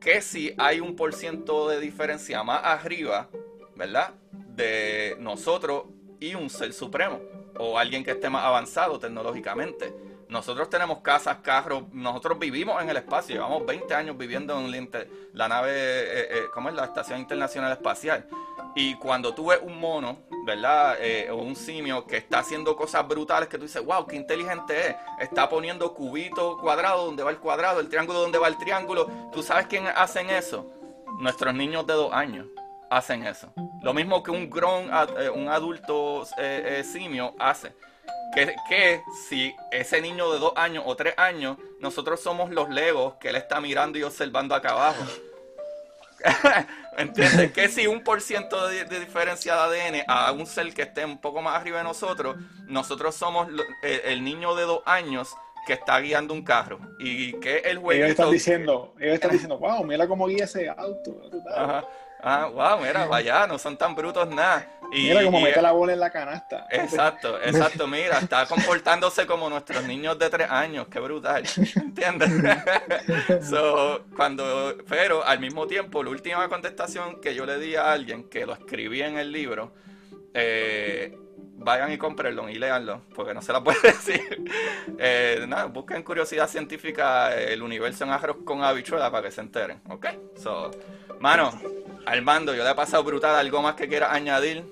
[0.00, 3.28] Que si hay un por ciento de diferencia más arriba,
[3.76, 4.14] ¿verdad?
[4.32, 5.84] De nosotros
[6.20, 7.20] y un ser supremo
[7.58, 9.94] o alguien que esté más avanzado tecnológicamente.
[10.28, 14.90] Nosotros tenemos casas, carros, nosotros vivimos en el espacio, llevamos 20 años viviendo en
[15.32, 16.74] la nave, eh, eh, ¿cómo es?
[16.74, 18.26] La Estación Internacional Espacial.
[18.74, 20.96] Y cuando tú ves un mono, ¿verdad?
[21.00, 24.90] Eh, o un simio que está haciendo cosas brutales que tú dices, wow, qué inteligente
[24.90, 24.96] es.
[25.20, 29.08] Está poniendo cubito cuadrado donde va el cuadrado, el triángulo donde va el triángulo.
[29.32, 30.70] ¿Tú sabes quién hacen eso?
[31.18, 32.46] Nuestros niños de dos años
[32.90, 33.52] hacen eso.
[33.82, 37.74] Lo mismo que un grown, eh, un adulto eh, simio hace.
[38.34, 43.14] Que, que, si ese niño de dos años o tres años, nosotros somos los legos
[43.14, 45.04] que él está mirando y observando acá abajo.
[46.98, 47.52] ¿Entiendes?
[47.52, 51.18] que si un por ciento de, diferencia de ADN a un ser que esté un
[51.18, 52.36] poco más arriba de nosotros,
[52.66, 53.48] nosotros somos
[53.82, 55.34] el, niño de dos años
[55.66, 59.58] que está guiando un carro y que el juego ellos están diciendo ellos están diciendo
[59.58, 61.22] wow mira cómo guía ese auto
[61.56, 61.84] Ajá.
[62.26, 64.66] Ah, wow, mira, vaya, no son tan brutos nada.
[64.90, 66.66] Y, mira cómo mete la bola en la canasta.
[66.70, 71.44] Exacto, exacto, mira, está comportándose como nuestros niños de tres años, qué brutal,
[71.76, 72.30] ¿entiendes?
[73.50, 78.30] so, cuando, pero al mismo tiempo, la última contestación que yo le di a alguien,
[78.30, 79.74] que lo escribí en el libro,
[80.32, 81.18] eh,
[81.64, 84.44] vayan y cómprenlo y léanlo, porque no se la puede decir.
[84.98, 89.80] Eh, nada, busquen curiosidad científica el universo en arroz con habichuela para que se enteren,
[89.88, 90.06] ¿ok?
[90.36, 90.70] So,
[91.18, 91.50] mano,
[92.06, 93.34] Armando, yo le he pasado brutal.
[93.34, 94.64] ¿Algo más que quieras añadir?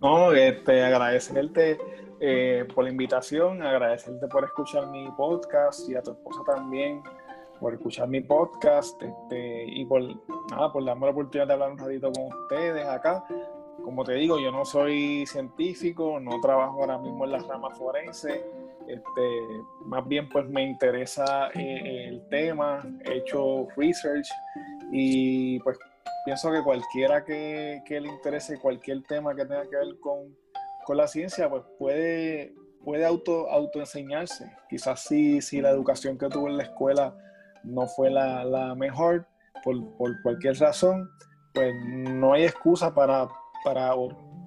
[0.00, 1.78] No, este, agradecerte
[2.20, 7.02] eh, por la invitación, agradecerte por escuchar mi podcast y a tu esposa también
[7.60, 10.02] por escuchar mi podcast este, y por,
[10.50, 13.24] nada, por darme la oportunidad de hablar un ratito con ustedes acá.
[13.88, 18.38] Como te digo, yo no soy científico, no trabajo ahora mismo en las ramas forenses.
[18.86, 19.40] Este,
[19.86, 24.28] más bien pues me interesa eh, el tema, he hecho research
[24.92, 25.78] y pues
[26.26, 30.36] pienso que cualquiera que, le interese cualquier tema que tenga que ver con,
[30.94, 32.54] la ciencia, pues puede,
[32.84, 34.54] puede auto, autoenseñarse.
[34.68, 37.16] Quizás si, si la educación que tuvo en la escuela
[37.64, 39.26] no fue la, mejor
[39.64, 41.08] por, cualquier razón,
[41.54, 43.28] pues no hay excusa para,
[43.64, 43.94] para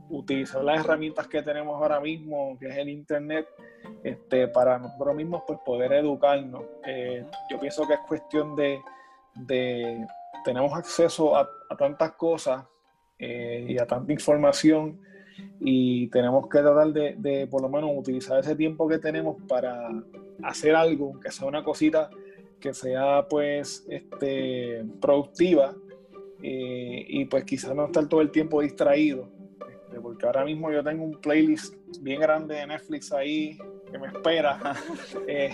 [0.10, 3.48] utilizar las herramientas que tenemos ahora mismo, que es el Internet,
[4.04, 6.64] este, para nosotros mismos pues, poder educarnos.
[6.86, 8.82] Eh, yo pienso que es cuestión de,
[9.36, 10.06] de
[10.44, 12.66] tenemos acceso a, tantas cosas
[13.18, 15.00] eh, y a tanta información
[15.60, 19.90] y tenemos que tratar de, de, por lo menos utilizar ese tiempo que tenemos para
[20.44, 22.10] hacer algo, que sea una cosita
[22.62, 25.76] que sea pues este, productiva
[26.44, 29.30] y pues quizás no estar todo el tiempo distraído,
[29.92, 33.58] este, porque ahora mismo yo tengo un playlist bien grande de Netflix ahí
[33.92, 34.58] que me espera,
[35.28, 35.52] eh,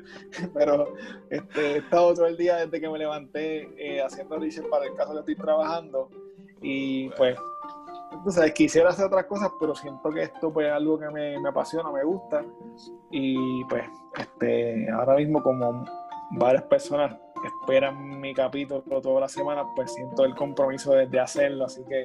[0.54, 0.94] pero
[1.28, 4.94] este, he estado todo el día desde que me levanté eh, haciendo research para el
[4.94, 6.08] caso que estoy trabajando
[6.62, 7.36] y pues
[8.12, 11.48] entonces quisiera hacer otras cosas, pero siento que esto pues es algo que me, me
[11.48, 12.44] apasiona, me gusta
[13.10, 13.84] y pues
[14.16, 15.84] este, ahora mismo como
[16.32, 21.82] varias personas esperan mi capítulo toda la semana, pues siento el compromiso de, hacerlo, así
[21.88, 22.04] que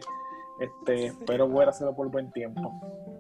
[0.60, 2.74] este, espero poder hacerlo por buen tiempo.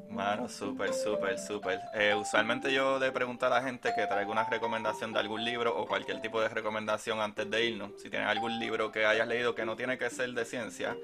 [0.09, 1.81] Mano, súper, súper, súper.
[1.93, 5.77] Eh, usualmente yo le pregunto a la gente que traiga una recomendación de algún libro
[5.77, 7.91] o cualquier tipo de recomendación antes de irnos.
[8.01, 10.95] Si tienes algún libro que hayas leído que no tiene que ser de ciencia,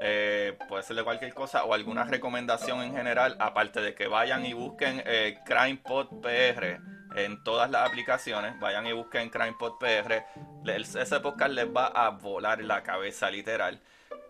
[0.00, 4.46] eh, puede ser de cualquier cosa o alguna recomendación en general, aparte de que vayan
[4.46, 6.80] y busquen eh, CrimePod PR
[7.14, 8.58] en todas las aplicaciones.
[8.60, 10.24] Vayan y busquen CrimePod PR.
[10.66, 13.80] Ese podcast les va a volar la cabeza, literal.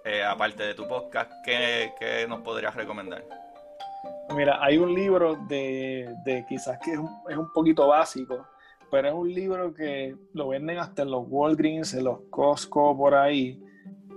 [0.04, 3.24] Eh, aparte de tu podcast, ¿qué, nos podrías recomendar?
[4.36, 8.46] Mira, hay un libro de, de quizás que es un, es un, poquito básico,
[8.90, 13.14] pero es un libro que lo venden hasta en los Walgreens, en los Costco, por
[13.14, 13.62] ahí,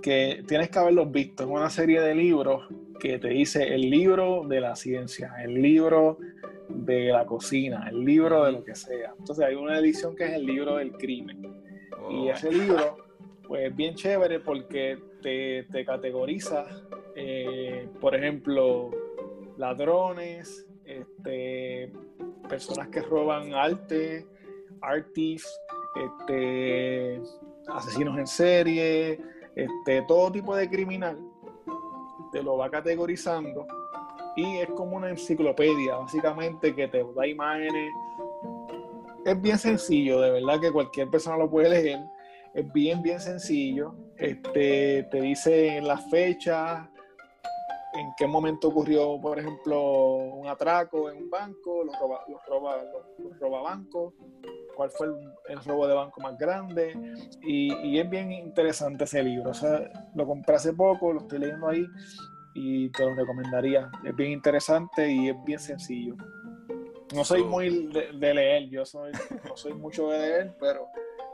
[0.02, 1.44] que tienes que haberlos visto.
[1.44, 2.68] Es una serie de libros
[2.98, 6.18] que te dice el libro de la ciencia, el libro
[6.68, 9.14] de la cocina, el libro de lo que sea.
[9.18, 11.42] Entonces hay una edición que es el libro del crimen.
[12.10, 12.32] Y oh.
[12.32, 12.96] ese libro,
[13.46, 16.66] pues bien chévere porque te, categoriza,
[17.14, 18.90] eh, por ejemplo,
[19.56, 21.92] ladrones, este,
[22.48, 24.26] personas que roban arte,
[24.80, 25.60] artists,
[25.96, 27.20] este,
[27.68, 29.20] asesinos en serie,
[29.54, 31.18] este, todo tipo de criminal,
[32.30, 33.66] te lo va categorizando
[34.38, 37.92] y es como una enciclopedia, básicamente, que te da imágenes.
[39.24, 41.98] Es bien sencillo, de verdad que cualquier persona lo puede leer.
[42.54, 43.94] Es bien, bien sencillo.
[44.16, 46.88] Este, te dice las fechas,
[47.98, 52.84] en qué momento ocurrió, por ejemplo, un atraco en un banco, los roba, los roba,
[53.18, 54.14] los, robabancos,
[54.76, 55.08] cuál fue
[55.48, 56.94] el, robo de banco más grande.
[57.42, 59.50] Y, y, es bien interesante ese libro.
[59.50, 61.86] O sea, lo compré hace poco, lo estoy leyendo ahí
[62.54, 63.90] y te lo recomendaría.
[64.04, 66.16] Es bien interesante y es bien sencillo.
[67.14, 69.12] No soy muy de, leer, yo soy,
[69.48, 70.88] no soy mucho de leer, pero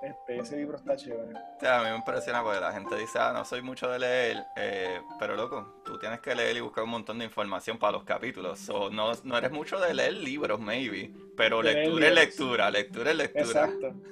[0.05, 1.36] este, ese libro está chévere.
[1.36, 5.01] a mí me impresiona porque la gente dice, ah, no soy mucho de leer, eh,
[5.18, 8.68] pero loco, tú tienes que leer y buscar un montón de información para los capítulos.
[8.68, 13.16] o no, no eres mucho de leer libros, maybe, pero lectura es lectura, lectura es
[13.16, 13.44] lectura.
[13.44, 13.94] Exacto.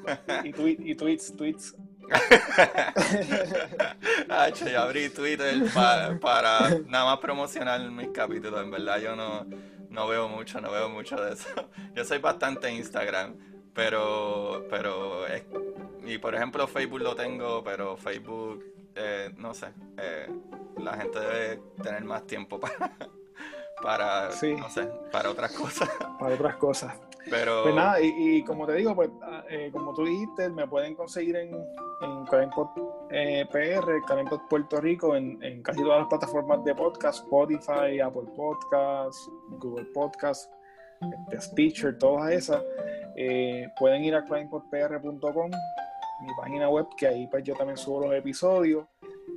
[0.45, 1.75] Y, y tweets, tweets
[4.73, 5.55] yo abrí Twitter
[6.21, 8.63] para nada más promocionar mis capítulos.
[8.63, 9.47] En verdad, yo no,
[9.91, 11.49] no veo mucho, no veo mucho de eso.
[11.95, 13.35] Yo soy bastante Instagram,
[13.75, 15.27] pero, pero
[16.05, 18.65] y por ejemplo Facebook lo tengo, pero Facebook,
[18.95, 19.69] eh, no sé,
[19.99, 20.29] eh,
[20.79, 22.97] la gente debe tener más tiempo para,
[23.83, 25.89] para, no sé, para otras cosas.
[26.19, 26.95] Para otras cosas.
[27.31, 27.63] Pero...
[27.63, 31.37] Pues nada, y, como te digo, pues ah, eh, como tú dijiste, me pueden conseguir
[31.37, 32.25] en, en
[33.11, 39.87] eh, PR, Puerto Rico, en, casi todas las plataformas de podcast, Spotify, Apple Podcasts, Google
[39.95, 40.51] Podcasts,
[41.01, 42.63] este, Stitcher, todas esas.
[43.17, 45.51] Eh, pueden ir a CrimePodPR.com,
[46.23, 48.87] mi página web, que ahí pues yo también subo los episodios.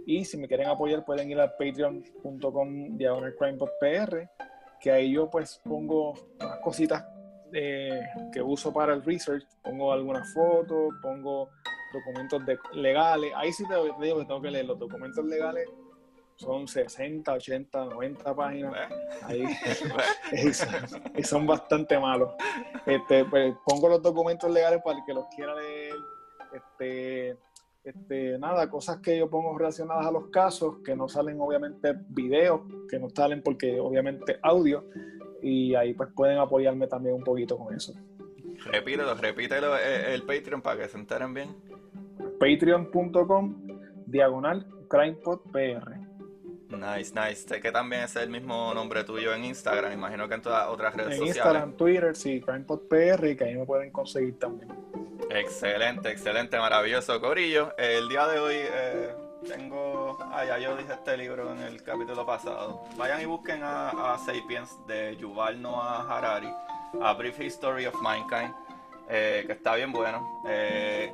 [0.06, 4.30] Y si me quieren apoyar, pueden ir a patreon.com diagonal CrimePodPR,
[4.80, 7.06] que ahí yo pues pongo unas cositas
[7.52, 11.50] que uso para el research, pongo algunas fotos, pongo
[11.94, 12.42] documentos
[12.74, 13.32] legales.
[13.36, 15.68] Ahí sí te digo que tengo que leer los documentos legales.
[16.38, 18.92] Son 60, 80, 90 páginas.
[19.24, 19.46] Ahí,
[21.16, 22.32] y, son, bastante malos.
[22.86, 25.96] Este, pues, pongo los documentos legales para el que los quiera leer.
[26.56, 27.38] Este,
[27.84, 32.62] este, nada, cosas que yo pongo relacionadas a los casos, que no salen obviamente videos,
[32.90, 34.86] que no salen porque obviamente audio,
[35.42, 37.94] y ahí pues pueden apoyarme también un poquito con eso.
[38.72, 41.56] Repítelo, repítelo eh, el, Patreon para que se enteren bien.
[42.40, 43.68] Patreon.com
[44.08, 46.06] diagonal CrimePodPR.
[46.70, 47.48] Nice, nice.
[47.48, 50.96] Sé que también es el mismo nombre tuyo en Instagram, imagino que en todas otras
[50.96, 51.38] redes en sociales.
[51.38, 54.70] Instagram, Twitter, sí, CrimePodPR, y que ahí me pueden conseguir también.
[55.36, 57.76] Excelente, excelente, maravilloso, Corillo.
[57.78, 59.14] El día de hoy eh,
[59.46, 60.18] tengo.
[60.32, 62.84] Ah, ya yo dije este libro en el capítulo pasado.
[62.96, 66.48] Vayan y busquen a, Sapiens de Yuval Noah Harari,
[67.02, 68.54] A Brief History of Mankind,
[69.10, 70.42] eh, que está bien bueno.
[70.48, 71.14] Eh,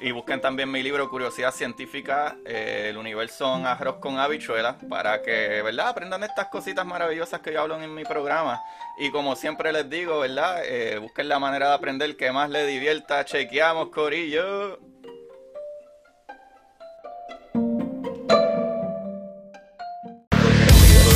[0.00, 5.20] y busquen también mi libro Curiosidad Científica, eh, el universo en arroz con habichuelas, para
[5.20, 5.88] que, ¿verdad?
[5.88, 8.60] Aprendan estas cositas maravillosas que yo hablo en mi programa.
[8.98, 10.62] Y como siempre les digo, ¿verdad?
[10.64, 13.24] Eh, busquen la manera de aprender que más les divierta.
[13.26, 14.78] Chequeamos, Corillo.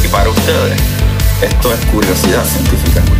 [0.05, 0.81] Y para ustedes,
[1.43, 3.14] esto es curiosidad científica.